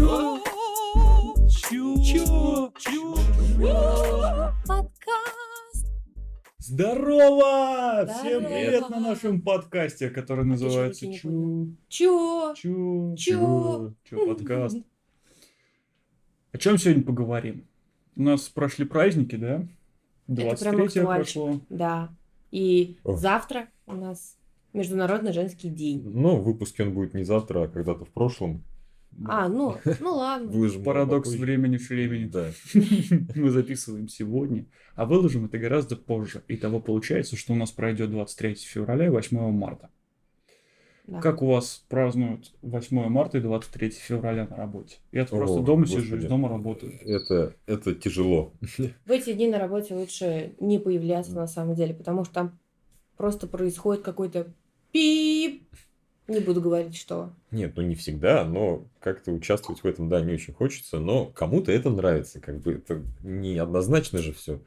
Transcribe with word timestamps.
Чё? 0.00 0.40
Чё? 1.50 2.72
Чё? 2.78 3.14
Подкаст. 4.66 5.86
Здорово! 6.56 8.06
Всем 8.06 8.46
привет 8.46 8.88
на 8.88 8.98
нашем 8.98 9.42
подкасте, 9.42 10.08
который 10.08 10.46
называется 10.46 11.12
Чу... 11.12 11.76
Чё? 11.88 12.54
Чу... 12.56 13.14
Чё? 13.18 13.92
Чё 14.04 14.26
подкаст? 14.26 14.78
О 16.52 16.56
чем 16.56 16.78
сегодня 16.78 17.02
поговорим? 17.02 17.66
У 18.16 18.22
нас 18.22 18.48
прошли 18.48 18.86
праздники, 18.86 19.36
да? 19.36 19.68
Это 20.28 20.56
прям 20.56 20.76
23 20.76 21.02
актуальчик. 21.02 21.34
прошло. 21.34 21.60
Да. 21.68 22.08
И 22.50 22.96
О. 23.04 23.16
завтра 23.16 23.68
у 23.84 23.92
нас 23.92 24.38
Международный 24.72 25.34
женский 25.34 25.68
день. 25.68 26.02
Но 26.08 26.36
в 26.36 26.44
выпуске 26.44 26.84
он 26.84 26.94
будет 26.94 27.12
не 27.12 27.24
завтра, 27.24 27.64
а 27.64 27.68
когда-то 27.68 28.06
в 28.06 28.10
прошлом. 28.10 28.64
А, 29.26 29.48
ну, 29.48 29.76
ну 30.00 30.14
ладно. 30.14 30.50
Выложим 30.50 30.84
Парадокс 30.84 31.28
попозже. 31.28 31.44
времени 31.44 31.76
в 31.76 31.88
времени. 31.88 32.26
Да. 32.26 32.50
Мы 33.34 33.50
записываем 33.50 34.08
сегодня, 34.08 34.66
а 34.94 35.04
выложим 35.04 35.46
это 35.46 35.58
гораздо 35.58 35.96
позже. 35.96 36.42
Итого 36.48 36.80
получается, 36.80 37.36
что 37.36 37.52
у 37.52 37.56
нас 37.56 37.70
пройдет 37.70 38.10
23 38.10 38.54
февраля 38.54 39.06
и 39.06 39.10
8 39.10 39.50
марта. 39.50 39.90
Да. 41.06 41.20
Как 41.20 41.42
у 41.42 41.46
вас 41.46 41.84
празднуют 41.88 42.52
8 42.62 43.08
марта 43.08 43.38
и 43.38 43.40
23 43.40 43.90
февраля 43.90 44.46
на 44.48 44.56
работе? 44.56 44.98
Я-то 45.10 45.34
О, 45.34 45.38
просто 45.38 45.60
дома 45.62 45.82
господи. 45.82 46.02
сижу, 46.02 46.16
из 46.16 46.24
дома 46.26 46.48
работаю. 46.48 46.92
Это, 47.04 47.56
это 47.66 47.94
тяжело. 47.96 48.52
В 48.60 49.10
эти 49.10 49.32
дни 49.32 49.48
на 49.48 49.58
работе 49.58 49.96
лучше 49.96 50.54
не 50.60 50.78
появляться 50.78 51.32
на 51.32 51.48
самом 51.48 51.74
деле, 51.74 51.94
потому 51.94 52.24
что 52.24 52.34
там 52.34 52.58
просто 53.16 53.48
происходит 53.48 54.02
какой-то 54.02 54.52
пип. 54.92 55.64
Не 56.30 56.38
буду 56.38 56.60
говорить, 56.60 56.96
что. 56.96 57.32
Нет, 57.50 57.72
ну 57.74 57.82
не 57.82 57.96
всегда, 57.96 58.44
но 58.44 58.86
как-то 59.00 59.32
участвовать 59.32 59.82
в 59.82 59.86
этом, 59.86 60.08
да, 60.08 60.20
не 60.20 60.34
очень 60.34 60.54
хочется. 60.54 61.00
Но 61.00 61.26
кому-то 61.26 61.72
это 61.72 61.90
нравится. 61.90 62.40
Как 62.40 62.60
бы 62.60 62.74
это 62.74 63.02
не 63.24 63.58
однозначно 63.58 64.20
же 64.20 64.32
все. 64.32 64.60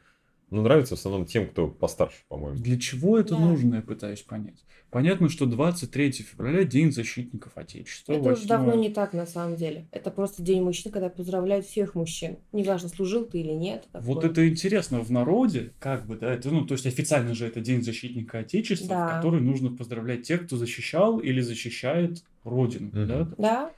Но 0.53 0.61
нравится 0.61 0.95
в 0.95 0.99
основном 0.99 1.25
тем, 1.25 1.47
кто 1.47 1.67
постарше, 1.67 2.17
по-моему. 2.29 2.59
Для 2.59 2.79
чего 2.79 3.17
это 3.17 3.29
Да. 3.35 3.39
нужно, 3.39 3.75
я 3.77 3.81
пытаюсь 3.81 4.21
понять. 4.21 4.63
Понятно, 4.91 5.27
что 5.27 5.47
23 5.47 6.11
февраля 6.11 6.63
День 6.63 6.91
защитников 6.91 7.53
Отечества. 7.55 8.13
Это 8.13 8.21
уже 8.21 8.31
8 8.35 8.47
давно 8.47 8.75
не 8.75 8.89
так 8.89 9.13
на 9.13 9.25
самом 9.25 9.55
деле. 9.55 9.87
Это 9.91 10.11
просто 10.11 10.43
день 10.43 10.61
мужчин, 10.61 10.91
когда 10.91 11.09
поздравляют 11.09 11.65
всех 11.65 11.95
мужчин. 11.95 12.37
Неважно, 12.51 12.89
служил 12.89 13.25
ты 13.25 13.39
или 13.39 13.49
нет. 13.53 13.87
Вот 13.93 14.21
такое. 14.21 14.29
это 14.29 14.47
интересно 14.47 14.99
в 14.99 15.09
народе, 15.11 15.73
как 15.79 16.05
бы, 16.05 16.17
да, 16.17 16.31
это, 16.31 16.51
ну, 16.51 16.63
то 16.67 16.73
есть 16.75 16.85
официально 16.85 17.33
же 17.33 17.47
это 17.47 17.59
День 17.59 17.81
защитника 17.81 18.37
Отечества, 18.39 18.89
Да. 18.89 19.07
в 19.07 19.15
который 19.15 19.41
нужно 19.41 19.75
поздравлять 19.75 20.21
тех, 20.21 20.45
кто 20.45 20.55
защищал 20.57 21.17
или 21.17 21.41
защищает 21.41 22.23
Родину, 22.43 22.89
Мгм. 22.93 23.07
да? 23.07 23.29
Да, 23.39 23.71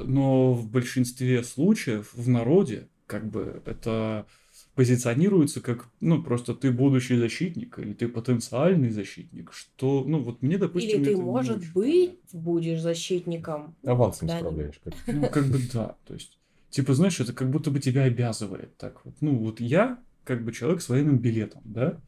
Но 0.00 0.52
в 0.54 0.68
большинстве 0.68 1.44
случаев 1.44 2.10
в 2.14 2.28
народе, 2.28 2.88
как 3.06 3.30
бы, 3.30 3.62
это 3.64 4.26
позиционируется 4.74 5.60
как, 5.60 5.88
ну, 6.00 6.22
просто 6.22 6.54
ты 6.54 6.72
будущий 6.72 7.16
защитник 7.16 7.78
или 7.78 7.92
ты 7.92 8.08
потенциальный 8.08 8.90
защитник, 8.90 9.52
что, 9.52 10.04
ну, 10.06 10.20
вот 10.20 10.42
мне, 10.42 10.58
допустим, 10.58 11.00
или 11.00 11.04
ты, 11.04 11.14
не 11.14 11.22
может 11.22 11.72
быть, 11.72 12.18
будешь 12.32 12.80
защитником. 12.80 13.76
Авансом 13.84 14.28
Да, 14.28 14.38
справляешь. 14.38 14.80
как. 14.82 14.94
Ну, 15.06 15.28
как 15.28 15.46
бы 15.46 15.58
да. 15.72 15.96
То 16.06 16.14
есть, 16.14 16.38
типа, 16.70 16.94
знаешь, 16.94 17.20
это 17.20 17.32
как 17.32 17.50
будто 17.50 17.70
бы 17.70 17.78
тебя 17.78 18.04
обязывает. 18.04 18.76
Так 18.76 19.04
вот. 19.04 19.14
Ну, 19.20 19.36
вот 19.36 19.60
я, 19.60 19.98
как 20.24 20.44
бы 20.44 20.52
человек 20.52 20.82
с 20.82 20.88
военным 20.88 21.18
билетом, 21.18 21.62
да? 21.64 22.00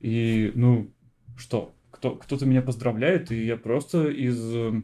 И, 0.00 0.52
ну, 0.54 0.90
что? 1.36 1.74
Кто, 1.90 2.16
кто-то 2.16 2.44
меня 2.44 2.60
поздравляет, 2.60 3.32
и 3.32 3.46
я 3.46 3.56
просто 3.56 4.08
из 4.08 4.38
э, 4.54 4.82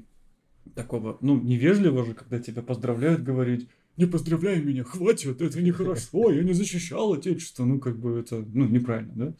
такого, 0.75 1.19
ну, 1.21 1.39
невежливо 1.39 2.05
же, 2.05 2.15
когда 2.15 2.39
тебя 2.39 2.63
поздравляют, 2.63 3.23
говорить, 3.23 3.69
не 3.97 4.07
поздравляй 4.07 4.61
меня, 4.61 4.85
хватит, 4.85 5.41
это 5.41 5.63
нехорошо, 5.63 6.31
я 6.31 6.43
не 6.43 6.53
защищал 6.53 7.13
Отечество. 7.15 7.65
Ну, 7.65 7.79
как 7.79 7.97
бы 7.99 8.19
это, 8.21 8.45
ну, 8.53 8.67
неправильно, 8.67 9.13
да? 9.15 9.33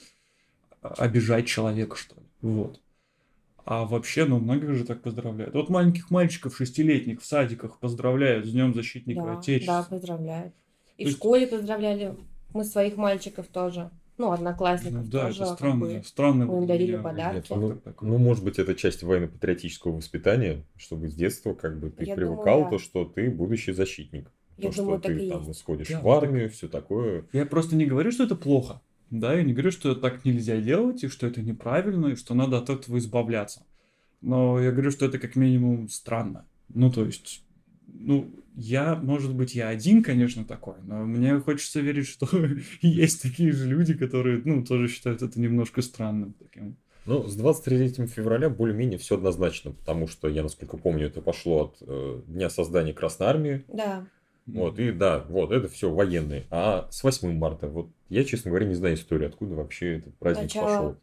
А- 0.83 0.95
Обижать 1.05 1.47
человека, 1.47 1.97
что 1.97 2.15
ли. 2.17 2.23
Вот. 2.43 2.81
А 3.65 3.85
вообще, 3.87 4.27
ну, 4.27 4.39
многих 4.39 4.75
же 4.75 4.85
так 4.85 5.01
поздравляют. 5.03 5.55
Вот 5.55 5.71
маленьких 5.71 6.11
мальчиков 6.11 6.55
шестилетних 6.57 7.23
в 7.23 7.25
садиках 7.27 7.79
поздравляют 7.79 8.47
с 8.47 8.53
Днем 8.53 8.75
защитника 8.75 9.21
Да, 9.23 9.27
да, 9.33 9.39
Отечества. 9.39 9.87
поздравляют. 9.89 10.53
И 10.99 11.05
То 11.05 11.05
в 11.05 11.07
есть- 11.09 11.17
школе 11.19 11.47
поздравляли 11.47 12.15
мы 12.53 12.65
своих 12.65 12.97
мальчиков 12.97 13.47
тоже. 13.49 13.91
Ну, 14.17 14.31
одноклассников 14.31 15.03
Ну 15.07 15.11
да, 15.11 15.23
тоже. 15.27 15.37
это 15.43 15.47
как 15.49 15.59
странно. 15.59 15.81
бы. 15.87 16.03
странно. 16.05 16.47
мы 16.47 16.59
им 16.59 16.67
дарили 16.69 16.97
подарки. 16.99 17.35
Нет, 17.37 17.47
ну, 17.51 17.57
Фактор 17.71 17.79
такой. 17.79 18.09
ну, 18.09 18.19
может 18.19 18.45
быть, 18.45 18.59
это 18.61 18.77
часть 18.77 19.03
военно-патриотического 19.03 19.97
воспитания, 19.97 20.63
чтобы 20.77 21.09
с 21.09 21.15
детства 21.17 21.55
как 21.55 21.81
бы 21.81 21.91
ты 21.91 22.05
Я 22.05 22.15
привыкал 22.15 22.59
думаю, 22.59 22.65
да. 22.65 22.71
то, 22.71 22.79
что 22.79 23.05
ты 23.07 23.29
будущий 23.29 23.73
защитник. 23.73 24.31
Я 24.57 24.71
то, 24.71 24.77
думаю, 24.77 24.99
что 24.99 25.09
так 25.09 25.17
ты 25.19 25.27
и 25.27 25.31
там 25.31 25.47
есть. 25.47 25.61
сходишь 25.61 25.89
Да, 25.89 26.01
в 26.01 26.03
так- 26.03 26.23
армию, 26.23 26.51
все 26.51 26.69
такое. 26.69 27.25
Я 27.33 27.47
просто 27.47 27.77
не 27.77 27.87
говорю, 27.87 28.11
что 28.13 28.25
это 28.25 28.37
плохо. 28.37 28.81
Да, 29.11 29.35
я 29.35 29.43
не 29.43 29.53
говорю, 29.53 29.71
что 29.71 29.95
так 29.95 30.25
нельзя 30.25 30.61
делать, 30.61 31.05
и 31.05 31.09
что 31.09 31.27
это 31.27 31.43
неправильно, 31.43 32.09
и 32.09 32.17
что 32.17 32.35
надо 32.35 32.59
от 32.59 32.71
этого 32.71 32.99
избавляться. 32.99 33.65
Но 34.21 34.61
я 34.61 34.73
говорю, 34.73 34.91
что 34.91 35.07
это 35.07 35.19
как 35.19 35.37
минимум 35.37 35.89
странно. 35.89 36.47
Ну, 36.73 36.91
то 36.91 37.05
есть, 37.05 37.43
ну, 37.87 38.31
я, 38.57 38.97
может 38.97 39.35
быть, 39.35 39.55
я 39.55 39.69
один, 39.69 40.03
конечно, 40.03 40.45
такой, 40.45 40.77
но 40.83 41.05
мне 41.05 41.39
хочется 41.39 41.81
верить, 41.81 42.07
что 42.07 42.27
есть 42.81 43.23
такие 43.23 43.53
же 43.53 43.69
люди, 43.69 43.95
которые, 43.95 44.41
ну, 44.45 44.65
тоже 44.65 44.89
считают 44.89 45.23
это 45.23 45.39
немножко 45.41 45.83
странным 45.83 46.35
таким. 46.35 46.77
Ну, 47.07 47.29
с 47.29 47.37
23 47.37 48.07
февраля 48.07 48.49
более-менее 48.49 48.99
все 48.99 49.17
однозначно, 49.17 49.73
потому 49.73 50.09
что 50.09 50.27
я, 50.29 50.43
насколько 50.43 50.79
помню, 50.79 51.07
это 51.09 51.21
пошло 51.21 51.65
от 51.65 51.77
э, 51.87 52.23
дня 52.27 52.49
создания 52.49 52.95
Красной 52.95 53.27
Армии. 53.27 53.65
Да. 53.69 54.07
Вот, 54.47 54.79
и 54.79 54.93
да, 54.93 55.25
вот, 55.29 55.53
это 55.53 55.69
все 55.69 55.91
военные. 55.91 56.45
А 56.51 56.87
с 56.91 57.03
8 57.03 57.33
марта, 57.37 57.67
вот, 57.67 57.89
я, 58.11 58.25
честно 58.25 58.51
говоря, 58.51 58.67
не 58.67 58.75
знаю 58.75 58.95
историю, 58.95 59.29
откуда 59.29 59.55
вообще 59.55 59.99
этот 59.99 60.15
праздник 60.19 60.45
Начало 60.45 60.67
пошел. 60.67 60.97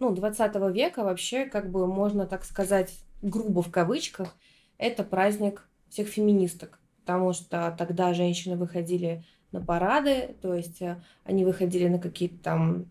Ну, 0.00 0.14
20 0.14 0.56
века 0.74 1.04
вообще, 1.04 1.46
как 1.46 1.70
бы 1.70 1.86
можно 1.86 2.26
так 2.26 2.44
сказать, 2.44 2.98
грубо 3.22 3.62
в 3.62 3.70
кавычках, 3.70 4.36
это 4.76 5.04
праздник 5.04 5.68
всех 5.88 6.08
феминисток. 6.08 6.80
Потому 7.02 7.32
что 7.32 7.74
тогда 7.78 8.12
женщины 8.12 8.56
выходили 8.56 9.24
на 9.52 9.60
парады, 9.60 10.34
то 10.42 10.52
есть 10.54 10.82
э, 10.82 11.00
они 11.22 11.44
выходили 11.44 11.86
на 11.86 11.98
какие-то 11.98 12.38
там, 12.42 12.86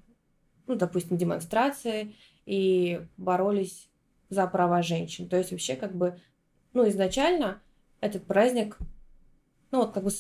ну, 0.66 0.76
допустим, 0.76 1.18
демонстрации 1.18 2.16
и 2.46 3.02
боролись 3.18 3.90
за 4.30 4.48
права 4.48 4.82
женщин. 4.82 5.28
То 5.28 5.38
есть 5.38 5.52
вообще 5.52 5.76
как 5.76 5.96
бы, 5.96 6.20
ну, 6.74 6.88
изначально 6.88 7.62
этот 8.00 8.26
праздник, 8.26 8.78
ну, 9.74 9.80
вот 9.80 9.92
как 9.92 10.04
бы 10.04 10.12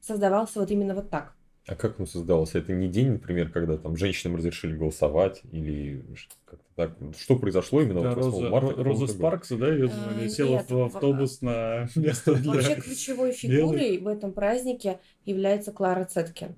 создавался 0.00 0.60
вот 0.60 0.70
именно 0.70 0.94
вот 0.94 1.10
так. 1.10 1.34
А 1.66 1.74
как 1.74 1.98
он 1.98 2.06
создавался? 2.06 2.58
Это 2.58 2.72
не 2.72 2.88
день, 2.88 3.12
например, 3.12 3.50
когда 3.50 3.76
там 3.76 3.96
женщинам 3.96 4.36
разрешили 4.36 4.76
голосовать 4.76 5.40
или 5.50 6.04
как-то 6.44 6.64
так? 6.76 6.92
Что 7.18 7.36
произошло 7.36 7.80
именно 7.80 8.02
Да, 8.02 8.14
вот 8.14 8.24
8 8.24 8.30
Роза, 8.30 8.48
марта? 8.50 8.84
Роза? 8.84 9.06
Спаркс, 9.08 9.48
да, 9.48 9.72
ее 9.72 9.88
звали, 9.88 10.26
Э, 10.26 10.28
села 10.28 10.58
нет, 10.58 10.70
в 10.70 10.82
автобус 10.82 11.40
на 11.40 11.88
место 11.96 12.34
для... 12.36 12.52
Вообще 12.52 12.76
ключевой 12.76 13.32
фигурой 13.32 13.98
в 13.98 14.06
этом 14.06 14.32
празднике 14.32 15.00
является 15.24 15.72
Клара 15.72 16.04
Цеткин. 16.04 16.54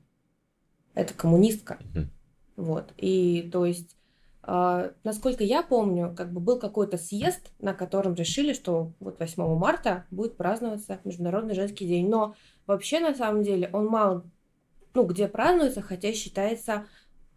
Это 0.94 1.14
коммунистка. 1.14 1.78
Мгм. 1.94 2.10
Вот. 2.56 2.92
И 2.98 3.48
то 3.50 3.64
есть, 3.64 3.96
а, 3.96 4.05
насколько 4.46 5.42
я 5.42 5.62
помню, 5.62 6.14
как 6.16 6.32
бы 6.32 6.40
был 6.40 6.58
какой-то 6.58 6.98
съезд, 6.98 7.50
на 7.58 7.74
котором 7.74 8.14
решили, 8.14 8.52
что 8.52 8.92
вот 9.00 9.18
8 9.18 9.56
марта 9.56 10.06
будет 10.10 10.36
праздноваться 10.36 11.00
Международный 11.04 11.54
женский 11.54 11.86
день. 11.86 12.08
Но 12.08 12.34
вообще, 12.66 13.00
на 13.00 13.14
самом 13.14 13.42
деле, 13.42 13.68
он 13.72 13.86
мало, 13.86 14.24
ну, 14.94 15.04
где 15.04 15.26
празднуется, 15.26 15.82
хотя 15.82 16.12
считается 16.12 16.86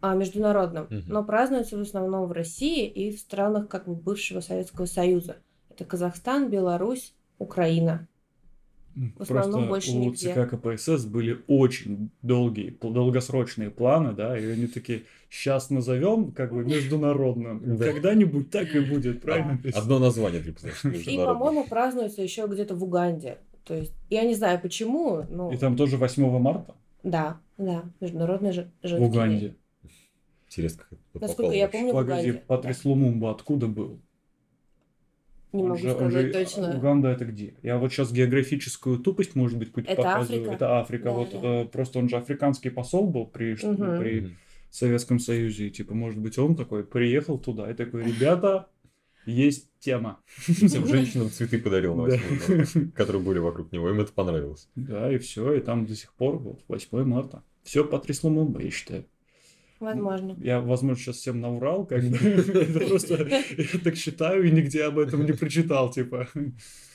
а, 0.00 0.14
международным. 0.14 0.84
Мгм. 0.84 1.04
Но 1.08 1.24
празднуется 1.24 1.76
в 1.76 1.80
основном 1.80 2.26
в 2.26 2.32
России 2.32 2.86
и 2.86 3.14
в 3.14 3.18
странах 3.18 3.68
как 3.68 3.86
бы 3.86 3.94
бывшего 3.94 4.40
Советского 4.40 4.86
Союза. 4.86 5.38
Это 5.68 5.84
Казахстан, 5.84 6.48
Беларусь, 6.48 7.14
Украина. 7.38 8.06
В 8.94 9.22
основном 9.22 9.68
Просто 9.68 9.68
больше 9.68 9.90
у 9.92 10.00
нигде. 10.00 10.34
ЦК 10.34 10.50
КПСС 10.50 11.04
были 11.04 11.40
очень 11.46 12.10
долгие, 12.22 12.76
долгосрочные 12.82 13.70
планы, 13.70 14.12
да, 14.12 14.38
и 14.38 14.44
они 14.44 14.66
такие, 14.66 15.04
сейчас 15.30 15.70
назовем 15.70 16.32
как 16.32 16.52
бы 16.52 16.64
международным. 16.64 17.62
Да. 17.80 17.84
Когда-нибудь 17.84 18.50
так 18.50 18.74
и 18.74 18.80
будет, 18.80 19.22
правильно? 19.22 19.60
Одно 19.74 19.98
название 19.98 20.42
значит, 20.42 21.06
И, 21.06 21.16
по-моему, 21.16 21.64
празднуется 21.64 22.22
еще 22.22 22.46
где-то 22.46 22.74
в 22.74 22.82
Уганде. 22.82 23.38
То 23.64 23.74
есть, 23.74 23.94
я 24.08 24.24
не 24.24 24.34
знаю 24.34 24.60
почему, 24.60 25.24
но 25.28 25.52
И 25.52 25.56
там 25.56 25.76
тоже 25.76 25.96
8 25.96 26.38
марта 26.38 26.74
да, 27.02 27.40
да, 27.58 27.84
международный 28.00 28.52
же 28.52 28.70
в 28.82 28.86
женский 28.86 29.06
Уганде. 29.06 29.56
Интересно, 30.46 30.84
как 30.88 30.98
это 31.14 31.24
Насколько 31.26 31.54
я 31.54 31.68
помню, 31.68 31.92
в 31.92 31.94
Погоди, 31.94 32.30
Уганде. 32.30 32.42
Патрис 32.46 32.84
Лумумба 32.84 33.30
откуда 33.30 33.66
был? 33.68 34.00
Не 35.52 35.62
могу 35.64 35.76
же- 35.80 35.90
сказать 35.92 36.26
же- 36.26 36.32
точно. 36.32 36.76
Уганда 36.76 37.08
это 37.08 37.24
где? 37.24 37.54
Я 37.62 37.78
вот 37.78 37.92
сейчас 37.92 38.12
географическую 38.12 38.98
тупость, 38.98 39.34
может 39.34 39.58
быть, 39.58 39.68
какую-то 39.68 39.90
Это 39.92 40.02
показываю. 40.02 40.40
Африка. 40.42 40.54
Это 40.54 40.78
Африка. 40.80 41.04
Да, 41.04 41.10
вот 41.12 41.30
да. 41.32 41.38
э, 41.62 41.64
просто 41.66 41.98
он 41.98 42.08
же 42.08 42.16
африканский 42.16 42.70
посол 42.70 43.08
был 43.10 43.26
при, 43.26 43.56
Мгм. 43.62 43.98
при. 44.00 44.36
Советском 44.72 45.18
Союзе. 45.18 45.66
И, 45.66 45.70
типа, 45.70 45.94
может 45.94 46.20
быть, 46.20 46.38
он 46.38 46.54
такой 46.54 46.84
приехал 46.84 47.38
туда 47.38 47.68
и 47.68 47.74
такой, 47.74 48.04
ребята, 48.04 48.68
Есть 49.26 49.68
тема. 49.80 50.20
Всем 50.36 50.86
женщинам 50.86 51.28
цветы 51.28 51.58
подарил 51.58 51.94
на 51.94 52.06
Да. 52.08 52.16
8 52.16 52.56
марта, 52.56 52.90
которые 52.96 53.22
были 53.22 53.38
вокруг 53.38 53.70
него. 53.72 53.90
Им 53.90 54.00
это 54.00 54.12
понравилось. 54.12 54.68
Да, 54.76 55.12
и 55.12 55.18
все, 55.18 55.52
и 55.54 55.60
там 55.60 55.84
до 55.86 55.94
сих 55.94 56.14
пор 56.14 56.38
вот 56.38 56.60
8 56.68 57.04
марта. 57.04 57.42
Все 57.64 57.84
потрясло 57.84 58.30
Мумбай, 58.30 58.64
я 58.64 58.70
считаю. 58.70 59.04
Возможно. 59.80 60.36
Я, 60.40 60.60
возможно, 60.60 61.02
сейчас 61.02 61.16
всем 61.16 61.40
наврал, 61.40 61.86
как 61.86 62.04
бы. 62.04 62.16
Это 62.16 62.86
просто 62.86 63.26
я 63.26 63.80
так 63.82 63.96
считаю 63.96 64.46
и 64.46 64.50
нигде 64.50 64.84
об 64.84 64.98
этом 64.98 65.24
не 65.24 65.32
прочитал, 65.32 65.90
типа. 65.90 66.28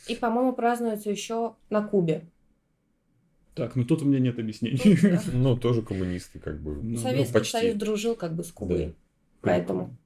И, 0.08 0.16
по-моему, 0.16 0.54
празднуется 0.54 1.10
еще 1.10 1.56
на 1.72 1.82
Кубе. 1.82 2.30
Так, 3.56 3.76
ну 3.76 3.86
тут 3.86 4.04
у 4.04 4.06
меня 4.06 4.20
нет 4.20 4.38
объяснений. 4.38 5.20
Ну, 5.34 5.58
тоже 5.58 5.82
коммунисты, 5.82 6.40
как 6.40 6.62
бы. 6.62 6.76
Ну, 6.76 6.98
Советский 6.98 7.34
почти. 7.34 7.52
Союз 7.58 7.76
дружил 7.76 8.16
как 8.16 8.36
бы 8.36 8.44
с 8.44 8.52
Кубой. 8.52 8.96
Поэтому. 9.42 9.98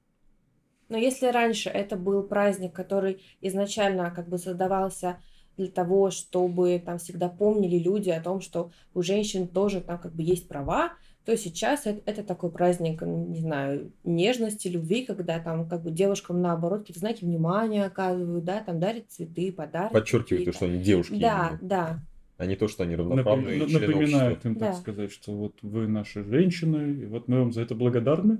Но 0.88 0.96
если 0.96 1.26
раньше 1.26 1.68
это 1.68 1.96
был 1.96 2.22
праздник, 2.22 2.72
который 2.72 3.22
изначально 3.40 4.10
как 4.10 4.28
бы 4.28 4.38
создавался 4.38 5.20
для 5.56 5.68
того, 5.68 6.10
чтобы 6.10 6.82
там 6.84 6.98
всегда 6.98 7.28
помнили 7.28 7.78
люди 7.78 8.10
о 8.10 8.20
том, 8.20 8.40
что 8.40 8.72
у 8.94 9.02
женщин 9.02 9.46
тоже 9.46 9.80
там 9.80 9.98
как 9.98 10.14
бы 10.14 10.22
есть 10.22 10.48
права, 10.48 10.92
то 11.24 11.36
сейчас 11.36 11.86
это, 11.86 12.00
это 12.06 12.22
такой 12.22 12.50
праздник, 12.50 13.02
не 13.02 13.40
знаю, 13.40 13.92
нежности, 14.04 14.68
любви, 14.68 15.04
когда 15.04 15.38
там 15.38 15.68
как 15.68 15.82
бы 15.82 15.90
девушкам 15.90 16.40
наоборот 16.40 16.80
какие-то 16.80 17.00
знаки 17.00 17.24
внимания 17.24 17.84
оказывают, 17.84 18.44
да, 18.44 18.60
там 18.62 18.80
дарят 18.80 19.04
цветы, 19.08 19.52
подарки. 19.52 19.92
Подчеркивают 19.92 20.46
то, 20.46 20.52
что 20.52 20.64
они 20.66 20.78
девушки. 20.82 21.14
Да, 21.20 21.48
именно, 21.52 21.58
да. 21.68 22.00
А 22.38 22.46
не 22.46 22.56
то, 22.56 22.68
что 22.68 22.84
они 22.84 22.94
Напом- 22.96 23.08
равноправные 23.10 23.60
члены 23.68 23.86
Напоминают 23.86 24.32
общества. 24.38 24.48
им, 24.48 24.54
так 24.56 24.70
Да. 24.70 24.74
сказать, 24.74 25.12
что 25.12 25.32
вот 25.32 25.54
вы 25.62 25.86
наши 25.88 26.24
женщины, 26.24 27.02
и 27.02 27.06
вот 27.06 27.28
мы 27.28 27.40
вам 27.40 27.52
за 27.52 27.60
это 27.62 27.74
благодарны. 27.74 28.38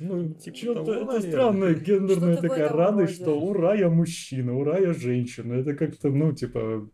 Ну, 0.00 0.30
типа 0.30 0.56
Что-то 0.56 0.84
того, 0.84 0.92
это 0.92 1.04
наверное. 1.04 1.30
странная 1.30 1.74
гендерная 1.74 2.32
Что-то 2.32 2.46
в 2.46 2.48
такая 2.48 2.68
радость, 2.70 3.14
что 3.16 3.38
ура, 3.38 3.74
я 3.74 3.90
мужчина, 3.90 4.56
ура, 4.56 4.78
я 4.78 4.94
женщина. 4.94 5.52
Это 5.52 5.74
как-то, 5.74 6.08
ну, 6.08 6.32
типа, 6.32 6.88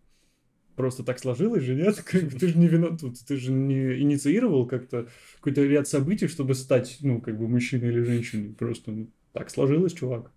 просто 0.78 1.02
так 1.02 1.18
сложилось 1.18 1.64
же, 1.64 1.74
нет? 1.74 2.02
Ты 2.10 2.48
же 2.48 2.56
не 2.56 2.68
виноват 2.68 3.02
ты 3.26 3.36
же 3.36 3.52
не 3.52 4.00
инициировал 4.00 4.66
как-то 4.66 5.08
какой-то 5.36 5.64
ряд 5.64 5.88
событий, 5.88 6.28
чтобы 6.28 6.54
стать, 6.54 6.98
ну, 7.00 7.20
как 7.20 7.36
бы 7.36 7.48
мужчиной 7.48 7.88
или 7.88 8.00
женщиной. 8.00 8.54
Просто 8.54 8.92
ну, 8.92 9.10
так 9.32 9.50
сложилось, 9.50 9.92
чувак. 9.92 10.32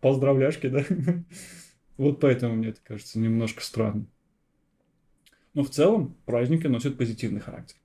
Поздравляшки, 0.00 0.68
да? 0.68 0.84
Вот 1.96 2.18
поэтому 2.20 2.54
мне 2.54 2.68
это 2.68 2.80
кажется 2.82 3.18
немножко 3.18 3.62
странным. 3.62 4.08
Но 5.52 5.64
в 5.64 5.70
целом 5.70 6.16
праздники 6.24 6.66
носят 6.66 6.96
позитивный 6.96 7.40
характер. 7.40 7.76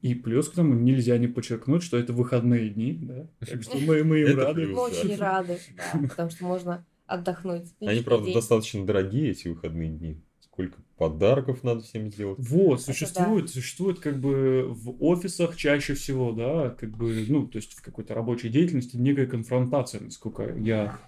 И 0.00 0.14
плюс 0.14 0.48
к 0.48 0.54
тому 0.54 0.74
нельзя 0.74 1.16
не 1.18 1.28
подчеркнуть, 1.28 1.84
что 1.84 1.96
это 1.96 2.12
выходные 2.12 2.70
дни, 2.70 2.98
да? 3.02 3.28
Так 3.38 3.62
что 3.62 3.78
мы, 3.78 4.02
мы 4.02 4.20
им 4.20 4.28
Это 4.28 4.46
рады. 4.46 4.64
плюс, 4.64 4.68
Мы 4.70 4.74
да. 4.74 4.82
очень 4.82 5.16
рады, 5.16 5.58
да, 5.76 6.08
потому 6.08 6.30
что 6.30 6.44
можно 6.44 6.84
отдохнуть. 7.06 7.68
Они, 7.80 8.00
правда, 8.00 8.26
день. 8.26 8.34
достаточно 8.34 8.84
дорогие, 8.84 9.30
эти 9.30 9.46
выходные 9.46 9.90
дни. 9.90 10.20
Сколько 10.52 10.78
подарков 10.98 11.64
надо 11.64 11.80
всем 11.80 12.10
сделать. 12.12 12.38
Вот, 12.38 12.74
Это 12.74 12.92
существует, 12.92 13.48
существует 13.48 14.00
как 14.00 14.20
бы 14.20 14.66
в 14.68 15.02
офисах 15.02 15.56
чаще 15.56 15.94
всего, 15.94 16.32
да, 16.32 16.70
как 16.70 16.90
бы, 16.90 17.24
ну, 17.26 17.46
то 17.46 17.56
есть 17.56 17.72
в 17.72 17.82
какой-то 17.82 18.12
рабочей 18.14 18.50
деятельности 18.50 18.96
некая 18.96 19.26
конфронтация, 19.26 20.02
насколько 20.02 20.54
я, 20.58 20.98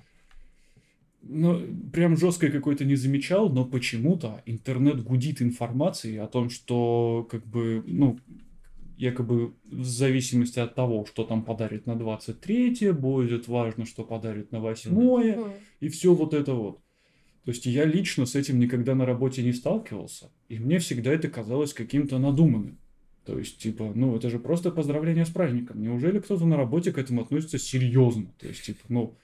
ну, 1.23 1.61
прям 1.93 2.17
жесткой 2.17 2.51
какой-то 2.51 2.87
не 2.87 2.97
замечал, 2.97 3.51
но 3.51 3.67
почему-то 3.67 4.43
интернет 4.47 5.03
гудит 5.05 5.43
информацией 5.43 6.17
о 6.17 6.27
том, 6.27 6.49
что, 6.49 7.29
как 7.31 7.47
бы, 7.47 7.85
ну, 7.87 8.19
якобы 8.97 9.53
в 9.65 9.85
зависимости 9.85 10.59
от 10.59 10.75
того, 10.75 11.05
что 11.05 11.25
там 11.25 11.43
подарит 11.45 11.87
на 11.87 11.97
23 11.97 12.93
будет 12.93 13.49
важно, 13.49 13.85
что 13.85 14.05
подарит 14.05 14.53
на 14.53 14.61
8 14.61 14.93
Мгм. 14.93 15.53
и 15.81 15.89
все 15.89 16.15
вот 16.15 16.33
это 16.33 16.55
вот. 16.55 16.81
То 17.45 17.51
есть 17.51 17.67
я 17.67 17.85
лично 17.85 18.25
с 18.25 18.35
этим 18.35 18.59
никогда 18.59 18.95
на 18.95 19.05
работе 19.05 19.43
не 19.43 19.53
сталкивался, 19.53 20.31
и 20.49 20.59
мне 20.59 20.79
всегда 20.79 21.13
это 21.13 21.29
казалось 21.29 21.75
каким-то 21.75 22.19
надуманным. 22.19 22.79
То 23.27 23.39
есть, 23.39 23.59
типа, 23.59 23.93
ну, 23.95 24.17
это 24.17 24.29
же 24.29 24.39
просто 24.39 24.71
поздравление 24.71 25.25
с 25.25 25.31
праздником. 25.31 25.83
Неужели 25.83 26.19
кто-то 26.21 26.45
на 26.45 26.57
работе 26.57 26.93
к 26.93 26.99
этому 26.99 27.23
относится 27.23 27.59
серьезно? 27.59 28.27
То 28.39 28.49
есть, 28.49 28.63
типа, 28.63 28.81
ну, 28.89 29.17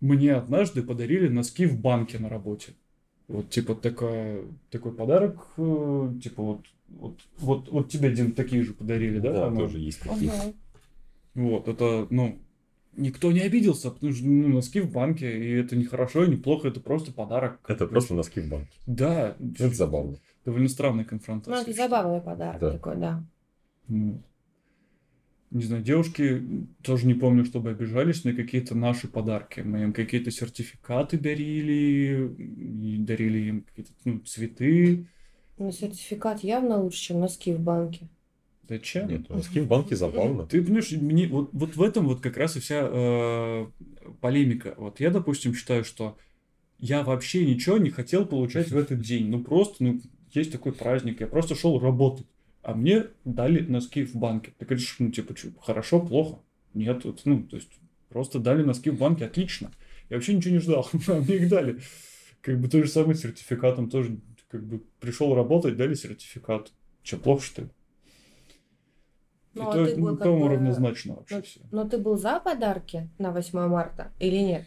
мне 0.00 0.34
однажды 0.34 0.82
подарили 0.82 1.28
носки 1.28 1.66
в 1.66 1.80
банке 1.80 2.18
на 2.18 2.28
работе. 2.28 2.74
Вот, 3.26 3.50
типа, 3.50 3.74
такая, 3.74 4.44
такой 4.70 4.92
подарок, 4.92 5.48
э, 5.58 6.12
типа, 6.22 6.42
вот, 6.42 6.66
вот, 6.88 7.20
вот, 7.38 7.68
вот 7.68 7.90
тебе, 7.90 8.12
Дим, 8.12 8.32
такие 8.32 8.62
же 8.62 8.72
подарили, 8.72 9.18
да? 9.18 9.32
Да, 9.32 9.40
по-моему? 9.42 9.60
тоже 9.60 9.78
есть 9.80 10.00
такие. 10.00 10.32
Вот, 11.34 11.68
это, 11.68 12.06
ну, 12.10 12.38
никто 12.98 13.32
не 13.32 13.40
обиделся, 13.40 13.90
потому 13.90 14.12
что, 14.12 14.26
ну, 14.26 14.48
носки 14.48 14.80
в 14.80 14.90
банке, 14.92 15.26
и 15.38 15.52
это 15.52 15.76
не 15.76 15.84
хорошо 15.84 16.24
и 16.24 16.28
не 16.28 16.36
плохо, 16.36 16.68
это 16.68 16.80
просто 16.80 17.12
подарок. 17.12 17.60
Это 17.68 17.86
просто 17.86 18.14
носки 18.14 18.40
в 18.40 18.48
банке. 18.48 18.70
Да. 18.86 19.36
Это 19.58 19.74
забавно. 19.74 20.18
Довольно 20.44 20.68
странная 20.68 21.04
конфронтация. 21.04 21.54
Ну, 21.54 21.62
это 21.62 21.72
забавный 21.72 22.20
подарок 22.20 22.60
Да. 22.60 22.70
такой, 22.72 22.96
да. 22.96 23.24
Ну, 23.88 24.22
Не 25.50 25.62
знаю, 25.64 25.82
девушки 25.82 26.42
тоже 26.82 27.06
не 27.06 27.14
помню, 27.14 27.44
чтобы 27.46 27.70
обижались 27.70 28.24
на 28.24 28.34
какие-то 28.34 28.74
наши 28.74 29.08
подарки. 29.08 29.60
Мы 29.60 29.82
им 29.84 29.92
какие-то 29.94 30.30
сертификаты 30.30 31.18
дарили, 31.18 32.34
и 32.36 32.98
дарили 32.98 33.38
им 33.48 33.62
какие-то 33.62 33.92
ну, 34.04 34.18
цветы. 34.20 35.06
Но 35.56 35.70
сертификат 35.70 36.44
явно 36.44 36.78
лучше, 36.82 36.98
чем 37.00 37.20
носки 37.20 37.54
в 37.54 37.60
банке. 37.60 38.08
Зачем? 38.68 39.08
Нет, 39.08 39.28
носки 39.30 39.60
в 39.60 39.66
банке 39.66 39.96
забавно. 39.96 40.46
Ты 40.46 40.62
понимаешь, 40.62 40.90
мне 40.92 41.26
вот, 41.26 41.50
вот 41.52 41.76
в 41.76 41.82
этом 41.82 42.06
вот 42.06 42.20
как 42.20 42.36
раз 42.36 42.56
и 42.56 42.60
вся 42.60 42.86
э, 42.86 43.66
полемика. 44.20 44.74
Вот 44.76 45.00
я, 45.00 45.10
допустим, 45.10 45.54
считаю, 45.54 45.84
что 45.84 46.18
я 46.78 47.02
вообще 47.02 47.46
ничего 47.46 47.78
не 47.78 47.90
хотел 47.90 48.26
получать 48.26 48.70
в 48.70 48.76
этот 48.76 49.00
день. 49.00 49.28
Ну 49.28 49.42
просто, 49.42 49.82
ну, 49.82 50.00
есть 50.32 50.52
такой 50.52 50.72
праздник, 50.72 51.20
я 51.20 51.26
просто 51.26 51.54
шел 51.54 51.78
работать. 51.78 52.26
А 52.62 52.74
мне 52.74 53.06
дали 53.24 53.60
носки 53.60 54.04
в 54.04 54.14
банке. 54.14 54.52
Ты 54.58 54.66
говоришь, 54.66 54.96
ну, 54.98 55.10
типа, 55.10 55.34
чё, 55.34 55.48
хорошо, 55.60 56.00
плохо? 56.00 56.40
Нет, 56.74 57.04
вот, 57.04 57.22
ну, 57.24 57.42
то 57.44 57.56
есть, 57.56 57.70
просто 58.10 58.38
дали 58.38 58.62
носки 58.62 58.90
в 58.90 58.98
банке, 58.98 59.24
отлично. 59.24 59.72
Я 60.10 60.16
вообще 60.16 60.34
ничего 60.34 60.54
не 60.54 60.60
ждал, 60.60 60.86
а 61.08 61.14
мне 61.20 61.36
их 61.36 61.48
дали. 61.48 61.80
Как 62.42 62.60
бы 62.60 62.68
то 62.68 62.82
же 62.82 62.88
самое 62.90 63.14
с 63.14 63.22
сертификатом 63.22 63.88
тоже, 63.88 64.18
как 64.48 64.66
бы 64.66 64.82
пришел 65.00 65.34
работать, 65.34 65.76
дали 65.76 65.94
сертификат. 65.94 66.72
Че, 67.02 67.16
плохо, 67.16 67.42
что 67.42 67.62
ли? 67.62 67.68
Ну, 69.54 69.62
И 69.62 69.66
а 69.66 69.72
то, 69.72 69.86
ты 69.86 69.96
был 69.96 70.08
ну, 70.10 70.16
как 70.16 70.24
по-моему, 70.24 70.44
бы- 70.48 70.54
равнозначно 70.54 71.14
вообще 71.16 71.36
Ну, 71.36 71.42
все. 71.42 71.60
Но 71.72 71.88
ты 71.88 71.98
был 71.98 72.16
за 72.16 72.40
подарки 72.40 73.08
на 73.18 73.32
8 73.32 73.68
марта 73.68 74.12
или 74.20 74.36
нет? 74.36 74.66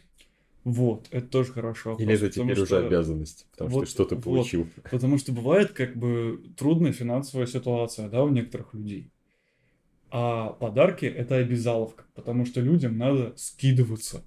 Вот, 0.63 1.07
это 1.12 1.28
тоже 1.28 1.51
хорошо. 1.54 1.95
Или 1.98 2.13
это 2.13 2.30
теперь 2.30 2.60
уже 2.60 2.78
обязанность, 2.86 3.48
потому 3.51 3.69
вот- 3.72 3.88
что 3.88 4.04
что 4.04 4.06
ты 4.06 4.16
вот. 4.16 4.24
получил. 4.24 4.68
Потому 4.92 5.18
что 5.18 5.31
бывает 5.31 5.72
как 5.72 5.95
бы 5.95 6.44
трудная 6.57 6.92
финансовая 6.92 7.47
ситуация, 7.47 8.09
да, 8.09 8.23
у 8.23 8.30
некоторых 8.30 8.73
людей. 8.73 9.11
А 10.11 10.50
подарки 10.50 11.06
это 11.06 11.38
обязаловка, 11.38 12.04
потому 12.14 12.45
что 12.45 12.59
людям 12.61 12.97
надо 12.97 13.33
скидываться. 13.38 14.23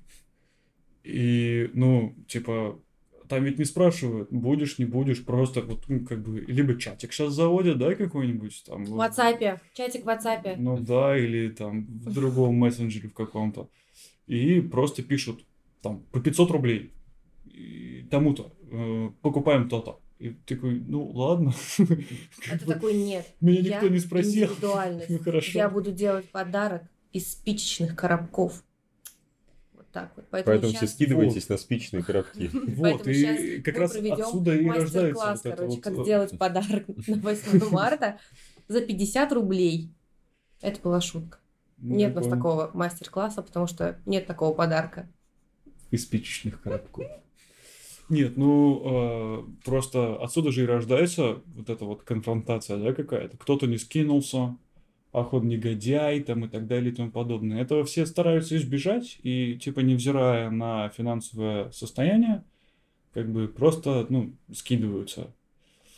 И, 1.05 1.71
ну, 1.75 2.15
типа, 2.27 2.81
там 3.29 3.45
ведь 3.45 3.59
не 3.59 3.65
спрашивают, 3.65 4.31
будешь, 4.31 4.79
не 4.79 4.85
будешь, 4.85 5.25
просто 5.25 5.63
вот, 5.63 5.85
ну, 5.89 6.05
как 6.05 6.23
бы, 6.23 6.41
либо 6.41 6.79
чатик 6.79 7.13
сейчас 7.13 7.33
заводят, 7.33 7.79
да, 7.79 7.95
какой-нибудь 7.95 8.65
там. 8.67 8.85
В 8.85 8.91
вот. 8.91 9.11
WhatsApp, 9.11 9.61
чатик 9.75 10.05
в 10.05 10.09
WhatsApp. 10.09 10.57
Ну 10.59 10.79
да, 10.79 11.17
или 11.19 11.49
там 11.49 11.87
в 11.87 12.13
другом 12.13 12.55
мессенджере 12.57 13.09
в 13.09 13.15
каком-то. 13.15 13.69
И 14.27 14.61
просто 14.61 15.03
пишут 15.03 15.45
там 15.83 16.01
по 16.13 16.21
500 16.21 16.51
рублей 16.51 16.93
тому-то 18.11 18.53
э, 18.71 19.11
покупаем 19.23 19.69
то-то. 19.69 20.01
И 20.19 20.31
такой, 20.31 20.81
ну 20.81 21.11
ладно. 21.11 21.53
А 22.51 22.59
ты 22.59 22.67
такой, 22.67 22.95
нет. 22.95 23.27
Меня 23.41 23.61
никто 23.61 23.89
не 23.89 23.99
спросил. 23.99 24.47
индивидуальность. 24.47 25.11
Ну 25.11 25.19
хорошо. 25.25 25.59
Я 25.59 25.69
буду 25.69 25.93
делать 25.93 26.29
подарок 26.31 26.83
из 27.13 27.33
спичечных 27.33 27.97
коробков. 27.97 28.65
Вот 29.95 30.03
так 30.03 30.13
вот. 30.17 30.27
Поэтому, 30.31 30.55
Поэтому 30.55 30.73
все 30.73 30.81
щас 30.81 30.95
скидывайтесь 30.95 31.49
на 31.49 31.57
спичные 31.57 32.03
коробки. 32.03 32.51
Вот, 32.75 33.07
и 33.07 33.61
как 33.63 33.79
раз 33.79 33.95
отсюда 33.95 34.55
и 34.55 34.69
рождается 34.69 35.31
вот 35.31 35.47
это 35.47 35.57
короче, 35.57 35.75
вот, 35.77 35.85
как 35.85 35.93
э, 35.95 36.03
сделать 36.03 36.39
подарок 36.39 36.85
на 37.07 37.17
8 37.17 37.71
марта 37.71 38.19
за 38.69 38.81
50 38.81 39.33
рублей. 39.33 39.91
Это 40.61 40.81
была 40.81 41.01
шутка. 41.01 41.39
ну, 41.79 41.95
Нет 41.97 42.13
у 42.13 42.21
нас 42.21 42.29
такого 42.29 42.71
мастер-класса, 42.75 43.43
потому 43.43 43.67
что 43.67 43.99
нет 44.07 44.27
такого 44.27 44.55
подарка. 44.55 45.09
из 45.91 46.03
спичечных 46.03 46.61
коробков. 46.63 47.07
Нет, 48.09 48.37
ну 48.37 48.83
э, 48.85 49.45
просто 49.65 50.17
отсюда 50.17 50.53
же 50.53 50.65
и 50.65 50.67
рождается 50.67 51.41
вот 51.47 51.71
эта 51.71 51.85
вот 51.85 52.03
конфронтация, 52.03 52.77
да, 52.77 52.93
какая-то. 52.93 53.37
Кто-то 53.39 53.67
не 53.67 53.79
скинулся, 53.79 54.57
ах, 55.15 55.33
он 55.33 55.49
негодяй, 55.49 56.21
там 56.21 56.45
и 56.45 56.49
так 56.49 56.67
далее 56.67 56.93
и 56.93 56.95
тому 56.95 57.11
подобное. 57.11 57.63
Этого 57.63 57.85
все 57.85 58.05
стараются 58.05 58.57
избежать, 58.57 59.19
и 59.23 59.57
типа 59.57 59.81
невзирая 59.81 60.51
на 60.51 60.89
финансовое 60.91 61.71
состояние, 61.71 62.43
как 63.13 63.31
бы 63.31 63.47
просто, 63.47 64.07
ну, 64.09 64.35
скидываются. 64.53 65.33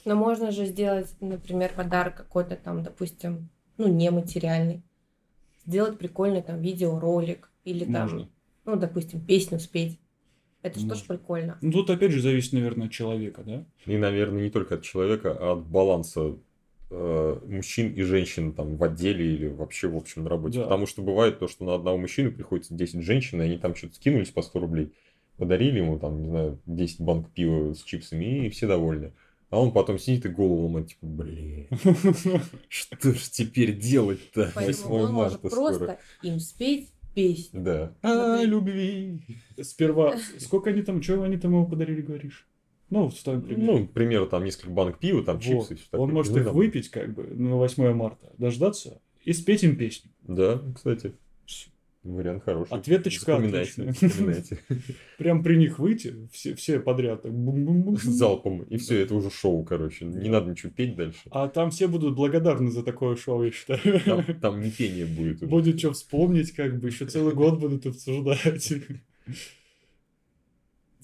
Но 0.05 0.15
можно 0.15 0.53
же 0.53 0.67
сделать, 0.67 1.09
например, 1.21 1.73
подарок 1.75 2.15
какой-то 2.15 2.57
там, 2.57 2.83
допустим, 2.83 3.49
ну, 3.79 3.89
нематериальный. 3.89 4.83
Сделать 5.65 5.99
прикольный 5.99 6.43
там 6.43 6.61
видеоролик 6.61 7.51
или 7.65 7.85
там, 7.85 8.03
Можно. 8.03 8.29
ну, 8.67 8.77
допустим, 8.77 9.21
песню 9.21 9.59
спеть. 9.59 9.99
Это 10.63 10.79
же 10.79 10.89
тоже 10.89 11.05
прикольно. 11.05 11.59
Ну, 11.61 11.73
тут 11.73 11.91
опять 11.91 12.13
же 12.13 12.21
зависит, 12.21 12.53
наверное, 12.53 12.87
от 12.87 12.93
человека, 12.93 13.43
да? 13.45 13.65
И, 13.87 13.97
наверное, 13.97 14.43
не 14.43 14.51
только 14.51 14.75
от 14.75 14.83
человека, 14.83 15.37
а 15.39 15.53
от 15.53 15.67
баланса 15.67 16.37
мужчин 16.91 17.93
и 17.93 18.03
женщин 18.03 18.53
там 18.53 18.77
в 18.77 18.85
отделе 18.85 19.35
или 19.35 19.49
вообще 19.49 19.89
в 19.89 19.97
общем 19.97 20.25
на 20.25 20.31
работе. 20.31 20.59
Да. 20.59 20.65
Потому 20.65 20.87
что 20.87 21.03
бывает 21.03 21.39
то, 21.39 21.49
что 21.49 21.65
на 21.65 21.75
одного 21.75 21.99
мужчину 21.99 22.31
приходится 22.31 22.75
10 22.75 23.03
женщин, 23.03 23.41
и 23.41 23.45
они 23.45 23.59
там 23.59 23.75
что-то 23.75 23.97
скинулись 23.97 24.31
по 24.31 24.43
100 24.43 24.61
рублей, 24.61 24.93
подарили 25.37 25.79
ему 25.79 25.99
там, 25.99 26.23
не 26.23 26.29
знаю, 26.29 26.61
10 26.67 27.01
банк 27.01 27.31
пива 27.31 27.75
с 27.75 27.83
чипсами, 27.83 28.47
и 28.47 28.51
все 28.51 28.67
довольны. 28.67 29.13
А 29.51 29.61
он 29.61 29.73
потом 29.73 29.99
сидит 29.99 30.27
и 30.27 30.29
голову 30.29 30.65
ломает, 30.65 30.89
типа, 30.89 31.07
блин, 31.07 31.69
что 32.69 33.13
ж 33.13 33.19
теперь 33.31 33.77
делать-то? 33.77 34.51
Поэтому 34.55 34.95
8 34.95 35.07
он 35.07 35.13
может 35.13 35.43
марта 35.43 35.57
просто 35.57 35.75
скоро. 35.75 35.99
им 36.23 36.41
спеть 36.41 36.91
песню. 37.15 37.63
Да. 37.63 37.93
А, 38.03 38.43
любви. 38.43 39.23
Сперва, 39.61 40.17
сколько 40.39 40.71
они 40.71 40.83
там, 40.83 41.03
что 41.03 41.23
они 41.23 41.37
там 41.37 41.53
ему 41.53 41.67
подарили, 41.67 42.03
говоришь? 42.03 42.47
Ну, 42.91 43.09
в 43.09 43.15
твоем 43.23 43.43
примере. 43.43 43.67
Ну, 43.67 43.87
к 43.87 43.93
примеру, 43.93 44.27
там 44.27 44.45
несколько 44.45 44.71
банок 44.71 44.99
пива, 44.99 45.23
там 45.25 45.37
Вот. 45.37 45.43
чипсы. 45.45 45.75
и 45.75 45.77
всё 45.77 45.87
такое. 45.91 46.07
Он 46.07 46.13
может 46.13 46.33
Ну, 46.33 46.39
их 46.39 46.45
там- 46.47 46.55
выпить, 46.55 46.89
как 46.89 47.15
бы, 47.15 47.25
на 47.25 47.57
8 47.57 47.93
марта, 47.95 48.33
дождаться 48.39 49.01
и 49.25 49.33
спеть 49.33 49.65
им 49.65 49.77
песню. 49.77 50.11
Да, 50.23 50.63
кстати. 50.75 51.13
Вариант 52.05 52.45
хороший. 52.45 52.71
Ответочка 52.73 53.33
Запоминайте, 53.33 53.93
запоминайте. 54.01 54.59
Прям 55.19 55.43
при 55.43 55.57
них 55.57 55.81
выйти, 55.81 56.15
все, 56.31 56.55
все 56.55 56.79
подряд, 56.79 57.23
так 57.23 57.33
бум-бум-бум. 57.35 57.97
Залпом. 57.97 58.63
И 58.63 58.77
все, 58.77 59.01
это 59.01 59.13
уже 59.17 59.29
шоу, 59.29 59.65
короче. 59.65 60.05
Не 60.05 60.29
надо 60.29 60.53
ничего 60.53 60.71
петь 60.71 60.95
дальше. 60.95 61.19
А 61.33 61.49
там 61.49 61.73
все 61.73 61.89
будут 61.89 62.15
благодарны 62.15 62.71
за 62.71 62.85
такое 62.85 63.17
шоу, 63.17 63.43
я 63.43 63.51
считаю. 63.51 63.81
Там, 64.05 64.25
там 64.41 64.61
не 64.61 64.71
пение 64.71 65.05
будет 65.07 65.39
уже. 65.39 65.47
Будет 65.51 65.81
что 65.81 65.93
вспомнить, 65.95 66.53
как 66.53 66.79
бы, 66.79 66.87
еще 66.87 67.07
целый 67.07 67.35
год 67.35 67.59
будут 67.59 67.85
обсуждать. 67.87 68.73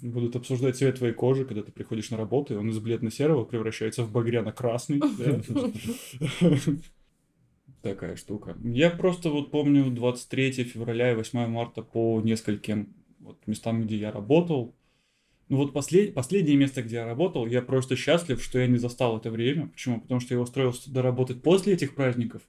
Будут 0.02 0.35
обсуждать 0.35 0.76
цвет 0.76 0.99
твоей 0.99 1.14
кожи, 1.14 1.44
когда 1.44 1.62
ты 1.62 1.71
приходишь 1.71 2.11
на 2.11 2.16
работу, 2.16 2.54
и 2.54 2.56
он 2.56 2.68
из 2.68 2.78
бледно-серого 2.80 3.44
превращается 3.44 4.02
в 4.02 4.11
багряно-красный. 4.11 5.00
Такая 7.82 8.16
штука. 8.16 8.56
Я 8.64 8.90
просто 8.90 9.30
вот 9.30 9.52
помню 9.52 9.90
23 9.90 10.64
февраля 10.64 11.12
и 11.12 11.14
8 11.14 11.47
марта 11.47 11.82
по 11.82 12.21
нескольким 12.21 12.94
местам, 13.47 13.82
где 13.82 13.97
я 13.97 14.11
работал. 14.11 14.75
Ну 15.49 15.59
вот 15.59 15.73
послед... 15.73 16.14
последнее 16.14 16.56
место, 16.56 16.82
где 16.82 16.97
я 16.97 17.06
работал, 17.06 17.47
я 17.47 17.62
просто 17.62 17.94
счастлив, 17.94 18.42
что 18.42 18.59
я 18.59 18.66
не 18.66 18.78
застал 18.78 19.18
это 19.18 19.30
время. 19.30 19.68
Почему? 19.68 20.00
Потому 20.00 20.18
что 20.18 20.35
я 20.35 20.40
устроился 20.40 20.85
туда 20.85 21.02
работать 21.02 21.42
после 21.42 21.75
этих 21.75 21.94
праздников, 21.94 22.42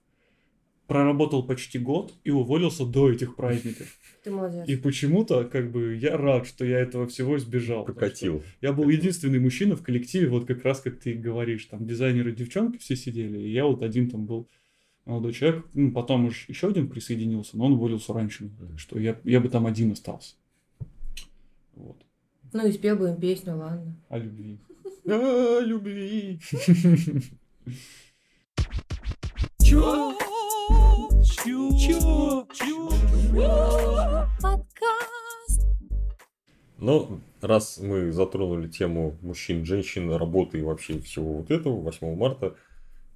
проработал 0.93 1.41
почти 1.43 1.79
год 1.79 2.13
и 2.23 2.29
уволился 2.29 2.85
до 2.85 3.11
этих 3.11 3.35
праздников. 3.35 3.87
Ты 4.23 4.29
молодец. 4.29 4.69
И 4.69 4.75
почему-то, 4.75 5.43
как 5.43 5.71
бы, 5.71 5.95
я 5.95 6.15
рад, 6.17 6.45
что 6.45 6.63
я 6.65 6.77
этого 6.77 7.07
всего 7.07 7.35
избежал. 7.37 7.83
Прокатил. 7.83 8.43
Я 8.61 8.73
был 8.73 8.87
единственный 8.87 9.39
мужчина 9.39 9.75
в 9.75 9.81
коллективе, 9.81 10.27
вот 10.27 10.45
как 10.45 10.63
раз 10.63 10.81
как 10.81 10.99
ты 10.99 11.15
говоришь, 11.15 11.65
там 11.65 11.87
дизайнеры 11.87 12.31
девчонки 12.31 12.77
все 12.77 12.95
сидели, 12.95 13.39
и 13.39 13.51
я 13.51 13.65
вот 13.65 13.81
один 13.81 14.07
там 14.07 14.27
был 14.27 14.47
молодой 15.05 15.33
человек, 15.33 15.65
ну, 15.73 15.91
потом 15.91 16.25
уж 16.25 16.47
еще 16.47 16.67
один 16.67 16.87
присоединился, 16.87 17.57
но 17.57 17.65
он 17.65 17.73
уволился 17.73 18.13
раньше, 18.13 18.43
меня, 18.43 18.53
так 18.69 18.77
что 18.79 18.99
я, 18.99 19.19
я 19.23 19.39
бы 19.39 19.49
там 19.49 19.65
один 19.65 19.93
остался. 19.93 20.35
Вот. 21.73 21.97
Ну 22.53 22.67
и 22.67 22.71
спел 22.71 22.97
бы 22.97 23.09
им 23.09 23.17
песню, 23.19 23.57
ладно. 23.57 23.95
О 24.09 24.19
любви. 24.19 24.59
А, 25.05 25.59
любви. 25.59 26.39
Чё? 31.23 31.69
Чё? 31.77 32.47
Чё? 32.53 32.89
Но 36.77 37.19
раз 37.41 37.79
мы 37.81 38.11
затронули 38.11 38.67
тему 38.67 39.15
мужчин, 39.21 39.65
женщин, 39.65 40.11
работы 40.11 40.59
и 40.59 40.61
вообще 40.61 40.99
всего 40.99 41.35
вот 41.35 41.49
этого 41.49 41.79
8 41.79 42.15
марта, 42.15 42.55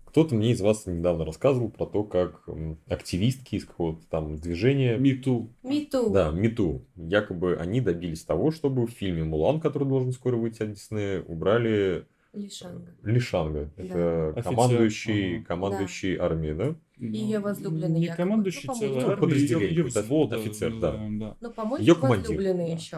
кто-то 0.06 0.36
мне 0.36 0.52
из 0.52 0.62
вас 0.62 0.86
недавно 0.86 1.26
рассказывал 1.26 1.70
про 1.70 1.86
то, 1.86 2.04
как 2.04 2.48
активистки 2.88 3.56
из 3.56 3.66
какого-то 3.66 4.02
там 4.10 4.38
движения 4.38 4.98
Миту. 4.98 5.50
Миту. 5.64 6.10
Да, 6.10 6.32
Мету. 6.32 6.86
Якобы 6.96 7.58
они 7.58 7.82
добились 7.82 8.24
того, 8.24 8.52
чтобы 8.52 8.88
в 8.88 8.92
фильме 8.92 9.26
Мулан, 9.26 9.60
который 9.60 9.88
должен 9.88 10.14
скоро 10.14 10.38
выйти 10.38 10.64
от 10.64 10.72
Диснея, 10.72 11.22
убрали 11.24 12.06
Лишанга. 12.34 12.96
Лишанга. 13.04 13.70
Это 13.76 14.30
Офицер. 14.30 14.44
командующий, 14.44 15.44
командующий 15.44 16.16
армией, 16.16 16.54
да? 16.54 16.76
Её 17.00 17.42
возлюбленный 17.42 18.00
Не 18.00 18.06
якобы. 18.06 18.24
командующий 18.24 18.64
Ну, 18.68 18.74
целой 18.74 19.00
её 19.00 19.08
какое-то, 19.16 19.84
взвода, 20.02 20.36
офицер, 20.38 20.76
да. 20.80 20.92
да. 21.12 21.38
Ну, 21.42 21.52
по-моему, 21.52 21.96
командир. 21.96 22.30
возлюбленный 22.30 22.68
Да. 22.68 22.74
еще. 22.74 22.98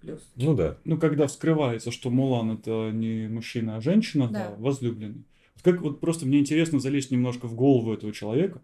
Плюс. 0.00 0.20
Ну 0.36 0.54
да. 0.54 0.78
Ну, 0.84 0.98
когда 0.98 1.26
вскрывается, 1.26 1.90
что 1.90 2.10
Мулан 2.10 2.52
это 2.52 2.90
не 2.92 3.28
мужчина, 3.28 3.76
а 3.76 3.80
женщина, 3.80 4.28
да, 4.28 4.50
Да. 4.50 4.56
возлюбленный. 4.58 5.24
Вот 5.54 5.62
Как 5.62 5.80
вот 5.80 6.00
просто 6.00 6.26
мне 6.26 6.38
интересно 6.40 6.80
залезть 6.80 7.10
немножко 7.10 7.46
в 7.46 7.54
голову 7.54 7.92
этого 7.94 8.12
человека. 8.12 8.60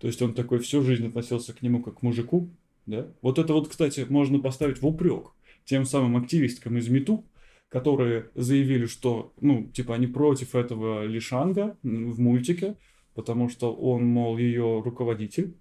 То 0.00 0.06
есть 0.06 0.20
он 0.22 0.34
такой 0.34 0.58
всю 0.60 0.82
жизнь 0.82 1.06
относился 1.06 1.52
к 1.52 1.62
нему 1.62 1.82
как 1.82 1.98
к 2.00 2.02
мужику, 2.02 2.50
да? 2.86 3.06
Вот 3.22 3.38
это 3.38 3.52
вот, 3.52 3.68
кстати, 3.68 4.06
можно 4.08 4.38
поставить 4.38 4.80
в 4.80 4.86
упрек 4.86 5.32
тем 5.64 5.84
самым 5.84 6.16
активисткам 6.16 6.76
из 6.78 6.88
МИТУ, 6.88 7.24
которые 7.68 8.30
заявили, 8.34 8.86
что, 8.86 9.32
ну, 9.40 9.66
типа, 9.72 9.94
они 9.94 10.06
против 10.06 10.54
этого 10.54 11.04
Лишанга 11.04 11.76
в 11.82 12.20
мультике, 12.20 12.76
потому 13.16 13.48
что 13.48 13.74
он, 13.74 14.06
мол, 14.06 14.38
ее 14.38 14.80
руководитель. 14.84 15.56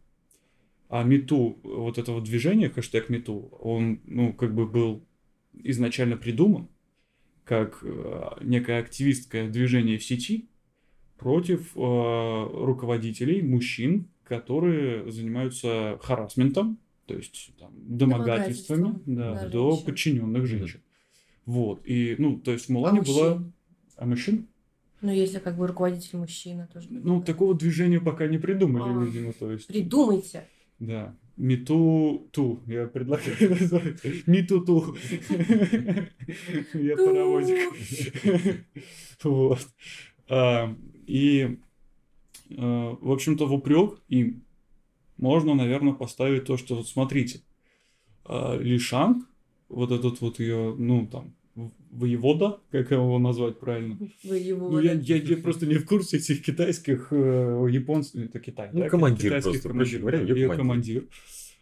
А 0.88 1.04
МИТУ, 1.04 1.58
вот 1.64 1.98
этого 1.98 2.22
движения, 2.22 2.70
хэштег 2.70 3.10
МИТУ, 3.10 3.50
он, 3.60 4.02
ну, 4.06 4.34
как 4.34 4.54
бы 4.54 4.68
был 4.68 5.04
изначально 5.54 6.18
придуман 6.18 6.68
как 7.46 7.80
э, 7.84 8.30
некое 8.42 8.80
активистское 8.80 9.50
движение 9.50 9.98
в 9.98 10.04
сети 10.04 10.50
против 11.18 11.78
э, 11.78 11.80
руководителей, 11.80 13.42
мужчин, 13.42 14.10
которые 14.24 15.10
занимаются 15.12 16.00
харасментом, 16.02 16.80
то 17.06 17.16
есть 17.16 17.52
там, 17.60 17.72
домогательствами 17.76 19.00
да, 19.06 19.48
до 19.48 19.72
женщин. 19.72 19.86
подчиненных 19.86 20.46
женщин. 20.48 20.82
Вот. 21.46 21.82
И, 21.86 22.16
ну, 22.18 22.40
то 22.40 22.52
есть 22.52 22.66
в 22.66 22.70
Мулане 22.70 23.02
А 23.02 23.04
была... 23.04 23.44
А 23.98 24.06
мужчин? 24.06 24.48
Ну, 25.06 25.12
если 25.12 25.38
как 25.38 25.56
бы 25.56 25.68
руководитель 25.68 26.18
мужчина 26.18 26.68
тоже. 26.74 26.88
Ну, 26.90 27.22
такого 27.22 27.54
движения 27.54 28.00
пока 28.00 28.26
не 28.26 28.40
придумали, 28.40 28.92
А. 28.92 29.06
видимо, 29.06 29.34
то 29.34 29.52
есть... 29.52 29.68
Придумайте. 29.68 30.48
Да. 30.80 31.16
Мету 31.38 32.28
ту. 32.32 32.62
Я 32.66 32.88
предлагаю 32.88 33.36
назвать. 33.52 34.04
Мету 34.26 34.62
ту. 34.62 34.96
Я 36.74 36.96
паровозик. 36.98 37.72
Вот. 39.24 39.60
А, 40.28 40.76
И, 41.06 41.60
а, 42.58 42.98
в 43.00 43.12
общем-то, 43.12 43.46
в 43.46 43.54
упрек 43.54 44.02
им 44.08 44.44
можно, 45.18 45.54
наверное, 45.54 45.94
поставить 45.94 46.46
то, 46.46 46.58
что 46.58 46.78
вот 46.78 46.88
смотрите, 46.88 47.42
а, 48.24 48.58
Лишанг, 48.58 49.24
вот 49.70 49.92
этот 49.92 50.20
вот 50.22 50.40
ее, 50.40 50.74
ну, 50.78 51.06
там, 51.06 51.36
воевода, 51.96 52.60
как 52.72 52.92
его 52.92 53.18
назвать 53.20 53.60
правильно, 53.60 53.98
его... 54.24 54.70
ну, 54.70 54.80
я, 54.80 54.94
я, 54.94 55.16
я 55.16 55.38
просто 55.38 55.66
не 55.66 55.76
в 55.76 55.86
курсе 55.86 56.18
этих 56.18 56.44
китайских, 56.44 57.08
э, 57.12 57.68
японских, 57.70 58.26
это 58.26 58.40
Китай. 58.40 58.70
Ну, 58.74 58.82
да, 58.82 58.90
командир 58.90 59.30
китайских 59.32 59.62
просто, 59.62 59.70
проще 59.70 59.98
командиров, 60.00 60.02
говоря, 60.28 60.40
её 60.40 60.50
командир. 60.52 61.02
командир. 61.02 61.08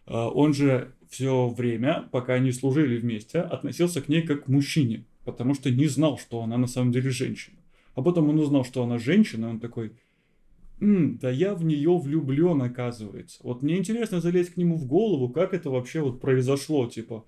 А, 0.06 0.30
Он 0.30 0.54
же 0.54 0.92
все 1.10 1.48
время, 1.50 2.08
пока 2.12 2.34
они 2.34 2.52
служили 2.52 2.98
вместе, 2.98 3.40
относился 3.40 4.02
к 4.02 4.10
ней 4.10 4.24
как 4.24 4.46
к 4.46 4.48
мужчине, 4.48 5.06
потому 5.26 5.54
что 5.54 5.70
не 5.70 5.88
знал, 5.88 6.18
что 6.18 6.42
она 6.42 6.58
на 6.58 6.68
самом 6.68 6.92
деле 6.92 7.10
женщина. 7.12 7.58
А 7.96 8.02
потом 8.02 8.30
он 8.30 8.40
узнал, 8.40 8.66
что 8.66 8.84
она 8.84 8.98
женщина, 8.98 9.46
и 9.46 9.50
он 9.50 9.60
такой, 9.60 9.92
«М, 10.82 11.18
да 11.20 11.30
я 11.30 11.54
в 11.54 11.64
нее 11.64 11.96
влюблен, 11.96 12.62
оказывается. 12.62 13.40
Вот 13.44 13.62
мне 13.62 13.78
интересно 13.78 14.20
залезть 14.20 14.56
к 14.56 14.58
нему 14.58 14.76
в 14.76 14.86
голову, 14.88 15.30
как 15.30 15.54
это 15.54 15.70
вообще 15.70 16.02
вот 16.02 16.20
произошло, 16.20 16.88
типа, 16.88 17.24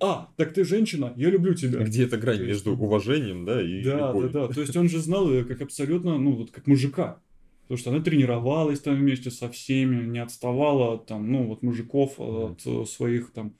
а, 0.00 0.32
так 0.36 0.54
ты 0.54 0.64
женщина, 0.64 1.12
я 1.16 1.30
люблю 1.30 1.54
тебя. 1.54 1.80
Где 1.84 2.04
эта 2.04 2.16
грань 2.16 2.42
между 2.42 2.72
уважением, 2.72 3.44
да, 3.44 3.62
и 3.62 3.82
Да, 3.82 3.96
да, 3.96 4.06
любовью. 4.08 4.30
да. 4.30 4.48
То 4.48 4.60
есть 4.60 4.76
он 4.76 4.88
же 4.88 4.98
знал 4.98 5.30
ее 5.30 5.44
как 5.44 5.60
абсолютно, 5.60 6.18
ну, 6.18 6.32
вот 6.32 6.50
как 6.50 6.66
мужика. 6.66 7.20
Потому 7.62 7.78
что 7.78 7.90
она 7.90 8.00
тренировалась 8.00 8.80
там 8.80 8.96
вместе 8.96 9.30
со 9.30 9.48
всеми, 9.48 10.04
не 10.04 10.18
отставала 10.18 10.94
от 10.94 11.06
там, 11.06 11.30
ну, 11.30 11.46
вот 11.46 11.62
мужиков, 11.62 12.14
от 12.18 12.60
э, 12.66 12.84
своих 12.84 13.32
там 13.32 13.54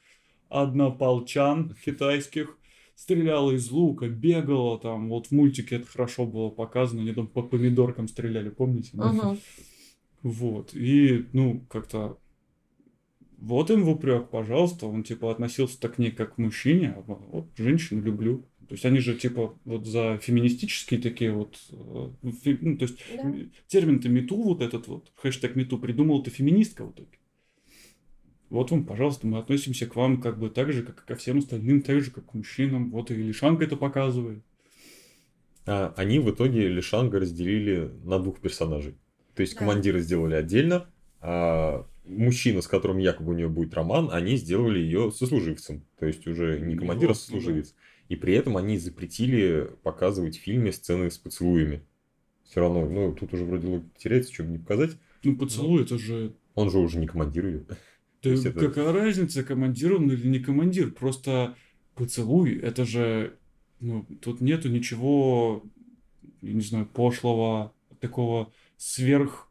однополчан 0.49 1.75
китайских. 1.85 2.57
Стреляла 2.97 3.53
из 3.53 3.71
лука, 3.71 4.09
бегала 4.09 4.79
там. 4.79 5.09
Вот 5.09 5.29
в 5.29 5.31
мультике 5.31 5.77
это 5.77 5.87
хорошо 5.87 6.27
было 6.27 6.51
показано. 6.51 7.01
Они 7.01 7.13
там 7.13 7.29
по 7.29 7.43
помидоркам 7.43 8.09
стреляли, 8.09 8.51
помните? 8.51 8.91
Мгм. 8.95 9.39
Вот. 10.23 10.75
И, 10.75 11.27
ну, 11.33 11.65
как-то... 11.71 12.19
Вот 13.41 13.71
им 13.71 13.85
в 13.85 13.89
упрек, 13.91 14.29
пожалуйста. 14.29 14.87
Он, 14.87 15.03
типа, 15.03 15.31
относился 15.31 15.81
так 15.81 15.95
к 15.95 15.99
ней 15.99 16.11
как 16.11 16.35
к 16.35 16.39
мужчине, 16.39 16.95
а 16.97 17.03
вот 17.07 17.49
женщину 17.57 18.03
люблю. 18.03 18.47
То 18.69 18.75
есть 18.75 18.85
они 18.85 18.99
же, 19.01 19.15
типа, 19.17 19.59
вот 19.65 19.87
за 19.87 20.19
феминистические 20.19 21.01
такие 21.01 21.33
вот... 21.33 21.59
э, 21.73 22.11
фе- 22.45 22.59
ну, 22.61 22.77
то 22.77 22.85
есть 22.85 22.99
Да. 23.17 23.35
термин-то 23.67 24.09
мету 24.09 24.37
вот 24.37 24.61
этот 24.63 24.87
вот, 24.87 25.11
хэштег 25.17 25.57
мету 25.57 25.79
придумал-то 25.79 26.31
феминистка 26.31 26.85
в 26.85 26.93
итоге. 26.93 27.19
Вот 28.51 28.71
вам, 28.71 28.85
пожалуйста, 28.85 29.27
мы 29.27 29.39
относимся 29.39 29.87
к 29.87 29.97
вам 29.97 30.21
как 30.21 30.39
бы 30.39 30.51
так 30.51 30.73
же, 30.73 30.83
как 30.83 31.03
и 31.03 31.07
ко 31.07 31.15
всем 31.17 31.39
остальным, 31.39 31.83
так 31.83 32.01
же, 32.01 32.11
как 32.11 32.27
к 32.27 32.35
мужчинам. 32.35 32.91
Вот 32.91 33.11
и 33.11 33.15
Лишанка 33.15 33.65
это 33.65 33.77
показывает. 33.77 34.45
А 35.67 35.93
они 35.97 36.19
в 36.19 36.31
итоге 36.31 36.69
Лишанга 36.69 37.21
разделили 37.21 37.91
на 38.05 38.19
двух 38.19 38.41
персонажей. 38.41 38.95
То 39.35 39.43
есть 39.43 39.55
Да. 39.55 39.61
командира 39.61 40.01
сделали 40.01 40.35
отдельно, 40.35 40.91
а 41.21 41.87
мужчина, 42.11 42.61
с 42.61 42.67
которым 42.67 42.99
якобы 42.99 43.33
у 43.33 43.37
нее 43.37 43.49
будет 43.49 43.75
роман, 43.75 44.11
они 44.12 44.37
сделали 44.37 44.79
ее 44.79 45.11
сослуживцем. 45.12 45.85
То 45.99 46.07
есть 46.07 46.26
уже 46.26 46.61
не 46.61 46.76
командир, 46.76 47.11
а 47.11 47.14
сослуживец. 47.14 47.75
И 48.09 48.17
при 48.17 48.35
этом 48.35 48.57
они 48.57 48.76
запретили 48.79 49.71
показывать 49.83 50.37
в 50.37 50.40
фильме 50.40 50.73
сцены 50.73 51.11
с 51.11 51.19
поцелуями. 51.19 51.83
Все 52.45 52.61
равно, 52.61 52.88
ну, 52.88 53.12
тут 53.14 53.33
уже 53.33 53.45
вроде 53.45 53.69
логика 53.69 53.90
теряется, 53.97 54.43
бы 54.43 54.50
не 54.50 54.59
показать. 54.59 54.97
Ну, 55.23 55.37
поцелуй, 55.37 55.83
это 55.83 55.99
же... 55.99 56.33
Он 56.57 56.71
же 56.71 56.79
уже 56.79 56.99
не 56.99 57.07
командир 57.07 57.47
ее. 57.47 57.64
Да 58.23 58.31
это- 58.31 58.52
какая 58.52 58.93
разница, 58.93 59.45
командир 59.45 59.95
он 59.95 60.11
или 60.11 60.26
не 60.26 60.40
командир? 60.40 60.90
Просто 60.90 61.55
поцелуй, 61.95 62.59
это 62.59 62.85
же... 62.85 63.37
Ну, 63.79 64.05
тут 64.21 64.40
нету 64.40 64.69
ничего, 64.69 65.62
я 66.43 66.52
не 66.52 66.61
знаю, 66.61 66.87
пошлого, 66.87 67.73
такого 68.00 68.52
сверх 68.76 69.50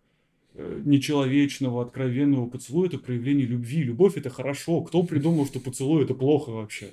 нечеловечного, 0.85 1.83
откровенного 1.83 2.49
поцелуя 2.49 2.87
это 2.87 2.97
проявление 2.97 3.45
любви. 3.47 3.83
Любовь 3.83 4.17
это 4.17 4.29
хорошо. 4.29 4.81
Кто 4.83 5.03
придумал, 5.03 5.45
что 5.45 5.59
поцелуй 5.59 6.03
это 6.03 6.13
плохо 6.13 6.49
вообще? 6.51 6.91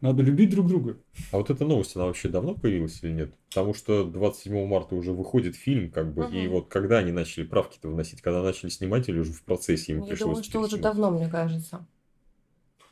Надо 0.00 0.22
любить 0.22 0.50
друг 0.50 0.66
друга. 0.66 0.98
А 1.30 1.38
вот 1.38 1.50
эта 1.50 1.64
новость, 1.64 1.94
она 1.94 2.06
вообще 2.06 2.28
давно 2.28 2.54
появилась 2.54 3.02
или 3.02 3.12
нет? 3.12 3.34
Потому 3.50 3.72
что 3.72 4.04
27 4.04 4.66
марта 4.66 4.96
уже 4.96 5.12
выходит 5.12 5.54
фильм, 5.54 5.90
как 5.92 6.12
бы, 6.12 6.24
и 6.26 6.46
Мгм. 6.46 6.52
вот 6.54 6.68
когда 6.68 6.98
они 6.98 7.12
начали 7.12 7.44
правки-то 7.44 7.88
вносить, 7.88 8.20
когда 8.20 8.42
начали 8.42 8.68
снимать 8.68 9.08
или 9.08 9.18
уже 9.20 9.32
в 9.32 9.44
процессе 9.44 9.92
им 9.92 10.00
Я 10.00 10.08
пришлось 10.08 10.18
думаю, 10.18 10.42
что 10.44 10.60
уже 10.60 10.76
давно, 10.78 11.10
мне 11.10 11.28
кажется. 11.28 11.86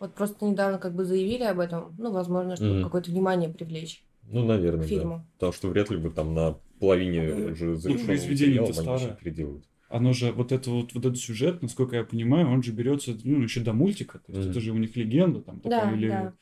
Вот 0.00 0.14
просто 0.14 0.44
недавно 0.46 0.78
как 0.78 0.94
бы 0.94 1.04
заявили 1.04 1.44
об 1.44 1.60
этом, 1.60 1.94
ну, 1.98 2.10
возможно, 2.10 2.56
чтобы 2.56 2.74
Мгм. 2.74 2.80
какое-то 2.80 3.10
внимание 3.10 3.48
привлечь 3.48 4.04
Ну, 4.24 4.44
наверное, 4.44 4.86
к 4.86 4.88
да. 4.88 4.96
фильму. 4.96 5.26
Потому 5.34 5.52
что 5.52 5.68
вряд 5.68 5.90
ли 5.90 5.96
бы 5.96 6.10
там 6.10 6.34
на 6.34 6.56
половине 6.78 7.22
Мгм. 7.22 7.52
уже 7.52 7.76
завершенного 7.76 8.06
произведение-то 8.06 8.68
материала 8.68 9.18
они. 9.24 9.62
Оно 9.88 10.12
же, 10.12 10.30
вот, 10.32 10.52
это 10.52 10.70
вот, 10.70 10.94
вот 10.94 11.04
этот 11.04 11.18
сюжет, 11.18 11.62
насколько 11.62 11.96
я 11.96 12.04
понимаю, 12.04 12.48
он 12.48 12.62
же 12.62 12.70
берется, 12.70 13.16
ну, 13.24 13.40
еще 13.42 13.60
до 13.60 13.72
мультика. 13.72 14.20
То 14.20 14.32
есть 14.32 14.42
Мгм. 14.44 14.50
это 14.50 14.60
же 14.60 14.72
у 14.72 14.76
них 14.76 14.96
легенда 14.96 15.40
там 15.40 15.58
такая, 15.60 15.90
Да, 15.90 15.96
или... 15.96 16.08
да. 16.08 16.32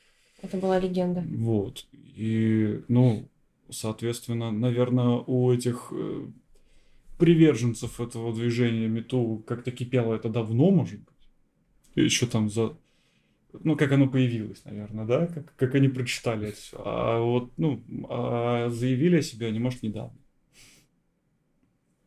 Это 0.41 0.57
была 0.57 0.79
легенда. 0.79 1.23
Вот. 1.27 1.87
И, 1.91 2.81
ну, 2.87 3.27
соответственно, 3.69 4.51
наверное, 4.51 5.23
у 5.25 5.51
этих 5.51 5.91
э, 5.91 6.27
приверженцев 7.17 7.99
этого 7.99 8.33
движения 8.33 8.87
Мету 8.87 9.43
как-то 9.45 9.71
кипело 9.71 10.13
это 10.13 10.29
давно, 10.29 10.71
может 10.71 10.99
быть. 10.99 11.15
Еще 11.95 12.25
там 12.27 12.49
за... 12.49 12.77
Ну, 13.51 13.75
как 13.75 13.91
оно 13.91 14.07
появилось, 14.07 14.63
наверное, 14.65 15.05
да? 15.05 15.27
Как, 15.27 15.55
как 15.55 15.75
они 15.75 15.87
прочитали 15.87 16.49
это 16.49 16.57
все. 16.57 16.77
А 16.85 17.19
вот, 17.19 17.51
ну, 17.57 17.83
а 18.09 18.69
заявили 18.69 19.17
о 19.17 19.21
себе 19.21 19.47
они, 19.47 19.59
может, 19.59 19.81
недавно. 19.83 20.15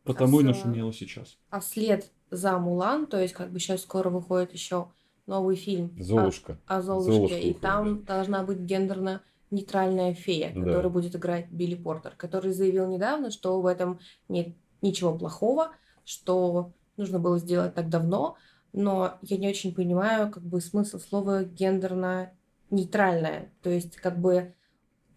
Потому 0.03 0.39
и 0.39 0.43
с- 0.43 0.47
нашумело 0.47 0.91
сейчас. 0.93 1.37
А 1.49 1.59
вслед 1.59 2.11
за 2.29 2.57
Мулан, 2.57 3.07
то 3.07 3.19
есть 3.21 3.33
как 3.33 3.51
бы 3.51 3.59
сейчас 3.59 3.81
скоро 3.81 4.09
выходит 4.09 4.53
еще 4.53 4.89
новый 5.27 5.55
фильм 5.55 5.95
о- 5.99 6.03
Золушка. 6.03 6.59
о, 6.65 6.81
Золушке, 6.81 7.11
Золушка 7.13 7.35
и 7.35 7.39
выходит, 7.39 7.61
там 7.61 8.03
должна 8.03 8.43
быть 8.43 8.59
гендерно 8.59 9.21
нейтральная 9.51 10.13
фея, 10.13 10.51
Да. 10.53 10.61
которая 10.61 10.89
будет 10.89 11.15
играть 11.15 11.49
Билли 11.51 11.75
Портер, 11.75 12.13
который 12.17 12.51
заявил 12.53 12.87
недавно, 12.89 13.31
что 13.31 13.61
в 13.61 13.65
этом 13.65 13.99
нет 14.27 14.55
ничего 14.81 15.17
плохого, 15.17 15.71
что 16.03 16.73
нужно 16.97 17.19
было 17.19 17.37
сделать 17.37 17.73
так 17.75 17.87
давно, 17.89 18.35
но 18.73 19.17
я 19.21 19.37
не 19.37 19.47
очень 19.47 19.73
понимаю 19.73 20.29
как 20.31 20.43
бы 20.43 20.59
смысл 20.59 20.99
слова 20.99 21.43
гендерно 21.43 22.33
нейтральная. 22.69 23.51
То 23.61 23.69
есть 23.69 23.95
как 23.95 24.19
бы 24.19 24.53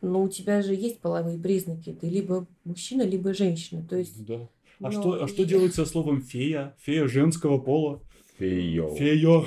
ну, 0.01 0.23
у 0.23 0.29
тебя 0.29 0.63
же 0.63 0.75
есть 0.75 1.01
половые 1.01 1.39
признаки. 1.39 1.93
Ты 1.93 2.09
либо 2.09 2.47
мужчина, 2.65 3.03
либо 3.03 3.35
женщина. 3.35 3.83
То 3.83 3.97
есть, 3.97 4.25
Да. 4.25 4.49
А, 4.81 4.91
ну, 4.91 4.93
что, 4.93 5.25
а 5.25 5.29
что 5.29 5.45
делать 5.45 5.75
со 5.75 5.87
словом 5.87 6.21
фея? 6.21 6.77
Фея 6.81 7.09
женского 7.09 7.59
пола? 7.59 8.03
Фея. 8.39 8.89
Фейо. 8.95 9.47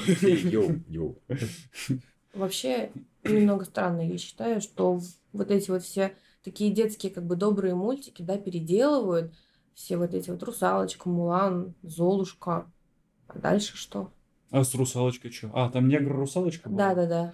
Йо. 0.88 1.16
Вообще 2.34 2.92
немного 3.24 3.66
странно, 3.66 4.02
я 4.02 4.18
считаю, 4.18 4.62
что 4.62 5.00
вот 5.34 5.52
эти 5.52 5.70
вот 5.70 5.84
все 5.84 6.16
такие 6.44 6.72
детские 6.72 7.12
как 7.12 7.26
бы 7.26 7.36
добрые 7.36 7.76
мультики, 7.76 8.22
да, 8.22 8.38
переделывают. 8.38 9.34
Все 9.76 9.98
вот 9.98 10.14
эти 10.14 10.30
вот 10.30 10.42
Русалочка, 10.44 11.08
Мулан, 11.08 11.74
Золушка. 11.84 12.70
А 13.30 13.40
дальше 13.40 13.78
что? 13.78 14.12
А 14.52 14.64
с 14.64 14.74
русалочкой 14.74 15.32
что? 15.32 15.52
А, 15.54 15.70
там 15.70 15.88
негр-русалочка 15.88 16.70
была? 16.70 16.90
Да-да-да. 16.90 17.34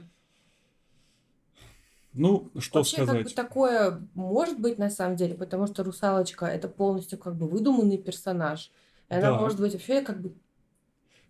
Ну, 2.13 2.49
что 2.59 2.79
Вообще, 2.79 2.97
как 2.97 3.05
бы 3.07 3.11
сказать? 3.29 3.35
такое 3.35 4.07
может 4.13 4.59
быть 4.59 4.77
на 4.77 4.89
самом 4.89 5.17
деле, 5.17 5.35
потому 5.35 5.67
что 5.67 5.83
Русалочка 5.83 6.45
это 6.45 6.69
полностью 6.69 7.17
как 7.19 7.35
бы 7.35 7.47
выдуманный 7.47 7.97
персонаж. 7.97 8.71
И 9.09 9.13
она 9.15 9.31
Да. 9.31 9.39
может 9.39 9.59
быть 9.59 9.73
вообще 9.73 10.01
как 10.01 10.21
бы, 10.21 10.33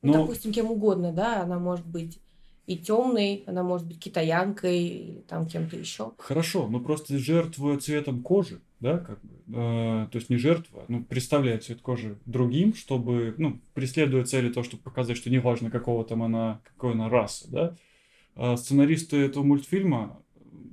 ну, 0.04 0.14
Но- 0.14 0.22
допустим, 0.22 0.52
кем 0.54 0.70
угодно, 0.70 1.12
да, 1.12 1.42
она 1.42 1.58
может 1.58 1.88
быть 1.88 2.20
и 2.68 2.78
темной, 2.78 3.44
она 3.46 3.64
может 3.64 3.88
быть 3.88 4.00
китаянкой, 4.00 4.80
или 4.80 5.20
там 5.28 5.46
кем-то 5.48 5.78
еще. 5.78 6.12
Хорошо, 6.18 6.68
но 6.68 6.80
просто 6.80 7.18
жертвуя 7.18 7.78
цветом 7.78 8.22
кожи, 8.22 8.60
да, 8.80 8.98
как 8.98 9.22
бы, 9.22 9.36
э, 9.48 10.08
то 10.12 10.16
есть 10.18 10.30
не 10.30 10.38
жертва, 10.38 10.86
ну, 10.88 11.04
представляя 11.04 11.60
цвет 11.60 11.82
кожи 11.82 12.18
другим, 12.26 12.74
чтобы, 12.74 13.36
ну, 13.38 13.60
преследуя 13.74 14.24
цели 14.24 14.50
то, 14.50 14.64
чтобы 14.64 14.84
показать, 14.84 15.18
что 15.18 15.30
неважно, 15.30 15.70
какого 15.70 16.04
там 16.04 16.24
она, 16.24 16.62
какой 16.64 16.94
она 16.94 17.08
расы, 17.10 17.48
да, 17.50 17.76
а 18.36 18.58
сценаристы 18.58 19.18
этого 19.18 19.44
мультфильма, 19.44 20.20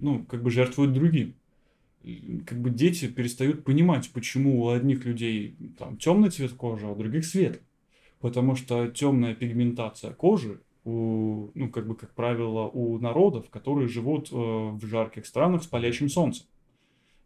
ну, 0.01 0.25
как 0.25 0.43
бы 0.43 0.51
жертвуют 0.51 0.93
другим. 0.93 1.35
Как 2.47 2.61
бы 2.61 2.71
дети 2.71 3.07
перестают 3.07 3.65
понимать, 3.65 4.11
почему 4.13 4.65
у 4.65 4.71
одних 4.71 5.05
людей 5.05 5.57
там 5.79 5.97
темный 5.97 6.31
цвет 6.31 6.53
кожи, 6.55 6.87
а 6.87 6.91
у 6.91 6.97
других 6.97 7.25
светлый. 7.25 7.63
Потому 8.19 8.57
что 8.57 8.89
темная 8.89 9.35
пигментация 9.37 10.13
кожи 10.13 10.61
у, 10.85 11.51
ну, 11.55 11.71
как 11.71 11.87
бы, 11.87 11.95
как 11.95 12.15
правило, 12.15 12.69
у 12.69 12.99
народов, 12.99 13.49
которые 13.51 13.89
живут 13.89 14.31
э, 14.33 14.35
в 14.35 14.85
жарких 14.85 15.27
странах 15.27 15.63
с 15.63 15.67
палящим 15.67 16.09
солнцем. 16.09 16.47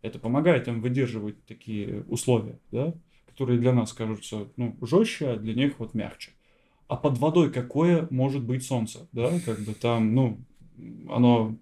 Это 0.02 0.18
помогает 0.18 0.68
им 0.68 0.80
выдерживать 0.80 1.44
такие 1.46 2.04
условия, 2.08 2.58
да, 2.70 2.94
которые 3.26 3.58
для 3.58 3.72
нас 3.72 3.92
кажутся, 3.92 4.48
ну, 4.56 4.76
жестче, 4.82 5.30
а 5.30 5.36
для 5.36 5.54
них 5.54 5.78
вот 5.78 5.94
мягче. 5.94 6.32
А 6.88 6.96
под 6.96 7.18
водой 7.18 7.50
какое 7.50 8.06
может 8.10 8.44
быть 8.44 8.62
солнце, 8.62 9.08
да, 9.12 9.40
как 9.44 9.58
бы 9.60 9.74
там, 9.74 10.14
ну, 10.14 10.38
оно, 11.08 11.56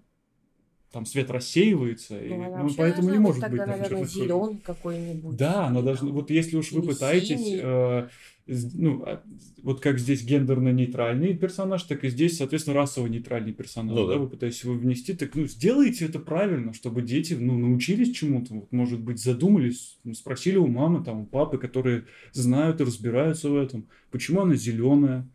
там 0.95 1.05
свет 1.05 1.29
рассеивается, 1.29 2.17
и, 2.17 2.29
Ну, 2.29 2.63
ну, 2.63 2.69
поэтому 2.77 3.09
не 3.09 3.17
быть 3.17 3.19
может 3.19 3.41
тогда, 3.41 3.65
быть 3.65 3.73
там 3.73 3.81
наверное, 3.81 4.05
зеленый 4.05 4.61
какой-нибудь. 4.63 5.35
Да, 5.35 5.65
она 5.65 5.81
должна. 5.81 6.09
Вот 6.09 6.29
если 6.29 6.55
уж 6.55 6.71
вы 6.71 6.83
пытаетесь, 6.83 7.37
синий. 7.37 7.59
э, 7.61 8.07
ну, 8.47 9.03
а, 9.05 9.21
вот 9.61 9.81
как 9.81 9.99
здесь 9.99 10.23
гендерно-нейтральный 10.23 11.35
персонаж, 11.35 11.83
так 11.83 12.05
и 12.05 12.09
здесь, 12.09 12.37
соответственно, 12.37 12.77
расово-нейтральный 12.77 13.51
персонаж. 13.51 13.93
Ну 13.93 14.07
да, 14.07 14.13
да. 14.13 14.19
вы 14.19 14.29
пытаетесь 14.29 14.63
его 14.63 14.75
внести, 14.75 15.13
так 15.13 15.35
ну 15.35 15.47
сделайте 15.47 16.05
это 16.05 16.19
правильно, 16.19 16.71
чтобы 16.71 17.01
дети 17.01 17.33
ну, 17.33 17.57
научились 17.57 18.15
чему-то. 18.15 18.53
Вот, 18.53 18.71
может 18.71 19.01
быть, 19.01 19.19
задумались, 19.21 19.97
ну, 20.05 20.13
спросили 20.13 20.55
у 20.55 20.67
мамы, 20.67 21.03
там, 21.03 21.23
у 21.23 21.25
папы, 21.25 21.57
которые 21.57 22.05
знают 22.31 22.79
и 22.79 22.85
разбираются 22.85 23.49
в 23.49 23.57
этом, 23.57 23.89
почему 24.11 24.43
она 24.43 24.55
зеленая. 24.55 25.29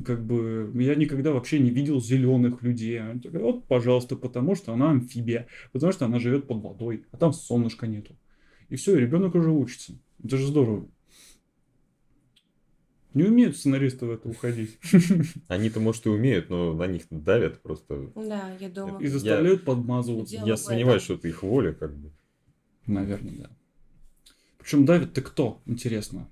Как 0.00 0.24
бы 0.24 0.72
я 0.82 0.94
никогда 0.94 1.32
вообще 1.32 1.58
не 1.58 1.70
видел 1.70 2.00
зеленых 2.00 2.62
людей. 2.62 3.00
Они 3.00 3.20
такие, 3.20 3.42
вот, 3.42 3.66
пожалуйста, 3.66 4.16
потому 4.16 4.54
что 4.54 4.72
она 4.72 4.90
амфибия, 4.90 5.48
потому 5.72 5.92
что 5.92 6.06
она 6.06 6.18
живет 6.18 6.46
под 6.46 6.62
водой, 6.62 7.04
а 7.12 7.18
там 7.18 7.34
солнышка 7.34 7.86
нету. 7.86 8.16
И 8.70 8.76
все, 8.76 8.96
ребенок 8.96 9.34
уже 9.34 9.50
учится. 9.50 9.92
Это 10.24 10.38
же 10.38 10.46
здорово. 10.46 10.88
Не 13.12 13.24
умеют 13.24 13.56
сценаристы 13.58 14.06
в 14.06 14.10
это 14.10 14.28
уходить. 14.28 14.78
Они-то, 15.48 15.80
может, 15.80 16.06
и 16.06 16.08
умеют, 16.08 16.48
но 16.48 16.72
на 16.72 16.86
них 16.86 17.02
давят 17.10 17.60
просто. 17.60 18.10
Да, 18.14 18.56
я 18.58 18.70
думаю. 18.70 19.00
И 19.00 19.06
заставляют 19.08 19.64
подмазываться. 19.66 20.36
Дело 20.36 20.46
Я 20.46 20.56
сомневаюсь, 20.56 21.02
что 21.02 21.14
это 21.14 21.28
их 21.28 21.42
воля, 21.42 21.74
как 21.74 21.94
бы. 21.94 22.10
Наверное, 22.86 23.34
да. 23.34 23.50
Причем 24.58 24.86
давит 24.86 25.12
ты 25.12 25.20
кто, 25.20 25.60
интересно? 25.66 26.30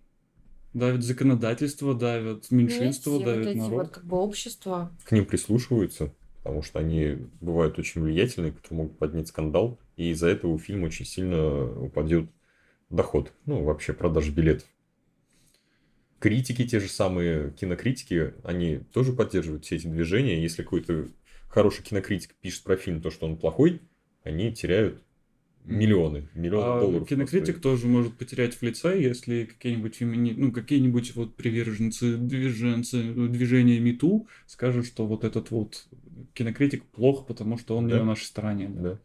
Давит 0.72 1.02
законодательство, 1.02 1.94
давит 1.94 2.50
меньшинство, 2.50 3.14
Нет, 3.14 3.22
все 3.22 3.24
давит 3.24 3.46
вот 3.46 3.50
эти 3.50 3.58
народ. 3.58 3.72
вот 3.72 3.88
как 3.88 4.04
бы 4.04 4.16
общества. 4.18 4.92
К 5.04 5.12
ним 5.12 5.26
прислушиваются, 5.26 6.14
потому 6.38 6.62
что 6.62 6.78
они 6.78 7.18
бывают 7.40 7.78
очень 7.78 8.00
влиятельные, 8.02 8.52
которые 8.52 8.78
могут 8.78 8.98
поднять 8.98 9.28
скандал, 9.28 9.80
и 9.96 10.10
из-за 10.10 10.28
этого 10.28 10.52
у 10.52 10.58
фильма 10.58 10.86
очень 10.86 11.04
сильно 11.04 11.64
упадет 11.82 12.30
доход. 12.88 13.32
Ну, 13.46 13.64
вообще, 13.64 13.92
продажа 13.92 14.30
билетов. 14.30 14.68
Критики, 16.20 16.66
те 16.66 16.80
же 16.80 16.88
самые 16.88 17.50
кинокритики, 17.52 18.34
они 18.44 18.78
тоже 18.92 19.12
поддерживают 19.12 19.64
все 19.64 19.76
эти 19.76 19.86
движения. 19.86 20.40
Если 20.40 20.62
какой-то 20.62 21.08
хороший 21.48 21.82
кинокритик 21.82 22.34
пишет 22.36 22.62
про 22.62 22.76
фильм 22.76 23.00
то, 23.00 23.10
что 23.10 23.26
он 23.26 23.38
плохой, 23.38 23.80
они 24.22 24.52
теряют 24.52 25.02
Миллионы. 25.64 26.28
Миллионы 26.34 26.64
А 26.64 26.80
долларов. 26.80 27.08
кинокритик 27.08 27.56
стоит. 27.58 27.62
тоже 27.62 27.86
может 27.86 28.16
потерять 28.16 28.54
в 28.54 28.62
лице, 28.62 29.00
если 29.00 29.44
какие-нибудь 29.44 29.94
фемини... 29.94 30.32
ну, 30.36 30.52
какие-нибудь 30.52 31.14
вот 31.14 31.36
приверженцы, 31.36 32.16
движенцы, 32.16 33.02
движения 33.28 33.78
МИТУ 33.78 34.26
скажут, 34.46 34.86
что 34.86 35.06
вот 35.06 35.22
этот 35.24 35.50
вот 35.50 35.86
кинокритик 36.34 36.84
плох, 36.86 37.26
потому 37.26 37.58
что 37.58 37.76
он 37.76 37.86
не 37.86 37.92
Да. 37.92 37.98
на 38.00 38.04
нашей 38.06 38.24
стороне. 38.24 38.68
Да. 38.68 38.80
Да. 38.82 38.98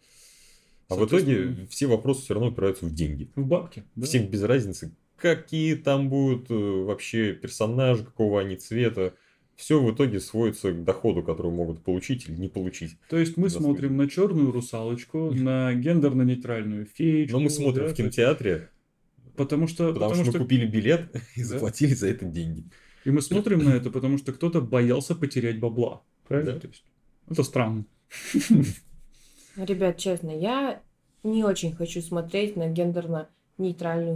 А 0.89 0.95
в 0.95 1.05
итоге 1.05 1.67
все 1.69 1.87
вопросы 1.87 2.21
все 2.21 2.33
равно 2.35 2.49
упираются 2.49 2.85
в 2.85 2.93
деньги. 2.93 3.29
В 3.35 3.45
бабки. 3.45 3.83
да. 3.95 4.05
Всем 4.05 4.27
без 4.27 4.43
разницы, 4.43 4.95
какие 5.17 5.75
там 5.75 6.09
будут 6.09 6.49
э, 6.51 6.53
вообще 6.53 7.33
персонажи, 7.33 8.03
какого 8.05 8.39
они 8.41 8.55
цвета. 8.55 9.13
Все 9.55 9.81
в 9.81 9.93
итоге 9.93 10.19
сводится 10.19 10.71
к 10.71 10.83
доходу, 10.83 11.23
который 11.23 11.51
могут 11.51 11.81
получить 11.81 12.27
или 12.27 12.35
не 12.35 12.49
получить. 12.49 12.97
То 13.09 13.17
есть 13.17 13.37
мы 13.37 13.49
смотрим 13.49 13.95
на 13.95 14.09
черную 14.09 14.51
русалочку, 14.51 15.31
на 15.31 15.73
гендерно-нейтральную 15.73 16.85
феечку. 16.85 17.37
Но 17.37 17.43
мы 17.43 17.49
смотрим 17.49 17.87
да, 17.87 17.93
в 17.93 17.95
кинотеатре, 17.95 18.69
Потому 19.35 19.67
что, 19.67 19.93
потому, 19.93 20.15
что, 20.15 20.31
мы 20.31 20.39
купили 20.39 20.65
билет 20.65 21.15
и 21.35 21.41
Да. 21.41 21.47
заплатили 21.47 21.93
за 21.93 22.07
это 22.07 22.25
деньги. 22.25 22.63
И 23.03 23.11
мы 23.11 23.21
смотрим 23.21 23.63
на 23.63 23.69
это, 23.69 23.89
потому 23.91 24.17
что 24.17 24.33
кто-то 24.33 24.61
боялся 24.61 25.15
потерять 25.15 25.59
бабла. 25.59 26.03
Правильно? 26.27 26.53
Да. 26.53 26.59
То 26.59 26.67
есть, 26.67 26.83
это 27.29 27.43
странно. 27.43 27.85
Ребят, 29.55 29.97
честно, 29.97 30.31
я 30.31 30.81
не 31.23 31.43
очень 31.43 31.73
хочу 31.73 32.01
смотреть 32.01 32.55
на 32.55 32.69
гендерно-нейтральную 32.69 33.27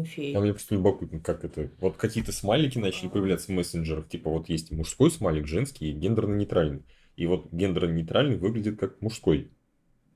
А 0.03 0.05
фею. 0.05 0.41
мне 0.41 0.51
просто 0.51 0.75
любопытно, 0.75 1.19
как 1.19 1.45
это. 1.45 1.69
Вот 1.79 1.95
какие-то 1.95 2.31
смайлики 2.31 2.77
начали 2.77 3.07
появляться 3.07 3.47
в 3.47 3.55
мессенджерах. 3.55 4.09
Типа 4.09 4.29
вот 4.29 4.49
есть 4.49 4.71
мужской 4.71 5.09
смайлик, 5.09 5.47
женский 5.47 5.91
и 5.91 5.93
гендерно-нейтральный. 5.93 6.83
И 7.15 7.25
вот 7.25 7.51
гендерно-нейтральный 7.51 8.37
выглядит 8.37 8.79
как 8.79 9.01
мужской. 9.01 9.49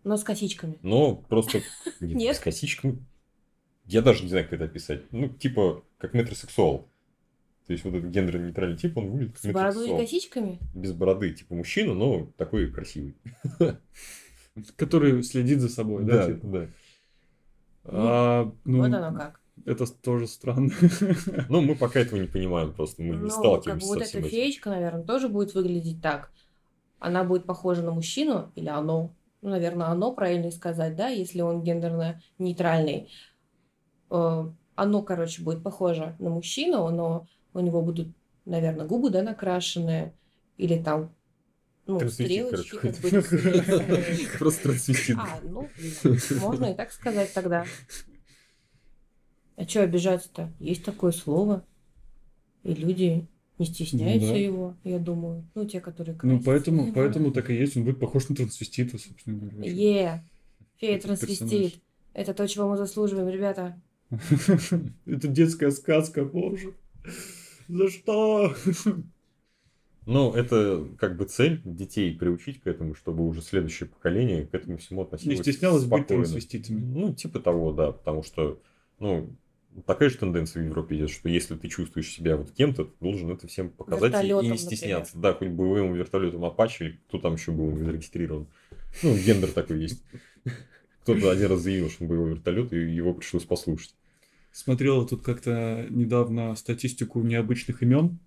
Но 0.04 0.18
с 0.18 0.24
косичками. 0.24 0.78
Но 0.82 1.16
просто 1.16 1.62
нет, 2.02 2.36
с 2.36 2.40
косичками. 2.40 3.06
Я 3.86 4.02
даже 4.02 4.24
не 4.24 4.30
знаю, 4.30 4.46
как 4.46 4.54
это 4.54 4.66
описать. 4.66 5.12
Ну, 5.12 5.30
типа, 5.30 5.84
как 5.98 6.14
метросексуал. 6.14 6.90
То 7.68 7.72
есть, 7.72 7.86
вот 7.86 7.94
этот 7.96 8.10
гендерно-нейтральный 8.12 8.78
тип, 8.78 8.98
он 8.98 9.12
выглядит 9.12 9.38
С 9.38 9.42
как 9.42 9.54
бородой 9.54 9.90
и 9.90 9.98
косичками? 9.98 10.60
Без 10.74 10.92
бороды, 10.92 11.32
типа 11.34 11.56
мужчина, 11.56 11.94
но 11.94 12.26
такой 12.38 12.70
красивый. 12.70 13.16
Который 14.76 15.24
следит 15.24 15.60
за 15.60 15.70
собой, 15.70 16.04
да? 16.04 16.28
Да, 16.28 16.34
типа? 16.34 16.48
да. 16.48 16.70
А, 17.86 18.52
ну, 18.66 18.78
Вот 18.80 18.94
оно 18.94 19.18
как. 19.18 19.40
Это 19.66 19.86
тоже 20.02 20.28
странно. 20.28 20.72
Ну, 21.50 21.62
мы 21.62 21.76
пока 21.76 22.00
этого 22.00 22.20
не 22.20 22.28
понимаем, 22.28 22.74
просто 22.74 23.02
мы 23.02 23.10
не 23.10 23.14
Ну, 23.16 23.28
как 23.28 23.32
сталкиваемся 23.32 23.88
бы 23.88 23.94
вот 23.94 24.02
эта 24.02 24.18
этим. 24.20 24.30
феечка, 24.30 24.70
наверное, 24.70 25.04
тоже 25.04 25.30
будет 25.30 25.54
выглядеть 25.54 26.02
так. 26.02 26.32
Она 27.00 27.24
будет 27.24 27.46
похожа 27.46 27.82
на 27.84 27.92
мужчину 27.92 28.52
или 28.56 28.68
оно. 28.70 29.14
Ну, 29.42 29.50
наверное, 29.50 29.88
оно 29.88 30.14
правильно 30.14 30.52
сказать, 30.52 30.96
да, 30.96 31.10
если 31.10 31.42
он 31.42 31.62
гендерно-нейтральный. 31.64 33.10
Э, 34.10 34.46
Оно, 34.76 35.04
короче, 35.04 35.44
будет 35.44 35.64
похоже 35.64 36.16
на 36.20 36.30
мужчину, 36.30 36.90
но 36.90 37.28
у 37.54 37.60
него 37.60 37.82
будут, 37.82 38.08
наверное, 38.46 38.88
губы, 38.88 39.10
да, 39.10 39.22
накрашенные. 39.22 40.14
Или 40.58 40.82
там, 40.82 41.14
ну, 41.86 42.10
стрелочки 42.10 42.78
как 42.78 42.98
бы. 43.00 43.10
Просто 44.40 44.64
трансвестит. 44.64 45.18
А, 45.18 45.40
ну, 45.44 45.70
можно 46.40 46.66
и 46.66 46.76
так 46.76 46.92
сказать 46.92 47.34
тогда. 47.34 47.66
А 49.56 49.68
что 49.68 49.84
обижаться-то? 49.84 50.52
Есть 50.60 50.84
такое 50.84 51.12
слово. 51.12 51.66
И 52.64 52.74
люди 52.74 53.28
не 53.60 53.66
стесняются 53.66 54.30
да. 54.30 54.38
его, 54.38 54.78
я 54.84 54.98
думаю. 54.98 55.48
Ну, 55.56 55.66
те, 55.66 55.82
которые 55.82 56.18
Ну, 56.24 56.42
поэтому, 56.42 56.94
поэтому 56.94 57.32
так 57.32 57.50
и 57.50 57.56
есть. 57.56 57.76
Он 57.76 57.84
будет 57.84 58.00
похож 58.00 58.30
на 58.30 58.36
трансвестита, 58.36 58.98
собственно 58.98 59.38
говоря. 59.38 59.70
Е, 59.70 60.24
фея 60.78 61.00
трансвестит. 61.00 61.82
Это 62.14 62.34
то, 62.34 62.48
чего 62.48 62.70
мы 62.70 62.78
заслуживаем, 62.78 63.28
ребята. 63.30 63.82
Это 65.06 65.28
детская 65.28 65.72
сказка, 65.72 66.24
боже. 66.24 66.74
За 67.68 67.90
что? 67.90 68.56
Ну, 70.06 70.34
это 70.34 70.88
как 70.98 71.16
бы 71.18 71.26
цель 71.26 71.62
детей 71.64 72.14
приучить 72.16 72.62
к 72.62 72.68
этому, 72.68 72.94
чтобы 72.96 73.26
уже 73.26 73.42
следующее 73.42 73.88
поколение 73.88 74.46
к 74.46 74.54
этому 74.54 74.78
всему 74.78 75.02
Не 75.02 75.06
относилось 75.08 75.40
стеснялась 75.40 75.84
быть 75.86 76.02
спокойно. 76.02 76.24
трансвеститами. 76.24 76.80
Ну, 76.82 77.14
типа 77.14 77.40
того, 77.40 77.72
да, 77.72 77.92
потому 77.94 78.22
что, 78.24 78.60
ну, 79.00 79.30
такая 79.86 80.10
же 80.10 80.18
тенденция 80.18 80.62
в 80.62 80.66
Европе 80.66 80.98
идет, 80.98 81.10
что 81.10 81.30
если 81.30 81.56
ты 81.56 81.68
чувствуешь 81.70 82.10
себя 82.12 82.36
вот 82.36 82.52
кем-то, 82.52 82.84
ты 82.86 82.92
должен 83.00 83.32
это 83.32 83.48
всем 83.48 83.70
показать 83.70 84.12
и- 84.14 84.26
и 84.26 84.28
Вертолетом, 84.30 84.52
не 84.52 84.58
стесняться. 84.58 85.18
Да, 85.18 85.34
хоть 85.34 85.50
боевым 85.50 85.94
вертолетом 85.94 86.44
Апачи, 86.44 86.84
или 86.84 87.00
кто 87.08 87.20
там 87.20 87.36
еще 87.36 87.52
был 87.52 87.76
зарегистрирован. 87.78 88.48
Ну, 89.04 89.16
гендер 89.18 89.52
такой 89.52 89.80
есть. 89.82 90.04
Кто-то 91.04 91.32
один 91.32 91.48
раз 91.48 91.62
заявил, 91.62 91.90
что 91.90 92.04
он 92.04 92.10
боевой 92.10 92.30
вертолет, 92.32 92.72
и 92.74 92.78
его 92.78 93.14
пришлось 93.14 93.44
послушать. 93.44 93.96
Смотрел 94.52 95.06
тут 95.08 95.24
как-то 95.24 95.88
недавно 95.90 96.56
статистику 96.56 97.22
необычных 97.22 97.82
имен 97.84 98.20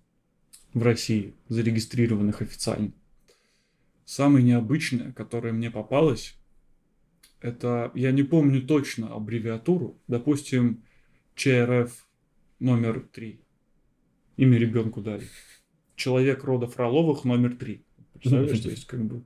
в 0.73 0.83
России, 0.83 1.33
зарегистрированных 1.49 2.41
официально. 2.41 2.91
Самое 4.05 4.43
необычное, 4.45 5.11
которое 5.11 5.53
мне 5.53 5.69
попалось, 5.69 6.35
это, 7.41 7.91
я 7.93 8.11
не 8.11 8.23
помню 8.23 8.61
точно 8.65 9.13
аббревиатуру, 9.13 9.97
допустим, 10.07 10.83
ЧРФ 11.35 12.07
номер 12.59 13.07
3. 13.11 13.39
Имя 14.37 14.57
ребенку 14.57 15.01
дали. 15.01 15.27
Человек 15.95 16.43
рода 16.43 16.67
Фроловых 16.67 17.25
номер 17.25 17.55
3. 17.55 17.83
Представляешь, 18.13 18.59
то 18.59 18.69
есть 18.69 18.85
как 18.85 19.03
бы 19.03 19.23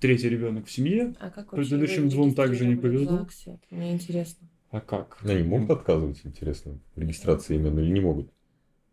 третий 0.00 0.28
ребенок 0.28 0.66
в 0.66 0.70
семье, 0.70 1.14
А 1.20 1.30
как 1.30 1.50
Предыдущим 1.50 2.08
двум 2.08 2.34
также 2.34 2.66
не 2.66 2.76
повезло. 2.76 3.18
ЗАГСе? 3.18 3.60
Мне 3.70 3.92
интересно. 3.92 4.48
а 4.70 4.80
как? 4.80 5.18
Они 5.22 5.42
могут 5.42 5.70
отказывать, 5.70 6.20
интересно, 6.24 6.78
регистрации 6.96 7.56
имен 7.56 7.78
или 7.78 7.90
не 7.90 8.00
могут? 8.00 8.30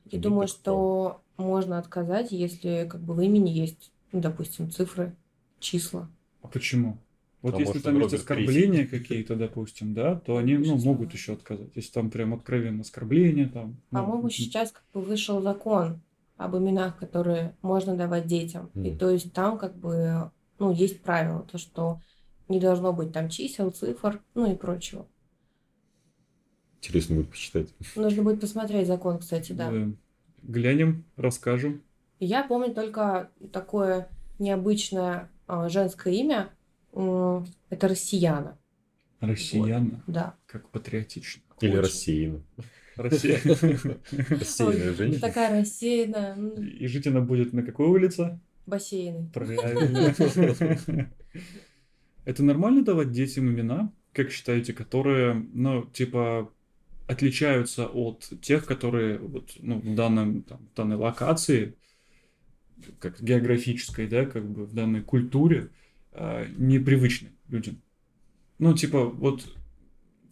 Я 0.05 0.19
думаю, 0.19 0.47
что 0.47 1.21
можно 1.39 1.77
отказать, 1.79 2.31
если 2.31 2.87
как 2.89 3.01
бы 3.01 3.13
в 3.13 3.21
имени 3.21 3.49
есть, 3.49 3.91
ну, 4.11 4.21
допустим, 4.21 4.69
цифры, 4.71 5.15
числа. 5.59 6.09
А 6.41 6.47
почему? 6.47 6.97
Вот 7.41 7.55
А 7.55 7.59
если 7.59 7.79
там 7.79 7.99
есть 7.99 8.13
оскорбления 8.13 8.85
какие-то, 8.85 9.35
допустим, 9.35 9.93
да, 9.93 10.15
то 10.15 10.37
они 10.37 10.57
ну, 10.57 10.75
могут 10.77 11.13
еще 11.13 11.33
отказать. 11.33 11.69
Если 11.75 11.91
там 11.91 12.09
прям 12.11 12.33
откровенно 12.33 12.81
оскорбления, 12.81 13.47
там. 13.47 13.77
ну, 13.91 13.99
По-моему, 13.99 14.23
м, 14.25 14.29
сейчас 14.29 14.71
как 14.71 14.83
бы 14.93 15.01
вышел 15.01 15.41
закон 15.41 16.01
об 16.37 16.55
именах, 16.57 16.97
которые 16.97 17.55
можно 17.61 17.95
давать 17.95 18.27
детям. 18.27 18.69
И 18.75 18.89
Мгм. 18.89 18.99
то 18.99 19.09
есть 19.09 19.31
там 19.33 19.57
как 19.57 19.75
бы, 19.75 20.31
ну, 20.59 20.71
есть 20.73 21.01
правило, 21.01 21.45
то, 21.49 21.57
что 21.57 21.99
не 22.49 22.59
должно 22.59 22.91
быть 22.91 23.13
там 23.13 23.29
чисел, 23.29 23.71
цифр, 23.71 24.21
ну 24.35 24.51
и 24.51 24.55
прочего. 24.55 25.05
Интересно 26.81 27.15
будет 27.17 27.29
почитать. 27.29 27.69
Нужно 27.95 28.23
будет 28.23 28.41
посмотреть 28.41 28.87
закон, 28.87 29.19
кстати, 29.19 29.51
да. 29.53 29.69
э, 29.69 29.91
Глянем, 30.43 31.03
расскажем. 31.15 31.81
Я 32.19 32.43
помню 32.43 32.73
только 32.73 33.29
такое 33.51 34.09
необычное 34.39 35.29
а, 35.47 35.69
женское 35.69 36.13
имя. 36.13 36.49
Это 36.93 37.87
Россияна. 37.87 38.57
Россияна, 39.19 40.01
Да. 40.07 40.35
как 40.45 40.69
патриотично. 40.69 41.41
Или 41.61 41.71
Очень. 41.71 41.81
рассеяно. 41.81 42.41
Россия. 42.95 43.39
Рассеянная 44.29 44.93
женщина. 44.93 45.21
Такая 45.21 45.59
рассеянная. 45.59 46.35
И 46.57 46.87
жить 46.87 47.07
она 47.07 47.21
будет 47.21 47.53
на 47.53 47.63
какой 47.63 47.87
улице? 47.87 48.39
Бассейны. 48.65 49.29
Правильно. 49.33 50.13
Это 52.25 52.43
нормально 52.43 52.83
давать 52.83 53.11
детям 53.11 53.47
имена, 53.49 53.91
как 54.13 54.31
считаете, 54.31 54.73
которые, 54.73 55.33
ну, 55.53 55.85
типа, 55.85 56.51
отличаются 57.09 57.87
от 57.87 58.29
тех, 58.41 58.65
которые 58.65 59.17
вот, 59.17 59.49
ну, 59.59 59.79
в 59.79 59.95
данном, 59.95 60.43
там, 60.43 60.59
в 60.71 60.75
данной 60.75 60.95
локации, 60.95 61.75
как 62.99 63.19
географической, 63.21 64.07
да, 64.07 64.25
как 64.25 64.47
бы 64.47 64.65
в 64.65 64.73
данной 64.73 65.01
культуре, 65.01 65.69
а, 66.11 66.45
непривычны 66.57 67.29
людям. 67.47 67.81
Ну, 68.59 68.73
типа, 68.75 69.05
вот 69.05 69.43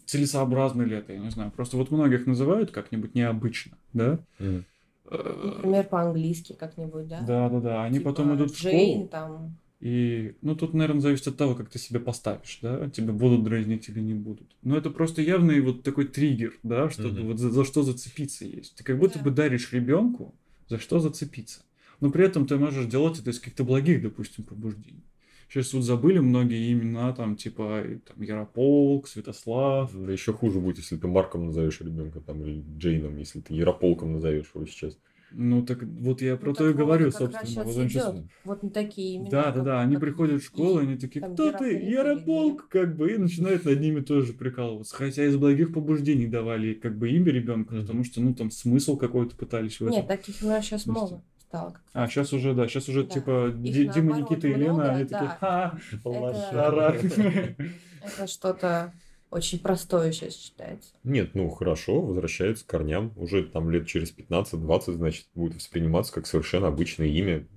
целесообразно 0.06 0.84
ли 0.84 0.96
это, 0.96 1.14
я 1.14 1.20
не 1.20 1.32
знаю. 1.32 1.50
Просто 1.52 1.78
вот 1.78 1.90
многих 1.90 2.28
называют 2.28 2.72
как-нибудь 2.72 3.16
необычно, 3.16 3.78
да? 3.94 4.20
Э, 4.40 4.62
Например, 5.10 5.86
по-английски 5.86 6.54
как-нибудь, 6.54 7.08
да? 7.08 7.22
Да, 7.22 7.50
да, 7.50 7.60
да. 7.60 7.84
Они 7.86 8.00
Типа 8.00 8.12
потом 8.12 8.36
идут 8.36 8.52
в 8.52 8.62
Джейн, 8.62 9.08
школу. 9.08 9.08
там. 9.08 9.58
И, 9.80 10.36
ну, 10.42 10.56
тут, 10.56 10.74
наверное, 10.74 11.02
зависит 11.02 11.28
от 11.28 11.38
того, 11.38 11.54
как 11.54 11.70
ты 11.70 11.78
себя 11.78 12.00
поставишь, 12.00 12.58
да, 12.64 12.90
тебя 12.90 13.14
будут 13.14 13.44
дразнить 13.44 13.90
или 13.90 14.00
не 14.00 14.16
будут. 14.16 14.56
Но 14.64 14.76
это 14.76 14.90
просто 14.90 15.22
явный 15.22 15.62
вот 15.62 15.84
такой 15.84 16.06
триггер, 16.08 16.54
да, 16.64 16.90
чтобы 16.90 17.20
Мгм. 17.20 17.28
вот 17.28 17.40
за, 17.40 17.52
за 17.52 17.64
что 17.64 17.84
зацепиться 17.84 18.44
есть. 18.46 18.76
Ты 18.76 18.84
как 18.84 18.98
будто 18.98 19.20
Да. 19.20 19.26
бы 19.26 19.32
даришь 19.32 19.72
ребенку, 19.74 20.34
за 20.68 20.80
что 20.80 21.00
зацепиться. 21.00 21.62
Но 22.00 22.10
при 22.10 22.26
этом 22.26 22.48
ты 22.48 22.58
можешь 22.58 22.88
делать 22.88 23.20
это 23.20 23.30
из 23.30 23.40
каких-то 23.40 23.64
благих, 23.64 24.02
допустим, 24.02 24.44
побуждений. 24.46 25.04
Сейчас 25.50 25.74
вот 25.74 25.84
забыли 25.84 26.20
многие 26.20 26.74
имена, 26.74 27.14
там, 27.14 27.36
типа, 27.36 27.84
там, 28.06 28.22
Ярополк, 28.22 29.08
Святослав. 29.08 29.92
Да 29.94 30.12
еще 30.12 30.34
хуже 30.34 30.60
будет, 30.60 30.78
если 30.78 30.98
ты 30.98 31.08
Марком 31.08 31.46
назовешь 31.46 31.80
ребенка 31.82 32.20
там 32.20 32.44
или 32.44 32.64
Джейном, 32.78 33.18
если 33.18 33.40
ты 33.42 33.54
Ярополком 33.54 34.12
назовешь 34.14 34.52
его 34.54 34.66
сейчас. 34.66 34.98
Ну 35.32 35.62
так 35.66 35.84
вот 35.84 36.22
я 36.22 36.38
про 36.38 36.50
Ну, 36.50 36.56
то 36.56 36.66
и 36.66 36.68
так 36.70 36.78
говорю, 36.78 37.12
собственно. 37.12 37.64
Вот 37.66 37.78
он 37.78 37.88
идёт. 37.88 38.16
Вот 38.46 38.64
на 38.64 38.70
такие 38.70 39.18
имена. 39.18 39.30
Да, 39.30 39.52
да, 39.52 39.62
да, 39.62 39.82
они 39.82 39.96
как 39.96 40.02
приходят 40.02 40.42
в 40.42 40.46
школу, 40.46 40.80
и- 40.80 40.84
они 40.84 40.98
такие, 40.98 41.20
там 41.22 41.34
кто 41.34 41.52
ты? 41.52 41.74
Ярополк 41.80 42.68
как 42.70 42.96
бы, 42.96 43.12
и 43.14 43.18
начинают 43.18 43.66
над 43.66 43.80
ними 43.82 44.00
тоже 44.00 44.34
прикалываться. 44.34 44.96
Хотя 44.96 45.26
из 45.26 45.36
благих 45.36 45.74
побуждений 45.74 46.28
давали 46.28 46.74
как 46.74 46.98
бы 46.98 47.10
имя 47.10 47.32
ребенку, 47.32 47.74
Мгм. 47.74 47.82
потому 47.82 48.04
что, 48.06 48.22
ну, 48.22 48.34
там 48.34 48.52
смысл 48.52 48.96
какой-то 48.98 49.36
пытались 49.36 49.80
в 49.80 49.84
этом. 49.84 49.98
Нет, 49.98 50.08
таких 50.08 50.42
имен 50.42 50.62
сейчас 50.62 50.84
То 50.84 50.92
есть- 50.92 51.02
много 51.02 51.24
стало. 51.40 51.72
как 51.72 51.82
А, 51.94 52.08
сейчас 52.08 52.32
уже, 52.34 52.54
да, 52.54 52.68
сейчас 52.68 52.88
уже 52.88 53.04
Да. 53.04 53.10
типа 53.14 53.48
Их 53.50 53.62
Ди- 53.74 53.88
Дима, 53.94 54.18
Никита 54.18 54.48
и 54.48 54.56
много, 54.56 54.82
Лена, 54.82 54.94
они 54.96 55.04
такие, 55.04 55.20
да. 55.22 55.38
ха, 55.40 55.80
Это-. 55.92 56.96
Это 58.04 58.28
что-то 58.28 58.94
очень 59.30 59.60
простое 59.60 60.12
сейчас 60.12 60.36
считается. 60.36 60.92
Нет, 61.04 61.36
ну 61.36 61.50
хорошо, 61.50 62.02
возвращается 62.02 62.66
к 62.66 62.70
корням. 62.70 63.14
Уже 63.16 63.44
там 63.44 63.70
лет 63.70 63.88
через 63.88 64.14
15-20, 64.16 64.94
значит, 64.94 65.28
будет 65.36 65.56
восприниматься 65.56 66.14
как 66.14 66.28
совершенно 66.28 66.68
обычное 66.68 67.08
имя. 67.08 67.48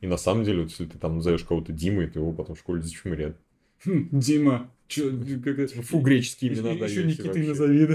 И 0.00 0.06
на 0.06 0.16
самом 0.16 0.44
деле, 0.44 0.62
вот 0.62 0.70
если 0.70 0.86
ты 0.86 0.98
там 0.98 1.16
назовешь 1.16 1.44
кого-то 1.44 1.72
Димой, 1.72 2.08
то 2.08 2.18
его 2.18 2.32
потом 2.32 2.56
в 2.56 2.58
школе 2.58 2.82
зачмырят. 2.82 3.36
Хм, 3.84 4.08
Дима, 4.12 4.72
чё, 4.86 5.10
как? 5.44 5.70
Фу, 5.70 6.00
греческие 6.00 6.52
имена 6.52 6.70
Еще 6.70 6.80
даёте 6.80 7.04
Никитой 7.04 7.26
вообще. 7.26 7.48
назови, 7.48 7.86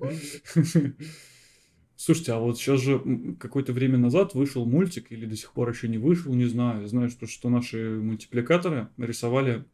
да. 0.00 0.92
Слушайте, 1.96 2.32
а 2.32 2.38
вот 2.40 2.58
сейчас 2.58 2.80
же 2.80 3.36
какое-то 3.40 3.72
время 3.72 3.96
назад 3.96 4.34
вышел 4.34 4.66
мультик, 4.66 5.10
или 5.12 5.24
до 5.24 5.34
сих 5.34 5.52
пор 5.52 5.70
еще 5.70 5.88
не 5.88 5.96
вышел, 5.96 6.34
не 6.34 6.44
знаю. 6.44 6.82
Я 6.82 6.88
знаю, 6.88 7.08
что, 7.08 7.26
что 7.26 7.48
наши 7.48 7.98
мультипликаторы 8.02 8.88
рисовали 8.98 9.64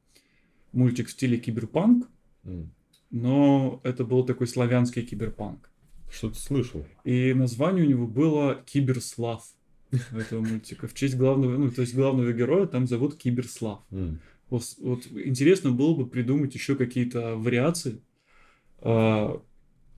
мультик 0.72 1.08
в 1.08 1.10
стиле 1.10 1.38
киберпанк, 1.38 2.08
М, 2.44 2.72
но 3.10 3.80
это 3.84 4.04
был 4.04 4.24
такой 4.24 4.46
славянский 4.46 5.02
киберпанк. 5.02 5.70
Что-то 6.10 6.38
слышал. 6.38 6.84
И 7.04 7.32
название 7.34 7.84
у 7.84 7.88
него 7.88 8.06
было 8.06 8.62
Киберслав 8.66 9.44
этого 10.12 10.40
мультика. 10.40 10.86
В 10.86 10.94
честь 10.94 11.16
главного, 11.16 11.56
ну, 11.56 11.70
то 11.70 11.82
есть 11.82 11.94
главного 11.94 12.32
героя 12.32 12.66
там 12.66 12.86
зовут 12.86 13.16
Киберслав. 13.16 13.80
М, 13.90 14.20
Вот, 14.50 14.64
вот 14.78 15.06
интересно 15.06 15.70
было 15.70 15.94
бы 15.94 16.06
придумать 16.06 16.54
еще 16.54 16.76
какие-то 16.76 17.36
вариации 17.36 18.02
а, 18.80 19.40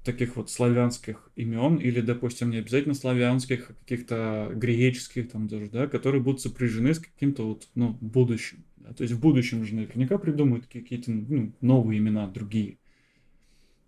таких 0.04 0.37
вот 0.37 0.50
славянских 0.50 1.30
имен, 1.34 1.76
или, 1.76 2.00
допустим, 2.00 2.50
не 2.50 2.58
обязательно 2.58 2.94
славянских, 2.94 3.70
а 3.70 3.74
каких-то 3.74 4.52
греческих 4.54 5.30
там 5.30 5.48
даже, 5.48 5.70
да, 5.70 5.87
которые 5.87 6.22
будут 6.22 6.40
сопряжены 6.40 6.94
с 6.94 6.98
каким-то 6.98 7.46
вот, 7.46 7.68
ну, 7.74 7.96
будущим. 8.00 8.64
Да. 8.85 8.92
То 8.94 9.03
есть 9.03 9.14
в 9.14 9.20
будущем 9.20 9.64
же 9.64 9.75
наверняка 9.75 10.18
придумают 10.18 10.66
какие-то 10.66 11.11
ну, 11.11 11.53
новые 11.61 11.99
имена, 11.99 12.29
другие. 12.29 12.79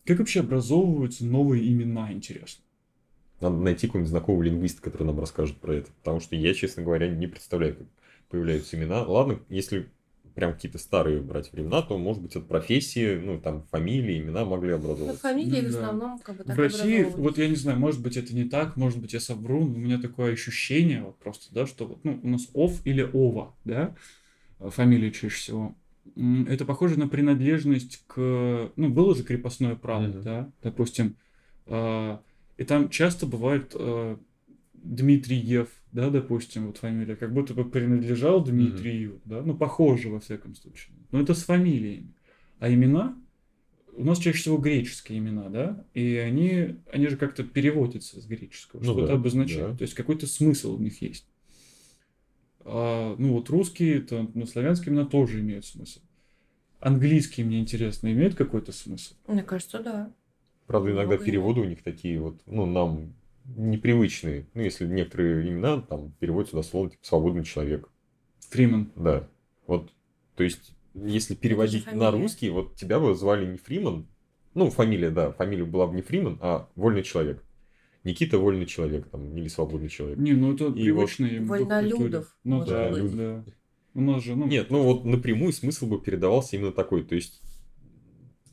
Как 0.05 0.19
вообще 0.19 0.41
образовываются 0.41 1.25
новые 1.25 1.71
имена, 1.71 2.13
интересно? 2.13 2.65
Надо 3.41 3.57
найти 3.57 3.87
какого-нибудь 3.87 4.11
знакомого 4.11 4.43
лингвиста, 4.45 4.81
который 4.81 5.05
нам 5.05 5.21
расскажет 5.21 5.59
про 5.59 5.75
это. 5.75 5.91
Потому 5.99 6.21
что 6.21 6.37
я, 6.37 6.55
честно 6.55 6.83
говоря, 6.83 7.09
не 7.09 7.27
представляю, 7.27 7.77
как 7.77 7.87
появляются 8.31 8.77
имена. 8.77 9.03
Ладно, 9.03 9.41
если 9.49 9.89
прям 10.35 10.53
какие-то 10.53 10.79
старые 10.79 11.21
брать 11.21 11.51
времена, 11.53 11.83
то, 11.83 11.97
может 11.99 12.23
быть, 12.23 12.37
от 12.37 12.47
профессии, 12.47 13.17
ну, 13.17 13.41
там, 13.41 13.63
фамилии, 13.71 14.19
имена 14.19 14.45
могли 14.45 14.71
Ну, 14.71 14.77
образовываться. 14.77 15.21
фамилии 15.23 15.61
в 15.61 15.65
Ну, 15.65 15.71
да. 15.73 15.79
основном 15.79 16.19
как 16.19 16.37
бы 16.37 16.45
так 16.45 16.57
в 16.57 16.61
России, 16.61 17.03
вот 17.05 17.39
я 17.39 17.49
не 17.49 17.57
знаю, 17.57 17.79
может 17.79 18.03
быть, 18.03 18.17
это 18.19 18.35
не 18.35 18.45
так, 18.45 18.77
может 18.77 19.01
быть, 19.01 19.15
я 19.15 19.21
совру, 19.21 19.65
но 19.67 19.75
у 19.75 19.79
меня 19.79 19.99
такое 19.99 20.35
ощущение 20.35 21.03
вот 21.03 21.17
просто, 21.19 21.53
да, 21.55 21.67
что 21.67 21.87
вот, 21.87 22.05
ну, 22.05 22.21
у 22.23 22.29
нас 22.29 22.49
Ов 22.53 22.83
или 22.85 23.03
Ова, 23.15 23.55
да, 23.65 23.95
фамилия 24.59 25.11
чаще 25.11 25.37
всего. 25.37 25.77
Это 26.49 26.65
похоже 26.65 26.99
на 26.99 27.09
принадлежность 27.09 28.05
к... 28.07 28.73
Ну, 28.77 28.89
было 28.91 29.15
же 29.15 29.25
крепостное 29.25 29.75
право, 29.75 30.07
Мгм. 30.07 30.23
да, 30.23 30.53
допустим. 30.63 31.17
э, 31.67 32.19
И 32.59 32.65
там 32.65 32.89
часто 32.91 33.27
бывает 33.27 33.73
э, 33.75 34.17
Дмитриев, 34.75 35.69
да, 35.93 36.11
допустим, 36.11 36.67
вот 36.69 36.77
фамилия, 36.79 37.17
как 37.17 37.33
будто 37.33 37.55
бы 37.55 37.65
принадлежал 37.65 38.43
Дмитрию, 38.45 39.21
да, 39.25 39.43
ну, 39.43 39.57
похоже, 39.57 40.09
во 40.11 40.21
всяком 40.21 40.55
случае. 40.55 40.95
Но 41.11 41.21
это 41.21 41.35
с 41.35 41.43
фамилиями. 41.43 42.15
А 42.61 42.73
имена, 42.73 43.17
у 43.93 44.05
нас 44.05 44.19
чаще 44.19 44.39
всего 44.39 44.59
греческие 44.59 45.19
имена, 45.19 45.49
да, 45.49 45.85
и 45.93 46.17
они, 46.17 46.77
они 46.93 47.09
же 47.09 47.17
как-то 47.17 47.43
переводятся 47.45 48.21
с 48.21 48.27
греческого, 48.27 48.81
Ну 48.81 48.93
что-то 48.93 49.07
да, 49.09 49.13
обозначают, 49.15 49.73
да. 49.73 49.79
то 49.79 49.83
есть 49.83 49.95
какой-то 49.95 50.27
смысл 50.27 50.77
у 50.77 50.79
них 50.79 51.03
есть. 51.03 51.27
А, 52.69 53.15
ну 53.17 53.35
вот 53.35 53.49
русские, 53.49 54.01
то, 54.01 54.29
ну, 54.35 54.45
славянские 54.45 54.93
имена 54.93 55.07
тоже 55.07 55.41
имеют 55.41 55.65
смысл. 55.65 56.01
Английские, 56.81 57.47
мне 57.47 57.61
интересно, 57.61 58.13
имеют 58.13 58.35
какой-то 58.35 58.73
смысл? 58.73 59.15
Мне 59.29 59.43
кажется, 59.43 59.83
да. 59.83 60.13
Правда, 60.67 60.91
иногда 60.91 61.15
Много 61.15 61.25
переводы 61.25 61.61
у 61.61 61.65
них 61.65 61.83
такие 61.83 62.21
вот, 62.21 62.41
ну, 62.47 62.67
нам 62.67 63.15
непривычные. 63.45 64.47
Ну, 64.55 64.63
если 64.63 64.85
некоторые 64.87 65.49
имена 65.49 65.81
там 65.81 66.13
переводятся 66.19 66.57
дословно, 66.57 66.91
типа, 66.91 67.07
свободный 67.07 67.45
человек. 67.45 67.89
Фриман. 68.51 68.91
Да. 68.97 69.29
Вот, 69.69 69.93
то 70.35 70.43
есть, 70.43 70.73
если 70.95 71.35
переводить 71.35 71.91
на 71.93 72.11
русский, 72.11 72.51
вот 72.51 72.75
тебя 72.75 72.99
бы 72.99 73.15
звали 73.15 73.47
не 73.47 73.59
Фриман, 73.59 74.09
ну, 74.55 74.71
фамилия, 74.71 75.11
да, 75.11 75.31
фамилия 75.33 75.65
была 75.65 75.87
бы 75.87 75.95
не 75.95 76.03
Фриман, 76.03 76.39
а 76.41 76.69
Вольный 76.75 77.05
человек. 77.05 77.45
Никита 78.07 78.39
Вольный 78.39 78.67
человек, 78.67 79.09
там, 79.11 79.37
или 79.37 79.49
Свободный 79.49 79.89
человек. 79.89 80.17
Не, 80.17 80.33
ну 80.33 80.55
это 80.55 80.67
И 80.67 80.85
привычно 80.85 81.27
им 81.27 81.45
в 81.45 81.49
Вольнолюдов. 81.49 82.37
Ну 82.45 82.65
да, 82.65 82.91
быть. 82.91 83.17
да. 83.17 83.45
У 83.95 84.01
нас 84.01 84.23
же, 84.23 84.37
ну... 84.37 84.47
Нет, 84.47 84.71
ну 84.71 84.83
вот 84.83 85.05
напрямую 85.05 85.53
смысл 85.53 85.87
бы 85.87 86.01
передавался 86.01 86.57
именно 86.57 86.71
такой. 86.71 87.03
То 87.03 87.17
есть, 87.17 87.43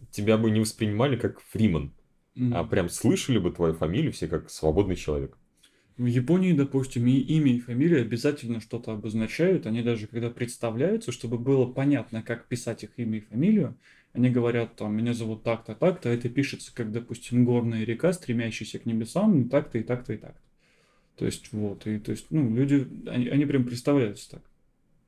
тебя 0.10 0.38
бы 0.38 0.50
не 0.50 0.60
воспринимали 0.60 1.18
как 1.18 1.39
Фриман, 1.42 1.94
м. 2.36 2.54
а 2.56 2.63
прям 2.63 2.89
слышали 2.89 3.38
бы 3.38 3.52
твою 3.52 3.76
фамилию 3.76 4.12
все 4.12 4.28
как 4.28 4.50
свободный 4.50 4.96
человек. 4.96 5.38
В 5.98 6.06
Японии, 6.08 6.54
допустим, 6.54 7.06
и 7.06 7.18
имя, 7.18 7.54
и 7.54 7.60
фамилия 7.60 8.02
обязательно 8.02 8.60
что-то 8.60 8.94
обозначают. 8.94 9.68
Они 9.68 9.84
даже, 9.84 10.08
когда 10.08 10.32
представляются, 10.32 11.12
чтобы 11.12 11.38
было 11.38 11.68
понятно, 11.68 12.24
как 12.24 12.48
писать 12.48 12.84
их 12.84 12.89
имя 12.98 13.20
и 13.20 13.22
фамилию, 13.22 13.78
они 14.13 14.30
говорят, 14.30 14.76
там, 14.76 14.95
меня 14.95 15.13
зовут 15.13 15.43
так-то, 15.43 15.73
так-то, 15.73 16.10
а 16.10 16.13
это 16.13 16.30
пишется, 16.30 16.73
как, 16.73 16.91
допустим, 16.91 17.45
горная 17.45 17.84
река, 17.84 18.13
стремящаяся 18.13 18.80
к 18.80 18.86
небесам, 18.86 19.41
ну, 19.41 19.49
так-то 19.49 19.80
и 19.80 19.84
так-то 19.84 20.13
и 20.13 20.17
так-то. 20.17 20.39
То 21.15 21.26
есть, 21.26 21.52
вот, 21.52 21.86
и, 21.88 21.99
то 21.99 22.12
есть, 22.12 22.28
ну, 22.30 22.56
люди, 22.56 22.88
они, 23.08 23.28
они 23.30 23.45
прям 23.45 23.65
представляются 23.65 24.32
так, 24.32 24.41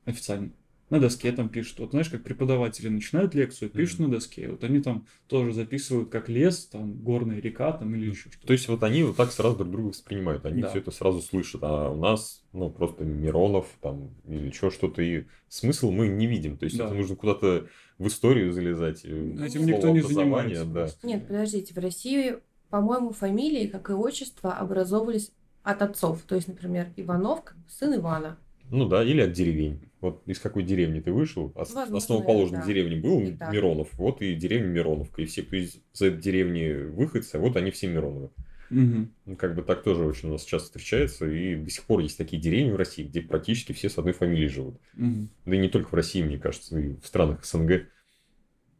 официально. 0.04 0.50
На 0.88 1.00
доске 1.00 1.32
там 1.32 1.48
пишут. 1.48 1.80
Вот 1.80 1.90
знаешь, 1.90 2.08
как 2.08 2.22
преподаватели 2.22 2.88
начинают 2.88 3.34
лекцию, 3.34 3.70
пишут 3.70 3.98
на 4.00 4.08
доске. 4.08 4.48
Вот 4.48 4.62
они 4.62 4.80
там 4.80 5.04
тоже 5.26 5.52
записывают 5.52 6.10
как 6.10 6.28
лес, 6.28 6.66
там, 6.66 6.94
горная 6.94 7.40
река, 7.40 7.72
там, 7.72 7.92
или 7.96 8.10
еще 8.10 8.30
что-то. 8.30 8.46
То 8.46 8.52
есть, 8.52 8.68
вот 8.68 8.84
они 8.84 9.02
вот 9.02 9.16
так 9.16 9.32
сразу 9.32 9.56
друг 9.56 9.70
друга 9.72 9.88
воспринимают. 9.88 10.46
Они 10.46 10.62
Да. 10.62 10.68
все 10.70 10.78
это 10.78 10.92
сразу 10.92 11.20
слышат. 11.22 11.60
А 11.64 11.90
у 11.90 11.96
нас, 11.96 12.44
ну, 12.52 12.70
просто 12.70 13.02
Миронов 13.04 13.66
там 13.80 14.10
или 14.28 14.46
еще 14.46 14.70
что-то. 14.70 15.02
И 15.02 15.24
смысл 15.48 15.90
мы 15.90 16.06
не 16.06 16.28
видим. 16.28 16.56
То 16.56 16.66
есть, 16.66 16.78
Да. 16.78 16.84
это 16.86 16.94
нужно 16.94 17.16
куда-то 17.16 17.66
в 17.98 18.06
историю 18.06 18.52
залезать. 18.52 19.04
э, 19.04 19.08
Этим 19.44 19.66
никто 19.66 19.88
не 19.90 20.02
занимается 20.02 20.64
Да. 20.66 20.72
просто. 20.72 21.04
Нет, 21.04 21.26
подождите, 21.26 21.74
в 21.74 21.78
России, 21.78 22.36
по-моему, 22.70 23.10
фамилии, 23.10 23.66
как 23.66 23.90
и 23.90 23.92
отчества, 23.92 24.52
образовывались 24.52 25.32
от 25.64 25.82
отцов. 25.82 26.22
То 26.28 26.36
есть, 26.36 26.46
например, 26.46 26.92
Иванов, 26.96 27.40
сын 27.68 27.92
Ивана. 27.96 28.38
Ну 28.70 28.88
да, 28.88 29.04
или 29.04 29.20
от 29.20 29.32
деревень. 29.32 29.80
Вот 30.00 30.22
из 30.26 30.38
какой 30.38 30.62
деревни 30.62 31.00
ты 31.00 31.12
вышел, 31.12 31.52
ос- 31.54 31.70
Возможно, 31.72 31.96
основоположной 31.98 32.60
да. 32.60 32.66
деревни 32.66 32.96
был 33.00 33.20
И 33.22 33.32
так. 33.32 33.52
Миронов, 33.52 33.88
вот 33.94 34.22
и 34.22 34.34
деревня 34.34 34.66
Мироновка. 34.66 35.22
И 35.22 35.26
все, 35.26 35.42
кто 35.42 35.56
из 35.56 35.78
этой 35.94 36.18
деревни 36.20 36.72
выходцы, 36.72 37.38
вот 37.38 37.56
они 37.56 37.70
все 37.70 37.86
Мироновы. 37.88 38.30
Мгм. 38.68 39.12
Ну, 39.26 39.36
как 39.36 39.54
бы 39.54 39.62
так 39.62 39.84
тоже 39.84 40.04
очень 40.04 40.28
у 40.28 40.32
нас 40.32 40.44
часто 40.44 40.66
встречается. 40.66 41.30
И 41.30 41.54
до 41.54 41.70
сих 41.70 41.84
пор 41.84 42.00
есть 42.00 42.18
такие 42.18 42.42
деревни 42.42 42.72
в 42.72 42.76
России, 42.76 43.04
где 43.04 43.20
практически 43.22 43.72
все 43.72 43.88
с 43.88 43.96
одной 43.98 44.12
фамилией 44.12 44.48
живут. 44.48 44.80
Мгм. 44.94 45.28
Да 45.44 45.54
и 45.54 45.58
не 45.58 45.68
только 45.68 45.88
в 45.88 45.94
России, 45.94 46.22
мне 46.22 46.38
кажется, 46.38 46.78
и 46.78 46.94
в 47.00 47.06
странах 47.06 47.44
СНГ. 47.44 47.86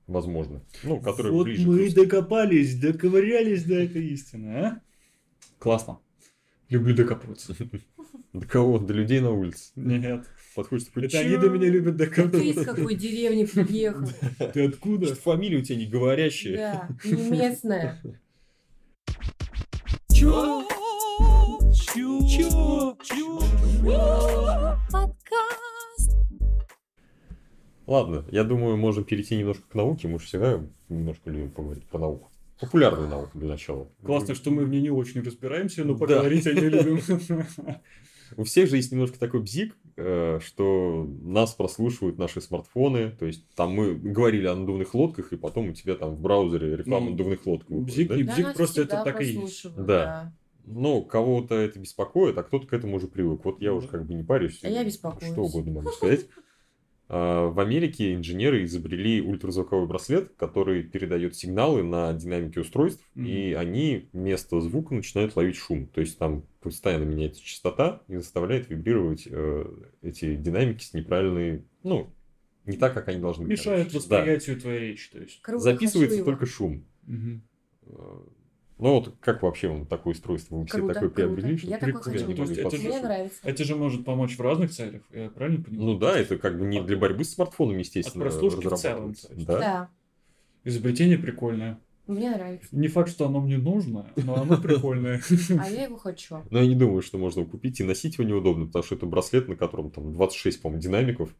Возможно. 0.08 0.62
Ну, 0.84 1.00
которые 1.00 1.32
вот 1.32 1.44
ближе 1.44 1.64
к 1.64 1.66
мы 1.66 1.76
и 1.78 1.84
русским. 1.84 2.02
докопались, 2.04 2.78
доковырялись 2.78 3.64
до 3.64 3.74
этой 3.74 4.06
истины, 4.08 4.48
а? 4.56 4.80
Классно. 5.58 5.98
Люблю 6.68 6.94
докапываться. 6.94 7.54
До 8.32 8.46
кого? 8.46 8.78
До 8.78 8.92
людей 8.92 9.20
на 9.20 9.30
улице. 9.30 9.72
Нет. 9.76 10.26
Подходишь 10.54 10.86
такой, 10.86 11.06
Это 11.06 11.20
они 11.20 11.36
до 11.36 11.48
меня 11.50 11.68
любят 11.68 11.96
Ты 11.98 12.04
из 12.04 12.08
докапываться. 12.08 12.64
какой 12.64 12.94
деревни 12.94 13.44
приехал? 13.44 14.06
Ты 14.52 14.66
откуда? 14.66 15.14
Фамилия 15.14 15.58
у 15.58 15.62
тебя 15.62 15.76
не 15.76 15.86
говорящая. 15.86 16.56
Да, 16.56 16.88
не 17.04 17.30
местная. 17.30 18.02
Чё? 20.12 20.66
Чё? 21.74 22.96
Чё? 23.02 23.40
Ладно, 27.86 28.24
я 28.30 28.42
думаю, 28.42 28.76
можем 28.76 29.04
перейти 29.04 29.36
немножко 29.36 29.62
к 29.68 29.74
науке. 29.74 30.08
Мы 30.08 30.18
же 30.18 30.26
всегда 30.26 30.60
немножко 30.88 31.30
любим 31.30 31.50
поговорить 31.50 31.84
про 31.84 31.98
науку. 32.00 32.30
Популярную 32.60 33.08
науку 33.08 33.30
для 33.38 33.48
начала. 33.48 33.88
Классно, 34.04 34.34
что 34.34 34.50
мы 34.50 34.64
в 34.64 34.68
ней 34.70 34.80
не 34.80 34.90
очень 34.90 35.22
разбираемся, 35.22 35.84
но 35.84 35.92
Да. 35.94 35.98
поговорить 36.00 36.46
о 36.46 36.52
ней 36.52 36.68
любим. 36.68 37.00
У 38.36 38.42
всех 38.44 38.68
же 38.68 38.76
есть 38.76 38.90
немножко 38.90 39.18
такой 39.20 39.40
бзик, 39.40 39.76
э, 39.96 40.40
что 40.42 41.06
нас 41.22 41.54
прослушивают 41.54 42.18
наши 42.18 42.40
смартфоны. 42.40 43.10
То 43.12 43.24
есть, 43.26 43.46
там 43.54 43.70
мы 43.72 43.94
говорили 43.94 44.46
о 44.46 44.56
надувных 44.56 44.94
лодках, 44.94 45.32
и 45.32 45.36
потом 45.36 45.68
у 45.68 45.72
тебя 45.72 45.94
там 45.94 46.16
в 46.16 46.20
браузере 46.20 46.76
реклама 46.76 47.06
Ну, 47.06 47.10
надувных 47.12 47.46
лодок 47.46 47.68
выходит, 47.70 47.86
бзик 47.94 48.08
да? 48.08 48.16
не 48.16 48.22
Да, 48.24 48.32
Бзик 48.32 48.46
нас 48.46 48.56
просто 48.56 48.82
это 48.82 49.02
так 49.04 49.20
и 49.20 49.24
есть. 49.26 49.38
прослушивают, 49.38 49.86
Да. 49.86 50.32
Ну, 50.68 51.02
кого-то 51.04 51.54
это 51.54 51.78
беспокоит, 51.78 52.36
а 52.38 52.42
кто-то 52.42 52.66
к 52.66 52.72
этому 52.72 52.96
уже 52.96 53.06
привык. 53.06 53.44
Вот 53.44 53.60
я 53.60 53.72
уже 53.72 53.86
как 53.86 54.04
бы 54.04 54.14
не 54.14 54.24
парюсь. 54.24 54.58
А 54.64 54.68
я 54.68 54.82
беспокоюсь. 54.84 55.32
Что 55.32 55.42
угодно 55.42 55.74
могу 55.74 55.90
сказать. 55.90 56.26
А, 57.08 57.48
В 57.48 57.60
Америке 57.60 58.14
инженеры 58.14 58.64
изобрели 58.64 59.20
ультразвуковой 59.20 59.86
браслет, 59.86 60.32
который 60.36 60.82
передает 60.82 61.36
сигналы 61.36 61.82
на 61.82 62.12
динамики 62.12 62.58
устройств, 62.58 63.02
Мгм. 63.14 63.26
и 63.26 63.52
они 63.52 64.08
вместо 64.12 64.60
звука 64.60 64.94
начинают 64.94 65.36
ловить 65.36 65.56
шум. 65.56 65.86
То 65.88 66.00
есть 66.00 66.18
там 66.18 66.42
постоянно 66.60 67.04
меняется 67.04 67.42
частота 67.44 68.02
и 68.08 68.16
заставляет 68.16 68.68
вибрировать 68.68 69.28
э, 69.30 69.66
эти 70.02 70.34
динамики 70.34 70.82
с 70.82 70.94
неправильной, 70.94 71.64
ну, 71.84 72.10
не 72.64 72.76
так, 72.76 72.92
как 72.94 73.06
они 73.06 73.20
должны 73.20 73.44
быть. 73.46 73.52
Мешает 73.52 73.88
короче. 73.92 74.08
Да. 74.08 74.16
восприятию 74.18 74.60
твоей 74.60 74.80
речи, 74.80 75.10
то 75.12 75.20
есть. 75.20 75.40
Круто, 75.42 75.62
Записывается 75.62 76.24
только 76.24 76.46
шум. 76.46 76.84
Мгм. 77.06 77.42
Ну 78.78 78.94
вот 79.00 79.14
как 79.20 79.42
вообще 79.42 79.68
вам 79.68 79.86
такое 79.86 80.12
устройство? 80.12 80.56
Вы 80.56 80.66
все 80.66 80.78
Круто, 80.78 80.94
такое 80.94 81.08
круто. 81.08 81.14
приобрели? 81.34 81.56
что 81.56 81.66
Я 81.68 81.78
прикольно, 81.78 82.02
хочу. 82.20 82.34
То 82.34 82.42
есть 82.42 82.52
это 82.52 82.70
же- 82.70 82.76
Мне 82.76 82.84
послушать? 82.88 83.02
нравится. 83.02 83.38
Это 83.44 83.64
же 83.64 83.76
может 83.76 84.04
помочь 84.04 84.36
в 84.36 84.40
разных 84.42 84.70
целях, 84.70 85.02
я 85.14 85.30
правильно 85.30 85.64
понимаю? 85.64 85.90
Ну 85.92 85.98
да, 85.98 86.18
это 86.18 86.36
как 86.36 86.58
бы 86.58 86.66
не 86.66 86.82
для 86.82 86.96
борьбы 86.98 87.24
с 87.24 87.32
смартфоном, 87.34 87.78
естественно, 87.78 88.26
От 88.26 88.30
прослушки 88.32 88.66
в 88.66 88.76
целом, 88.76 89.10
есть. 89.10 89.46
Да? 89.46 89.58
Да, 89.58 89.88
Изобретение 90.64 91.16
прикольное. 91.16 91.78
мне 92.06 92.30
нравится. 92.30 92.68
Не 92.72 92.88
факт, 92.88 93.08
что 93.10 93.26
оно 93.26 93.40
мне 93.40 93.56
нужно, 93.56 94.10
но 94.16 94.42
оно 94.42 94.56
прикольное. 94.62 95.22
А 95.58 95.70
я 95.70 95.84
его 95.84 95.96
хочу. 95.96 96.42
Но 96.50 96.58
я 96.60 96.66
не 96.66 96.74
думаю, 96.74 97.00
что 97.02 97.16
можно 97.18 97.40
его 97.40 97.50
купить 97.50 97.80
и 97.80 97.84
носить 97.84 98.18
его 98.18 98.28
неудобно, 98.28 98.66
потому 98.66 98.82
что 98.84 98.94
это 98.96 99.06
браслет, 99.06 99.48
на 99.48 99.56
котором 99.56 99.90
там 99.90 100.12
26, 100.12 100.60
по-моему, 100.60 100.82
динамиков 100.82 101.30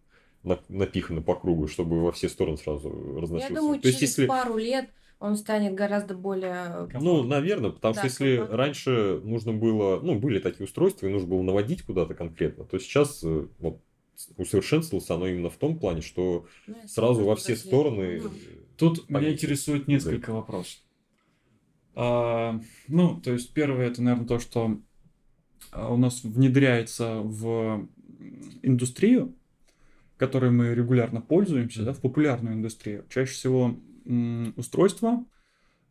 на- 0.43 0.61
напихано 0.69 1.21
по 1.23 1.35
кругу, 1.35 1.67
чтобы 1.69 2.01
во 2.03 2.13
все 2.13 2.29
стороны 2.31 2.57
сразу 2.57 2.89
разносился. 3.21 3.53
Я 3.53 3.61
думаю, 3.61 3.81
То 3.81 3.89
есть, 3.89 3.99
через 4.01 4.13
если... 4.13 4.27
пару 4.27 4.57
лет 4.57 4.89
он 5.19 5.37
станет 5.37 5.75
гораздо 5.75 6.15
более... 6.15 6.89
Ну, 6.95 7.23
наверное, 7.23 7.71
потому 7.71 7.95
Да, 7.95 8.01
что 8.01 8.07
если 8.09 8.37
комфортно. 8.37 8.57
раньше 8.57 9.21
нужно 9.25 9.53
было, 9.53 10.01
ну, 10.01 10.19
были 10.19 10.39
такие 10.39 10.65
устройства, 10.65 11.07
и 11.07 11.11
нужно 11.11 11.29
было 11.29 11.43
наводить 11.43 11.83
куда-то 11.83 12.15
конкретно, 12.15 12.65
то 12.65 12.79
сейчас 12.79 13.23
э, 13.25 13.47
вот 13.59 13.81
усовершенствовалось 14.37 15.11
оно 15.11 15.27
именно 15.27 15.51
в 15.51 15.57
том 15.57 15.79
плане, 15.79 16.03
что 16.03 16.47
ну, 16.67 16.77
сразу 16.87 17.25
во 17.25 17.37
все 17.37 17.53
браслет. 17.55 17.67
стороны... 17.67 18.21
Ну, 18.23 18.31
Тут 18.77 19.09
меня 19.09 19.21
повесить. 19.21 19.35
интересует 19.45 19.89
несколько 19.89 20.33
вопросов. 20.35 20.81
А, 21.95 22.61
ну, 22.89 23.19
то 23.21 23.33
есть 23.33 23.55
первое, 23.55 23.87
это, 23.87 24.03
наверное, 24.03 24.27
то, 24.29 24.39
что 24.39 24.79
а, 25.73 25.93
у 25.93 25.97
нас 25.97 26.23
внедряется 26.25 27.21
в 27.23 27.89
индустрию, 28.63 29.35
которой 30.19 30.51
мы 30.51 30.75
регулярно 30.75 31.23
пользуемся, 31.23 31.85
да, 31.85 31.95
в 31.95 32.01
популярную 32.01 32.55
индустрию. 32.55 33.07
Чаще 33.09 33.33
всего 33.33 33.77
устройства, 34.57 35.25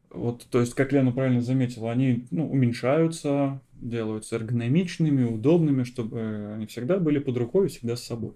вот, 0.10 0.47
то 0.49 0.62
есть, 0.62 0.73
как 0.73 0.93
Лена 0.93 1.12
правильно 1.12 1.41
заметила, 1.41 1.91
они 1.91 2.28
ну, 2.32 2.49
уменьшаются, 2.49 3.62
делаются 3.73 4.38
эргономичными, 4.38 5.23
удобными, 5.23 5.84
чтобы 5.84 6.54
они 6.56 6.67
всегда 6.67 6.99
были 6.99 7.19
под 7.19 7.38
рукой 7.38 7.65
и 7.65 7.69
всегда 7.69 7.95
с 7.95 8.04
собой. 8.04 8.34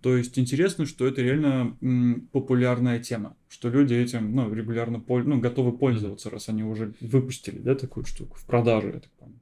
То 0.00 0.16
есть 0.16 0.38
интересно, 0.38 0.86
что 0.86 1.06
это 1.06 1.22
реально 1.22 1.76
м, 1.82 2.28
популярная 2.32 3.00
тема, 3.00 3.36
что 3.48 3.68
люди 3.68 3.94
этим 3.94 4.34
ну, 4.34 4.52
регулярно 4.52 5.00
пол- 5.00 5.24
ну, 5.24 5.40
готовы 5.40 5.76
пользоваться, 5.76 6.30
раз 6.30 6.48
они 6.48 6.62
уже 6.62 6.94
выпустили 7.00 7.58
да, 7.58 7.74
такую 7.74 8.06
штуку 8.06 8.36
в 8.38 8.46
продажу, 8.46 8.88
я 8.88 9.00
так 9.00 9.10
понимаю. 9.18 9.40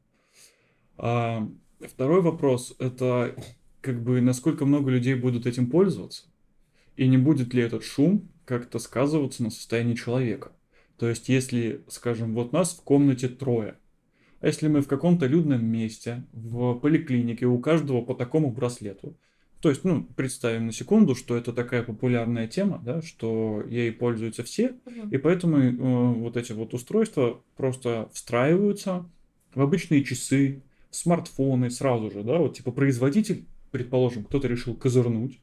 А, 0.98 1.48
второй 1.80 2.22
вопрос 2.22 2.74
это 2.78 3.36
как 3.82 4.02
бы 4.02 4.20
насколько 4.20 4.64
много 4.64 4.90
людей 4.90 5.14
будут 5.14 5.46
этим 5.46 5.70
пользоваться, 5.70 6.24
и 6.96 7.06
не 7.06 7.18
будет 7.18 7.52
ли 7.52 7.62
этот 7.62 7.84
шум 7.84 8.28
как-то 8.46 8.78
сказываться 8.78 9.42
на 9.42 9.50
состоянии 9.50 9.94
человека. 9.94 10.52
То 10.96 11.08
есть, 11.08 11.28
если, 11.28 11.82
скажем, 11.88 12.32
вот 12.32 12.52
нас 12.52 12.72
в 12.72 12.82
комнате 12.82 13.28
трое, 13.28 13.76
а 14.40 14.46
если 14.46 14.68
мы 14.68 14.80
в 14.80 14.88
каком-то 14.88 15.26
людном 15.26 15.64
месте, 15.64 16.24
в 16.32 16.74
поликлинике, 16.74 17.46
у 17.46 17.58
каждого 17.58 18.00
по 18.00 18.14
такому 18.14 18.50
браслету, 18.50 19.14
то 19.60 19.70
есть, 19.70 19.84
ну, 19.84 20.06
представим 20.16 20.66
на 20.66 20.72
секунду, 20.72 21.14
что 21.14 21.36
это 21.36 21.52
такая 21.52 21.82
популярная 21.82 22.46
тема, 22.46 22.80
да, 22.84 23.02
что 23.02 23.62
ей 23.68 23.90
пользуются 23.90 24.44
все, 24.44 24.74
мгм. 24.84 25.08
и 25.08 25.16
поэтому 25.16 25.58
э, 25.58 26.14
вот 26.14 26.36
эти 26.36 26.52
вот 26.52 26.72
устройства 26.74 27.40
просто 27.56 28.08
встраиваются 28.12 29.06
в 29.54 29.60
обычные 29.60 30.04
часы, 30.04 30.62
в 30.90 30.96
смартфоны 30.96 31.70
сразу 31.70 32.10
же, 32.10 32.22
да, 32.22 32.38
вот 32.38 32.56
типа 32.56 32.70
производитель, 32.70 33.44
предположим, 33.70 34.24
кто-то 34.24 34.46
решил 34.46 34.74
козырнуть, 34.74 35.40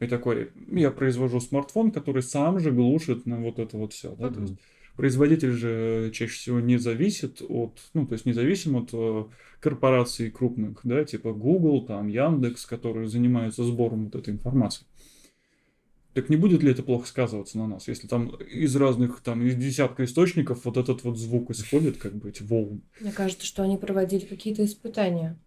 и 0.00 0.06
такой, 0.06 0.50
я 0.72 0.90
произвожу 0.90 1.40
смартфон, 1.40 1.90
который 1.90 2.22
сам 2.22 2.60
же 2.60 2.70
глушит 2.70 3.26
на 3.26 3.40
вот 3.40 3.58
это 3.58 3.76
вот 3.76 3.92
все, 3.92 4.14
да, 4.16 4.28
то 4.28 4.34
Мгм. 4.34 4.42
есть 4.42 4.54
производитель 4.96 5.52
же 5.52 6.10
чаще 6.12 6.32
всего 6.32 6.60
не 6.60 6.78
зависит 6.78 7.42
от, 7.46 7.80
ну, 7.94 8.06
то 8.06 8.14
есть 8.14 8.26
независим 8.26 8.76
от 8.76 8.90
э, 8.92 9.24
корпораций 9.60 10.30
крупных, 10.30 10.80
да, 10.84 11.04
типа 11.04 11.32
Google, 11.32 11.86
там, 11.86 12.08
Яндекс, 12.08 12.66
которые 12.66 13.08
занимаются 13.08 13.64
сбором 13.64 14.06
вот 14.06 14.14
этой 14.14 14.34
информации. 14.34 14.86
Так 16.14 16.30
не 16.30 16.36
будет 16.36 16.62
ли 16.62 16.70
это 16.70 16.82
плохо 16.82 17.06
сказываться 17.06 17.58
на 17.58 17.66
нас, 17.66 17.88
если 17.88 18.06
там 18.06 18.28
из 18.36 18.74
разных, 18.74 19.20
там, 19.20 19.42
из 19.42 19.54
десятка 19.54 20.04
источников 20.04 20.64
вот 20.64 20.78
этот 20.78 21.04
вот 21.04 21.18
звук 21.18 21.50
исходит, 21.50 21.98
как 21.98 22.14
бы 22.14 22.30
эти 22.30 22.42
волны? 22.42 22.80
Мне 23.00 23.12
кажется, 23.12 23.44
что 23.44 23.62
они 23.62 23.76
проводили 23.76 24.24
какие-то 24.24 24.64
испытания. 24.64 25.38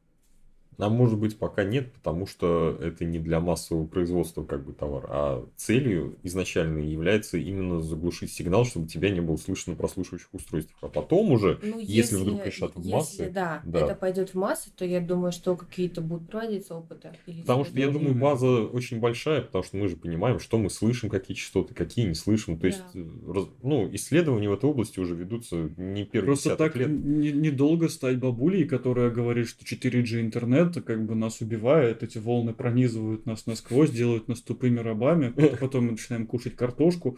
А 0.80 0.90
может 0.90 1.20
быть 1.20 1.38
пока 1.38 1.64
нет, 1.66 1.92
потому 1.94 2.26
что 2.26 2.78
это 2.82 3.04
не 3.06 3.20
для 3.20 3.40
массового 3.42 3.86
производства 3.86 4.44
как 4.46 4.66
бы 4.66 4.72
товар, 4.74 5.06
а 5.10 5.46
целью 5.58 6.16
изначально 6.24 6.80
является 6.80 7.38
именно 7.38 7.82
заглушить 7.82 8.32
сигнал, 8.32 8.64
чтобы 8.66 8.88
тебя 8.88 9.10
не 9.10 9.20
было 9.20 9.36
слышно 9.36 9.74
на 9.74 9.78
прослушивающих 9.78 10.30
устройствах. 10.34 10.78
А 10.82 10.88
потом 10.88 11.32
уже, 11.32 11.60
Ну, 11.62 11.80
если 11.80 12.16
вдруг 12.16 12.46
решат 12.46 12.76
в 12.76 12.80
если, 12.80 12.92
массы, 12.94 13.30
да, 13.30 13.62
да. 13.66 13.80
это 13.86 13.96
пойдет 13.96 14.30
в 14.30 14.36
массы, 14.36 14.70
то 14.76 14.86
я 14.86 15.02
думаю, 15.02 15.32
что 15.34 15.58
какие-то 15.58 16.00
будут 16.02 16.30
проводиться 16.30 16.76
опыты. 16.76 17.10
или 17.28 17.42
потому 17.42 17.66
что 17.66 17.78
я 17.78 17.90
думаю, 17.90 18.16
база 18.16 18.48
очень 18.48 19.00
большая, 19.02 19.42
потому 19.42 19.64
что 19.66 19.76
мы 19.76 19.90
же 19.90 19.98
понимаем, 19.98 20.40
что 20.40 20.58
мы 20.58 20.70
слышим, 20.70 21.10
какие 21.10 21.36
частоты, 21.36 21.74
какие 21.74 22.06
не 22.06 22.14
слышим. 22.16 22.58
То 22.58 22.68
есть, 22.68 22.82
Да. 22.94 23.00
э, 23.02 23.34
раз- 23.34 23.50
ну, 23.64 23.90
исследования 23.94 24.50
в 24.50 24.54
этой 24.54 24.70
области 24.70 25.00
уже 25.00 25.14
ведутся 25.16 25.70
не 25.76 26.06
первый 26.06 26.28
Просто 26.28 26.56
так 26.56 26.76
лет. 26.78 26.88
не- 26.90 27.32
недолго 27.34 27.90
стать 27.90 28.18
бабулей, 28.20 28.64
которая 28.66 29.10
говорит, 29.10 29.48
что 29.50 29.66
4G 29.66 30.22
интернет 30.22 30.69
как 30.82 31.06
бы 31.06 31.16
нас 31.16 31.42
убивает, 31.42 32.04
эти 32.04 32.18
волны 32.18 32.54
пронизывают 32.54 33.26
нас 33.26 33.46
насквозь, 33.46 33.92
делают 33.92 34.28
нас 34.28 34.42
тупыми 34.42 34.80
рабами, 34.80 35.34
потом 35.60 35.86
мы 35.86 35.92
начинаем 35.92 36.26
кушать 36.26 36.56
картошку. 36.56 37.18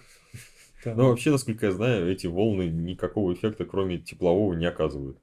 Там. 0.83 0.97
Но 0.97 1.09
вообще, 1.09 1.31
насколько 1.31 1.67
я 1.67 1.71
знаю, 1.71 2.11
эти 2.11 2.27
волны 2.27 2.63
никакого 2.69 3.33
эффекта, 3.33 3.65
кроме 3.65 3.99
теплового, 3.99 4.53
не 4.53 4.65
оказывают. 4.65 5.17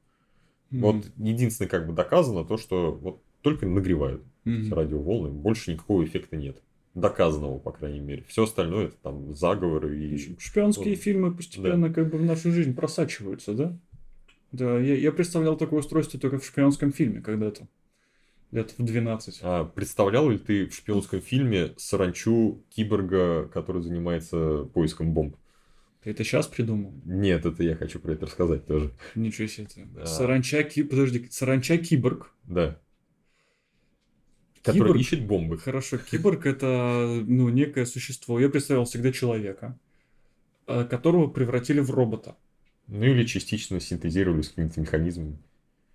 Мгм. 0.71 0.81
Вот 0.83 1.11
единственное, 1.17 1.69
как 1.69 1.87
бы 1.87 1.93
доказано, 1.93 2.45
то, 2.45 2.57
что 2.59 2.93
вот 2.93 3.23
только 3.43 3.67
нагревают 3.67 4.23
эти 4.45 4.73
радиоволны, 4.73 5.31
больше 5.31 5.73
никакого 5.73 6.05
эффекта 6.05 6.37
нет. 6.37 6.57
Доказанного, 6.95 7.59
по 7.59 7.71
крайней 7.71 8.01
мере. 8.01 8.25
Все 8.29 8.45
остальное 8.45 8.87
это 8.87 8.97
там 9.03 9.35
заговоры 9.35 9.99
и... 9.99 10.37
Шпионские 10.39 10.95
Вот. 10.95 11.03
фильмы 11.03 11.35
постепенно 11.35 11.93
как 11.93 12.11
бы 12.11 12.19
в 12.19 12.25
нашу 12.25 12.51
жизнь 12.51 12.75
просачиваются, 12.75 13.55
да? 13.55 13.79
Да, 14.53 14.79
я, 14.79 14.95
я 14.95 15.13
представлял 15.13 15.57
такое 15.57 15.81
устройство 15.81 16.19
только 16.19 16.39
в 16.39 16.47
шпионском 16.47 16.93
фильме 16.93 17.21
когда-то. 17.21 17.69
Лет 18.51 18.75
в 18.79 18.83
12. 18.83 19.41
А 19.43 19.65
представлял 19.65 20.31
ли 20.31 20.39
ты 20.39 20.67
в 20.67 20.75
шпионском 20.75 21.21
фильме 21.21 21.75
саранчу 21.77 22.65
киборга, 22.71 23.47
который 23.49 23.83
занимается 23.83 24.65
поиском 24.73 25.13
бомб? 25.13 25.37
Ты 26.03 26.11
это 26.11 26.25
сейчас 26.25 26.47
придумал? 26.47 26.95
Нет, 27.05 27.45
это 27.45 27.63
я 27.63 27.75
хочу 27.75 27.99
про 28.01 28.13
это 28.13 28.27
рассказать 28.27 28.67
тоже. 28.67 28.93
Ничего 29.15 29.49
себе. 29.49 29.67
Да. 29.95 30.07
Саранча, 30.07 30.63
ки... 30.63 30.83
подожди, 30.83 31.29
саранча 31.31 31.77
киборг. 31.77 32.33
Да. 32.45 32.79
Который 34.63 34.89
Киборг? 34.89 35.01
ищет 35.01 35.27
бомбы. 35.27 35.59
Хорошо, 35.59 35.99
киборг 35.99 36.47
это 36.47 37.23
ну, 37.27 37.49
некое 37.49 37.87
существо. 37.87 38.41
Я 38.41 38.49
представлял 38.49 38.85
всегда 38.87 39.13
человека, 39.13 39.79
э, 40.67 40.85
которого 40.85 41.29
превратили 41.29 41.81
в 41.81 41.91
робота. 41.91 42.37
Ну 42.87 43.05
или 43.05 43.25
частично 43.25 43.81
синтезировали 43.81 44.43
с 44.43 44.49
какими-то 44.49 44.81
механизмами. 44.81 45.39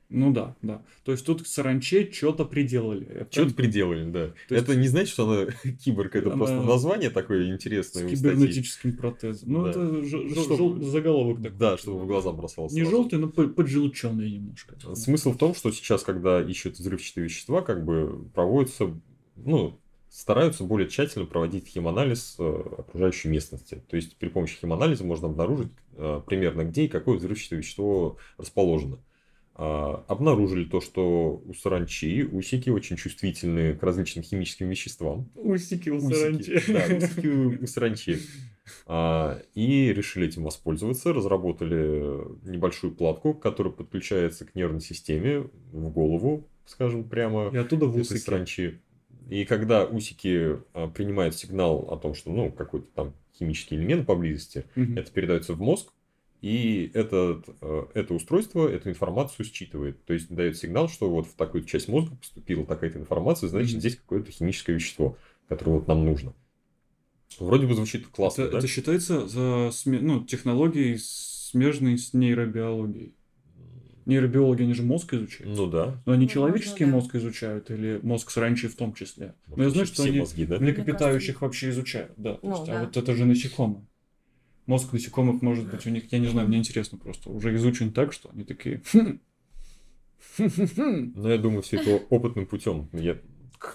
Ну 0.10 0.32
да, 0.32 0.56
да. 0.62 0.84
То 1.06 1.12
есть 1.12 1.26
тут 1.26 1.42
к 1.42 1.48
саранче 1.48 2.10
что-то 2.12 2.46
приделали. 2.46 3.28
Что-то 3.32 3.56
приделали, 3.56 4.10
да. 4.12 4.28
То 4.48 4.56
есть- 4.56 4.70
Это 4.70 4.76
не 4.76 4.88
значит, 4.88 5.10
что 5.10 5.28
она 5.30 5.52
киборг, 5.84 6.16
это 6.16 6.28
Она- 6.28 6.38
просто 6.38 6.62
название 6.62 7.10
такое 7.10 7.46
С 7.46 7.50
интересное. 7.52 8.04
статьи. 8.04 8.16
кибернетическим 8.18 8.96
протезом. 8.96 9.52
Ну, 9.52 9.64
Да. 9.64 9.70
это 9.72 10.04
ж- 10.04 10.06
ж- 10.30 10.32
Чтобы- 10.44 10.56
жел- 10.58 10.82
заголовок 10.84 11.42
такой. 11.42 11.58
Да, 11.58 11.78
чтобы 11.78 12.00
в 12.02 12.06
глаза 12.08 12.32
бросался. 12.32 12.76
Не 12.76 12.84
желтый, 12.84 13.18
но 13.20 13.30
по- 13.30 13.48
поджелченный 13.48 14.30
немножко. 14.32 14.76
Смысл 14.96 15.32
в 15.32 15.38
том, 15.38 15.56
что 15.56 15.72
сейчас, 15.72 16.04
когда 16.04 16.42
ищут 16.42 16.78
взрывчатые 16.78 17.24
вещества, 17.26 17.62
как 17.62 17.84
бы 17.84 18.26
проводятся, 18.36 18.94
ну, 19.36 19.80
стараются 20.10 20.64
более 20.64 20.88
тщательно 20.88 21.26
проводить 21.26 21.68
химанализ 21.68 22.36
э, 22.38 22.44
окружающей 22.78 23.30
местности. 23.30 23.82
То 23.90 23.96
есть 23.96 24.16
при 24.18 24.28
помощи 24.30 24.58
химанализа 24.60 25.04
можно 25.04 25.28
обнаружить 25.28 25.70
э, 25.96 26.22
примерно 26.28 26.66
где 26.66 26.86
и 26.86 26.88
какое 26.88 27.18
взрывчатое 27.18 27.58
вещество 27.60 28.18
расположено. 28.38 29.00
Обнаружили 29.56 30.66
то, 30.66 30.82
что 30.82 31.42
у 31.46 31.54
саранчи 31.54 32.24
усики 32.24 32.70
очень 32.70 32.96
чувствительны 32.98 33.76
к 33.76 33.84
различным 33.84 34.24
химическим 34.24 34.70
веществам. 34.70 35.30
Усики 35.36 35.90
у 35.90 35.98
Усики, 35.98 36.14
саранчи. 36.60 36.62
Да, 36.74 36.96
усики 37.06 37.28
у, 37.28 37.64
у 37.64 37.68
саранчи. 37.68 38.18
А, 38.88 39.42
И 39.54 39.94
решили 39.94 40.28
этим 40.28 40.44
воспользоваться, 40.44 41.14
разработали 41.14 42.48
небольшую 42.50 42.94
платку, 42.96 43.34
которая 43.34 43.74
подключается 43.74 44.46
к 44.46 44.56
нервной 44.56 44.82
системе 44.82 45.50
в 45.72 45.90
голову, 45.90 46.48
скажем 46.66 47.04
прямо, 47.04 47.50
И 47.54 47.58
оттуда 47.58 47.86
в 47.88 47.96
усики. 47.96 48.18
саранчи. 48.18 48.80
И 49.30 49.46
когда 49.46 49.86
усики 49.86 50.58
а, 50.74 50.88
принимают 50.88 51.36
сигнал 51.36 51.88
о 51.92 51.98
том, 51.98 52.14
что 52.16 52.32
ну, 52.32 52.52
какой-то 52.52 52.88
там 52.96 53.14
химический 53.38 53.78
элемент 53.78 54.06
поблизости, 54.08 54.66
Мгм. 54.76 54.98
это 54.98 55.12
передается 55.12 55.54
в 55.54 55.60
мозг, 55.62 55.92
и 56.44 56.92
этот, 56.94 57.46
э, 57.62 57.86
это 57.94 58.14
устройство 58.14 58.68
эту 58.68 58.90
информацию 58.90 59.46
считывает. 59.46 60.04
То 60.04 60.14
есть 60.14 60.28
дает 60.30 60.58
сигнал, 60.58 60.90
что 60.90 61.10
вот 61.10 61.26
в 61.26 61.36
такую 61.36 61.64
часть 61.64 61.88
мозга 61.88 62.18
поступила 62.18 62.66
такая-то 62.66 63.00
информация, 63.00 63.48
значит, 63.48 63.72
Мгм. 63.72 63.80
здесь 63.80 63.96
какое-то 63.96 64.30
химическое 64.30 64.74
вещество, 64.74 65.18
которое 65.48 65.72
вот 65.72 65.88
нам 65.88 66.06
нужно. 66.06 66.34
Вроде 67.40 67.66
бы 67.66 67.76
звучит 67.76 68.08
классно, 68.08 68.42
это, 68.42 68.52
да? 68.52 68.58
это 68.58 68.68
считается 68.68 69.26
за 69.26 69.70
сме- 69.72 70.02
ну, 70.02 70.26
технологией, 70.26 70.98
смежной 71.00 71.98
с 71.98 72.14
нейробиологией. 72.14 73.14
Нейробиологи, 74.06 74.64
они 74.64 74.74
же 74.74 74.84
мозг 74.84 75.14
изучают. 75.14 75.58
Ну 75.58 75.66
да. 75.68 76.04
Но 76.06 76.12
они 76.12 76.26
Ну, 76.26 76.30
человеческий 76.32 76.84
можно, 76.84 76.98
да. 77.00 77.04
мозг 77.06 77.16
изучают 77.16 77.72
или 77.72 78.02
мозг 78.04 78.32
саранчи 78.32 78.68
в 78.68 78.76
том 78.76 78.94
числе. 78.94 79.34
Вот 79.48 79.58
Но 79.58 79.64
я 79.64 79.70
знаю, 79.70 79.86
что 79.88 80.04
они 80.04 80.20
мозги, 80.20 80.46
да? 80.46 80.60
млекопитающих 80.60 81.42
вообще 81.42 81.70
изучают, 81.70 82.12
да. 82.18 82.34
То 82.34 82.40
Ну, 82.46 82.52
есть, 82.54 82.66
да. 82.66 82.82
А 82.82 82.86
вот 82.86 82.98
это 82.98 83.16
же 83.16 83.24
насекомые. 83.24 83.88
Мозг 84.66 84.94
насекомых 84.94 85.42
может 85.42 85.70
быть 85.70 85.86
у 85.86 85.90
них, 85.90 86.12
я 86.12 86.20
не 86.20 86.28
знаю, 86.28 86.48
мне 86.48 86.58
интересно 86.58 86.98
просто, 86.98 87.30
уже 87.30 87.54
изучен 87.56 87.92
так, 87.92 88.14
что 88.14 88.30
они 88.32 88.44
такие... 88.44 88.82
«Хм, 88.94 89.20
Но 91.16 91.30
я 91.30 91.38
думаю, 91.38 91.62
все 91.62 91.78
это 91.78 92.06
опытным 92.10 92.46
путем. 92.46 92.90
Я, 92.94 93.18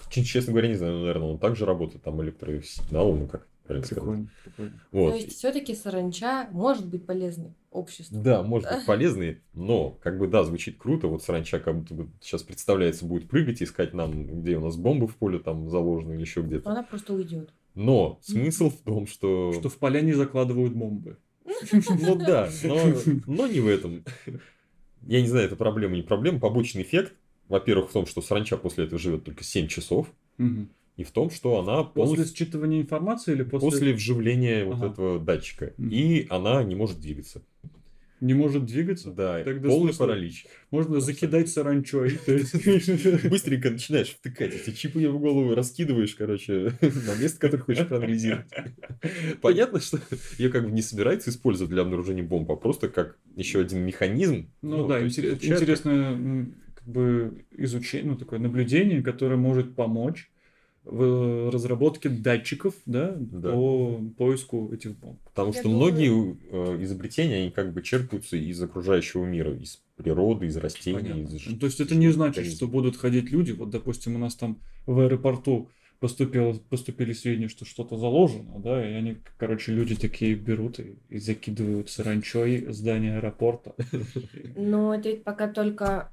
честно 0.09 0.51
говоря, 0.51 0.67
не 0.69 0.75
знаю, 0.75 0.93
ну, 0.93 0.99
наверное, 1.01 1.27
он 1.29 1.39
также 1.39 1.65
работает, 1.65 2.03
там 2.03 2.21
электросигнал, 2.21 3.15
ну 3.15 3.27
как 3.27 3.47
правильно 3.69 3.85
сказать. 3.85 4.03
Прикольно. 4.43 4.81
Вот. 4.91 5.11
То 5.11 5.15
есть 5.17 5.37
все-таки 5.37 5.75
саранча 5.75 6.47
может 6.51 6.87
быть 6.87 7.05
полезной 7.05 7.53
обществу. 7.71 8.19
Да, 8.19 8.41
может 8.41 8.69
быть 8.69 8.85
полезный, 8.87 9.41
но 9.53 9.91
как 10.01 10.17
бы 10.17 10.27
да, 10.27 10.43
звучит 10.43 10.77
круто. 10.77 11.07
Вот 11.07 11.23
саранча 11.23 11.59
как 11.59 11.77
будто 11.79 11.93
бы 11.93 12.09
сейчас 12.19 12.41
представляется 12.41 13.05
будет 13.05 13.29
прыгать, 13.29 13.61
искать 13.61 13.93
нам, 13.93 14.41
где 14.41 14.57
у 14.57 14.61
нас 14.61 14.75
бомбы 14.75 15.07
в 15.07 15.15
поле 15.15 15.37
там 15.39 15.69
заложены 15.69 16.13
или 16.13 16.21
еще 16.21 16.41
Но 16.41 16.47
где-то. 16.47 16.69
она 16.71 16.83
просто 16.83 17.13
уйдет. 17.13 17.53
Но 17.75 18.19
смысл 18.23 18.71
в 18.71 18.77
том, 18.77 19.05
что... 19.05 19.53
Что 19.53 19.69
в 19.69 19.77
поляне 19.77 20.15
закладывают 20.15 20.73
бомбы. 20.73 21.17
Ну 22.01 22.15
да, 22.15 22.49
но, 22.63 22.79
но 23.25 23.47
не 23.47 23.59
в 23.59 23.67
этом. 23.67 24.03
Я 25.03 25.21
не 25.21 25.27
знаю, 25.27 25.45
это 25.45 25.55
проблема, 25.55 25.95
не 25.95 26.01
проблема. 26.01 26.39
Побочный 26.39 26.81
эффект, 26.83 27.13
во-первых, 27.47 27.89
в 27.89 27.93
том, 27.93 28.05
что 28.05 28.21
саранча 28.21 28.57
после 28.57 28.85
этого 28.85 28.99
живет 28.99 29.23
только 29.23 29.43
7 29.43 29.67
часов, 29.67 30.07
Мгм. 30.37 30.69
И 30.99 31.05
в 31.05 31.11
том, 31.11 31.29
что 31.29 31.59
она 31.59 31.83
После 31.83 31.93
полностью 32.17 32.45
считывания 32.47 32.81
информации 32.81 33.31
или 33.31 33.43
после... 33.43 33.69
после, 33.69 33.93
вживления 33.93 34.65
вот 34.65 34.75
Ага. 34.75 34.87
этого 34.87 35.19
датчика. 35.19 35.71
И 35.77 36.27
она 36.29 36.61
не 36.61 36.75
может 36.75 36.99
двигаться. 36.99 37.41
Не 38.19 38.33
может 38.33 38.65
двигаться? 38.65 39.11
Да, 39.11 39.41
Тогда 39.45 39.69
полный 39.69 39.93
смысл? 39.93 39.99
паралич. 39.99 40.45
Можно 40.71 40.99
закидать 40.99 41.47
саранчой. 41.47 42.19
Быстренько 43.29 43.69
начинаешь 43.69 44.09
втыкать 44.09 44.53
эти 44.53 44.75
чипы 44.75 45.07
в 45.07 45.19
голову, 45.19 45.55
раскидываешь, 45.55 46.15
короче, 46.15 46.73
на 46.81 47.15
место, 47.15 47.39
которое 47.39 47.63
хочешь 47.63 47.87
проанализировать. 47.87 48.47
Понятно, 49.41 49.79
что 49.79 49.99
ее 50.37 50.49
как 50.49 50.65
бы 50.65 50.71
не 50.71 50.81
собирается 50.81 51.29
использовать 51.29 51.71
для 51.71 51.83
обнаружения 51.83 52.23
бомб, 52.23 52.51
а 52.51 52.57
просто 52.57 52.89
как 52.89 53.17
еще 53.37 53.61
один 53.61 53.85
механизм. 53.85 54.49
Ну 54.61 54.85
да, 54.85 54.99
интерес- 55.01 55.35
изучает, 55.37 55.43
интересное 55.45 56.45
как 56.75 56.87
бы 56.89 57.45
изучение, 57.51 58.11
ну 58.11 58.17
такое 58.17 58.39
наблюдение, 58.39 59.01
которое 59.01 59.37
может 59.37 59.75
помочь 59.75 60.29
в 60.85 61.49
разработке 61.51 62.09
датчиков, 62.09 62.73
да, 62.85 63.15
Да. 63.19 63.51
по 63.51 64.01
поиску 64.17 64.71
этих 64.73 64.97
бомб. 64.97 65.19
Потому 65.25 65.49
Я 65.49 65.53
что 65.59 65.63
думаю- 65.63 65.79
многие 65.91 66.37
э, 66.51 66.83
изобретения, 66.83 67.35
они 67.41 67.51
как 67.51 67.73
бы 67.73 67.81
черпаются 67.81 68.37
из 68.37 68.61
окружающего 68.61 69.25
мира, 69.25 69.53
из 69.53 69.81
природы, 69.97 70.47
из 70.47 70.57
растений. 70.57 70.99
Понятно. 70.99 71.21
из 71.35 71.45
Ну, 71.47 71.57
то 71.57 71.65
есть 71.65 71.79
это 71.81 71.95
не 71.95 72.09
значит, 72.09 72.47
что 72.47 72.67
будут 72.67 72.95
ходить 72.97 73.29
люди. 73.31 73.51
Вот, 73.51 73.69
допустим, 73.69 74.15
у 74.15 74.19
нас 74.19 74.35
там 74.35 74.59
в 74.85 74.99
аэропорту 74.99 75.69
поступило, 75.99 76.53
поступили 76.69 77.11
сведения, 77.11 77.49
что 77.49 77.65
что-то 77.65 77.97
заложено, 77.97 78.57
да, 78.59 78.89
и 78.89 78.93
они, 78.93 79.17
короче, 79.37 79.73
люди 79.73 79.95
такие 79.95 80.33
берут 80.35 80.79
и, 80.79 80.95
и 81.09 81.19
закидывают 81.19 81.89
саранчой 81.89 82.71
здание 82.71 83.17
аэропорта. 83.17 83.75
Но 84.55 84.95
это 84.95 85.09
ведь 85.09 85.23
пока 85.25 85.49
только 85.49 86.09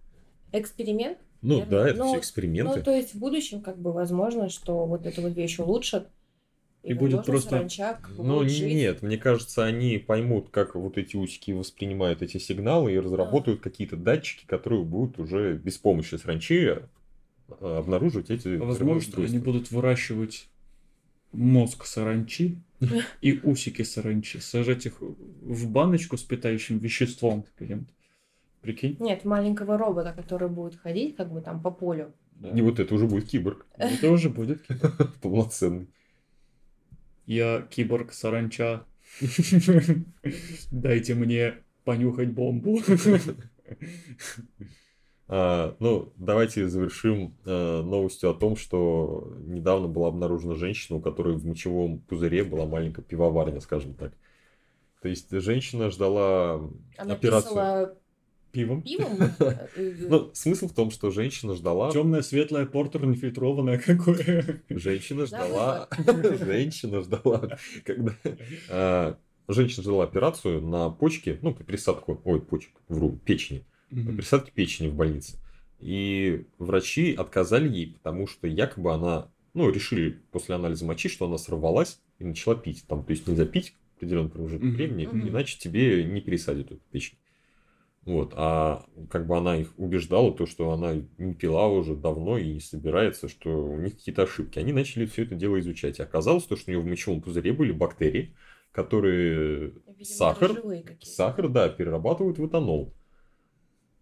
эксперимент. 0.53 1.19
Ну 1.43 1.57
верно? 1.59 1.71
да, 1.71 1.89
это 1.89 1.99
Но- 1.99 2.09
все 2.09 2.19
эксперименты. 2.19 2.79
Ну, 2.79 2.83
то 2.85 2.91
есть 2.95 3.15
в 3.15 3.19
будущем, 3.19 3.61
как 3.61 3.79
бы, 3.79 3.93
возможно, 3.93 4.49
что 4.49 4.87
вот 4.87 5.07
эту 5.07 5.23
вот 5.23 5.35
вещь 5.35 5.59
улучшат. 5.59 6.09
И 6.83 6.95
будет 6.95 7.27
возможно, 7.27 7.59
просто- 7.59 8.01
Ну, 8.17 8.39
будет 8.39 8.51
жить. 8.51 8.73
нет, 8.73 9.03
мне 9.03 9.19
кажется, 9.19 9.65
они 9.65 9.99
поймут, 9.99 10.51
как 10.51 10.77
вот 10.77 10.99
эти 10.99 11.17
усики 11.17 11.51
воспринимают 11.51 12.23
эти 12.23 12.39
сигналы 12.39 12.93
и 12.95 12.99
разработают 12.99 13.61
какие-то 13.61 13.97
датчики, 13.97 14.47
которые 14.47 14.85
будут 14.85 15.19
уже 15.19 15.55
без 15.57 15.79
помощи 15.79 16.15
сранчи 16.15 16.55
э, 16.69 16.81
обнаруживать 17.61 18.31
эти 18.31 18.57
А 18.57 18.65
Возможно, 18.65 19.25
они 19.25 19.39
будут 19.39 19.73
выращивать 19.73 20.49
мозг 21.33 21.85
саранчи 21.87 22.59
и 23.21 23.41
усики 23.43 23.83
саранчи, 23.83 24.39
сажать 24.39 24.87
их 24.87 25.01
в 25.01 25.69
баночку 25.69 26.17
с 26.17 26.23
питающим 26.23 26.79
веществом 26.79 27.45
каким-то. 27.59 27.93
Прикинь? 28.67 28.97
Нет, 28.99 29.25
маленького 29.25 29.79
робота, 29.79 30.13
который 30.13 30.49
будет 30.49 30.75
ходить, 30.81 31.15
как 31.15 31.33
бы 31.33 31.41
там 31.41 31.63
по 31.63 31.71
полю. 31.71 32.13
Да. 32.33 32.51
И 32.51 32.61
вот 32.63 32.81
это 32.81 32.93
уже 32.93 33.07
будет 33.07 33.29
киборг 33.29 33.65
Это 33.77 34.11
уже 34.11 34.29
будет. 34.29 34.67
полноценный. 35.23 35.87
Я 37.27 37.63
киборг 37.63 38.13
саранча. 38.13 38.85
Дайте 40.73 41.15
мне 41.15 41.55
понюхать 41.85 42.33
бомбу. 42.33 42.81
А, 45.29 45.77
ну, 45.79 46.13
давайте 46.17 46.69
завершим 46.69 47.37
э, 47.45 47.83
новостью 47.83 48.31
о 48.31 48.35
том, 48.35 48.57
что 48.57 49.37
недавно 49.45 49.87
была 49.89 50.09
обнаружена 50.09 50.55
женщина, 50.55 50.99
у 50.99 51.01
которой 51.01 51.37
в 51.37 51.47
мочевом 51.47 52.01
пузыре 52.01 52.43
была 52.43 52.67
маленькая 52.67 53.03
пивоварня, 53.03 53.61
скажем 53.61 53.95
так. 53.95 54.13
То 55.03 55.09
есть 55.09 55.31
женщина 55.31 55.91
ждала 55.91 56.69
Она 56.97 57.15
операцию 57.15 57.51
писала 57.51 57.97
Пивом. 58.57 58.83
пивом. 58.83 59.19
э, 59.77 59.95
Ну, 60.09 60.31
смысл 60.33 60.69
в 60.69 60.73
том, 60.73 60.91
что 60.91 61.11
женщина 61.11 61.55
ждала... 61.55 61.91
Темное, 61.91 62.23
светлое, 62.23 62.65
портер, 62.65 63.05
нефильтрованное 63.05 63.79
какое. 63.79 64.63
Женщина 64.71 65.27
Да, 65.27 65.27
ждала... 65.27 65.89
Женщина 66.41 67.03
ждала, 67.03 67.59
когда... 67.85 68.15
а, 68.71 69.19
Женщина 69.47 69.83
ждала 69.83 70.05
операцию 70.05 70.63
на 70.63 70.89
почке, 70.89 71.39
ну, 71.43 71.55
присадку, 71.55 72.19
ой, 72.25 72.41
почек, 72.41 72.73
вру, 72.89 73.21
печени. 73.25 73.65
Мгм. 73.91 74.17
присадки 74.17 74.51
печени 74.51 74.89
в 74.89 74.95
больнице. 74.95 75.37
И 75.79 76.47
врачи 76.59 77.15
отказали 77.15 77.69
ей, 77.69 77.93
потому 77.93 78.27
что 78.27 78.49
якобы 78.49 78.93
она, 78.93 79.29
ну, 79.53 79.71
решили 79.71 80.19
после 80.33 80.55
анализа 80.55 80.87
мочи, 80.87 81.11
что 81.11 81.27
она 81.27 81.37
сорвалась 81.37 82.01
и 82.19 82.25
начала 82.25 82.57
пить. 82.57 82.85
Там, 82.89 83.05
то 83.05 83.13
есть 83.13 83.27
нельзя 83.29 83.45
пить 83.45 83.75
определенный 83.97 84.31
промежуток 84.31 84.71
времени, 84.71 85.05
иначе 85.05 85.59
тебе 85.59 86.05
не 86.05 86.21
пересадят 86.21 86.73
эту 86.73 86.81
печень. 86.91 87.19
Вот, 88.07 88.35
а 88.37 88.87
как 89.11 89.27
бы 89.27 89.37
она 89.37 89.57
их 89.57 89.73
убеждала, 89.77 90.33
то, 90.33 90.47
что 90.47 90.71
она 90.71 90.95
не 91.19 91.35
пила 91.35 91.67
уже 91.67 91.97
давно 91.97 92.39
и 92.39 92.55
не 92.55 92.61
собирается, 92.61 93.29
что 93.29 93.51
у 93.51 93.81
них 93.81 93.97
какие-то 93.97 94.23
ошибки. 94.23 94.61
Они 94.61 94.73
начали 94.73 95.07
все 95.07 95.25
это 95.25 95.35
дело 95.35 95.59
изучать. 95.59 95.99
И 95.99 96.03
оказалось, 96.03 96.45
то, 96.45 96.55
что 96.55 96.71
у 96.71 96.75
нее 96.75 96.81
в 96.81 96.87
мочевом 96.87 97.21
пузыре 97.21 97.53
были 97.53 97.73
бактерии, 97.73 98.37
которые 98.71 99.73
Видимо, 99.89 100.05
сахар. 100.05 100.53
Сахар, 101.03 101.49
да, 101.49 101.69
перерабатывают 101.69 102.39
в 102.39 102.47
этанол. 102.47 102.95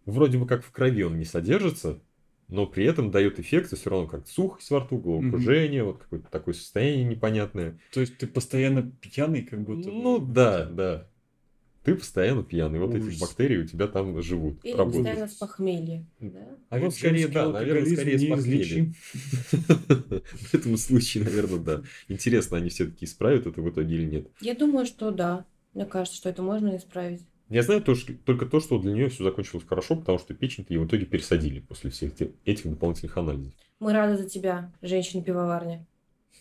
Вроде 0.05 0.36
бы 0.36 0.46
как 0.46 0.62
в 0.64 0.70
крови 0.70 1.02
он 1.02 1.18
не 1.18 1.24
содержится, 1.24 1.98
но 2.48 2.66
при 2.66 2.84
этом 2.84 3.11
дает 3.11 3.40
эффекты 3.40 3.76
все 3.76 3.88
равно 3.88 4.07
как 4.07 4.28
сухость 4.28 4.70
во 4.70 4.80
рту, 4.80 4.98
головокружение, 4.98 5.82
вот 5.82 5.96
какое-то 5.96 6.30
такое 6.30 6.52
состояние 6.52 7.05
непонятное. 7.05 7.80
То 7.94 8.00
есть 8.00 8.18
ты 8.18 8.26
постоянно 8.26 8.82
пьяный, 9.00 9.44
как 9.44 9.62
будто. 9.62 9.88
бы. 9.88 9.96
Ну 9.96 10.18
да, 10.18 10.66
да. 10.66 11.09
Ты 11.85 11.95
постоянно 11.95 12.43
пьяный, 12.43 12.78
вот 12.80 12.95
эти 12.95 13.05
Ужас. 13.05 13.20
бактерии 13.20 13.59
у 13.59 13.66
тебя 13.66 13.87
там 13.89 14.20
живут, 14.22 14.59
Или 14.64 14.72
работают. 14.72 15.05
постоянно 15.07 15.30
с 15.30 15.35
похмелья. 15.35 16.07
да? 16.18 16.41
А 16.70 16.78
Ну, 16.78 16.85
ведь 16.87 16.95
скорее, 16.95 17.28
да, 17.28 17.51
наверное, 17.51 17.95
скорее 17.95 18.18
с 18.18 18.22
неизлечим. 18.22 18.95
В 19.53 20.55
этом 20.55 20.76
случае, 20.76 21.24
наверное, 21.24 21.59
да. 21.59 21.82
Интересно, 22.09 22.57
они 22.57 22.70
все-таки 22.70 23.05
исправят 23.05 23.47
это 23.47 23.61
в 23.61 23.68
итоге 23.70 23.95
или 23.97 24.05
нет. 24.07 24.28
Я 24.41 24.55
думаю, 24.55 24.87
что 24.87 25.11
да. 25.11 25.45
Мне 25.74 25.85
кажется, 25.85 26.16
что 26.16 26.28
это 26.30 26.43
можно 26.43 26.76
исправить. 26.76 27.20
Я 27.51 27.62
знаю 27.62 27.82
то, 27.82 27.95
что- 27.95 28.14
только 28.14 28.47
то, 28.47 28.61
что 28.61 28.78
для 28.78 28.93
нее 28.93 29.09
все 29.11 29.22
закончилось 29.24 29.64
хорошо, 29.68 29.97
потому 29.97 30.18
что 30.18 30.32
печень 30.35 30.64
ей 30.68 30.78
в 30.78 30.87
итоге 30.87 31.05
пересадили 31.05 31.61
после 31.61 31.91
всех 31.91 32.12
этих 32.47 32.70
дополнительных 32.70 33.16
анализов. 33.18 33.53
Мы 33.80 33.93
рады 33.93 34.16
за 34.16 34.28
тебя, 34.28 34.72
женщина-пивоварня. 34.80 35.85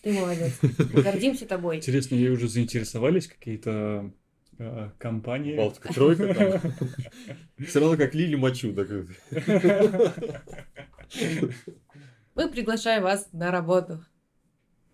Ты 0.02 0.12
молодец. 0.12 0.52
Мы 0.62 1.02
гордимся 1.02 1.46
тобой. 1.46 1.76
Интересно, 1.76 2.14
ей 2.14 2.30
уже 2.30 2.48
заинтересовались 2.48 3.26
какие-то 3.26 4.10
э, 4.58 4.90
компании? 4.98 5.56
Балтика 5.56 5.92
тройка 5.92 6.34
там. 6.34 6.72
Все 7.66 7.80
равно 7.80 7.96
как 7.96 8.14
Лили 8.14 8.34
Мочу. 8.36 8.72
так 8.74 8.88
Мы 12.34 12.48
приглашаем 12.50 13.02
вас 13.02 13.28
на 13.32 13.50
работу. 13.50 14.04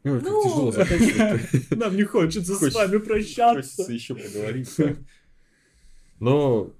Ой, 0.05 0.21
как 0.21 0.29
Ну. 0.31 0.43
тяжело 0.45 0.73
заканчивать. 0.73 1.71
Нам 1.71 1.97
не 1.97 2.05
хочется 2.05 2.55
с 2.55 2.59
Хочется- 2.59 2.79
вами 2.87 2.99
прощаться. 2.99 3.55
Хочется 3.85 3.93
еще 3.93 4.15
поговорить. 4.15 4.77
Но 6.19 6.71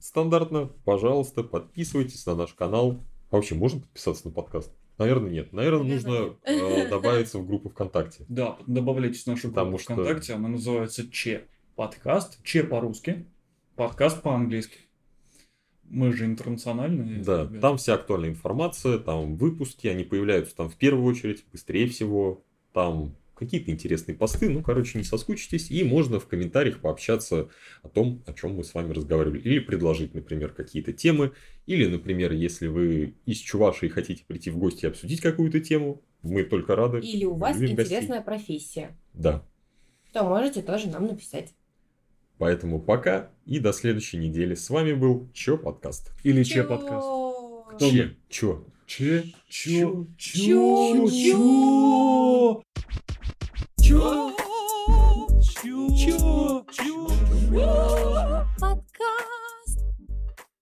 стандартно, 0.00 0.66
пожалуйста, 0.84 1.42
подписывайтесь 1.42 2.24
на 2.26 2.34
наш 2.34 2.52
канал. 2.54 3.02
А 3.30 3.36
вообще, 3.36 3.54
можно 3.54 3.80
подписаться 3.80 4.26
на 4.28 4.32
подкаст? 4.32 4.72
Наверное, 4.98 5.30
нет. 5.30 5.52
Наверное, 5.52 5.84
нужно 5.94 6.36
э, 6.44 6.88
добавиться 6.88 7.38
в 7.38 7.46
группу 7.46 7.68
ВКонтакте. 7.68 8.24
Да, 8.28 8.58
добавляйтесь 8.66 9.24
в 9.24 9.26
нашу 9.28 9.48
Потому 9.48 9.70
группу 9.70 9.82
что- 9.84 9.94
ВКонтакте, 9.94 10.32
она 10.34 10.48
называется 10.48 11.08
Че 11.10 11.46
подкаст, 11.78 12.42
Че 12.42 12.64
по-русски, 12.64 13.24
подкаст 13.76 14.20
по-английски. 14.20 14.78
Мы 15.84 16.12
же 16.12 16.24
интернациональные. 16.24 17.22
Да, 17.22 17.44
ребята. 17.44 17.60
там 17.60 17.76
вся 17.76 17.94
актуальная 17.94 18.30
информация, 18.30 18.98
там 18.98 19.36
выпуски, 19.36 19.86
они 19.86 20.02
появляются 20.02 20.56
там 20.56 20.68
в 20.70 20.74
первую 20.74 21.04
очередь, 21.04 21.44
быстрее 21.52 21.86
всего. 21.86 22.44
Там 22.72 23.14
какие-то 23.36 23.70
интересные 23.70 24.16
посты, 24.16 24.50
ну, 24.50 24.60
короче, 24.60 24.98
не 24.98 25.04
соскучитесь. 25.04 25.70
И 25.70 25.84
можно 25.84 26.18
в 26.18 26.26
комментариях 26.26 26.80
пообщаться 26.80 27.48
о 27.84 27.88
том, 27.88 28.24
о 28.26 28.32
чем 28.32 28.56
мы 28.56 28.64
с 28.64 28.74
вами 28.74 28.92
разговаривали. 28.92 29.38
Или 29.38 29.60
предложить, 29.60 30.14
например, 30.14 30.52
какие-то 30.52 30.92
темы. 30.92 31.30
Или, 31.66 31.86
например, 31.86 32.32
если 32.32 32.66
вы 32.66 33.14
из 33.24 33.38
Чуваши 33.38 33.86
и 33.86 33.88
хотите 33.88 34.24
прийти 34.26 34.50
в 34.50 34.58
гости 34.58 34.84
и 34.84 34.88
обсудить 34.88 35.20
какую-то 35.20 35.60
тему, 35.60 36.02
мы 36.22 36.42
только 36.42 36.74
рады. 36.74 36.98
Или 36.98 37.24
у 37.24 37.34
вас 37.36 37.56
Любим 37.56 37.76
гостей. 37.76 37.98
интересная 37.98 38.20
профессия, 38.20 38.98
Да. 39.14 39.44
то 40.12 40.24
можете 40.24 40.60
тоже 40.60 40.88
нам 40.88 41.06
написать. 41.06 41.54
Поэтому 42.38 42.80
пока 42.80 43.30
и 43.46 43.60
до 43.60 43.72
следующей 43.72 44.18
недели. 44.18 44.54
С 44.54 44.68
вами 44.68 44.92
был 44.92 45.28
Че 45.32 45.56
подкаст. 45.56 46.12
Или 46.24 46.44
Че 46.44 46.66
подкаст. 46.66 47.08
Кто 47.70 47.90
Че? 47.90 48.16
Че? 48.28 48.46
Че? 48.86 49.24
Че? 49.48 49.86
Че? 50.16 50.30
Че? 50.30 51.36
Че? 53.80 53.96
Че? 53.96 53.98
Че? 55.96 56.16
Че? 56.72 57.87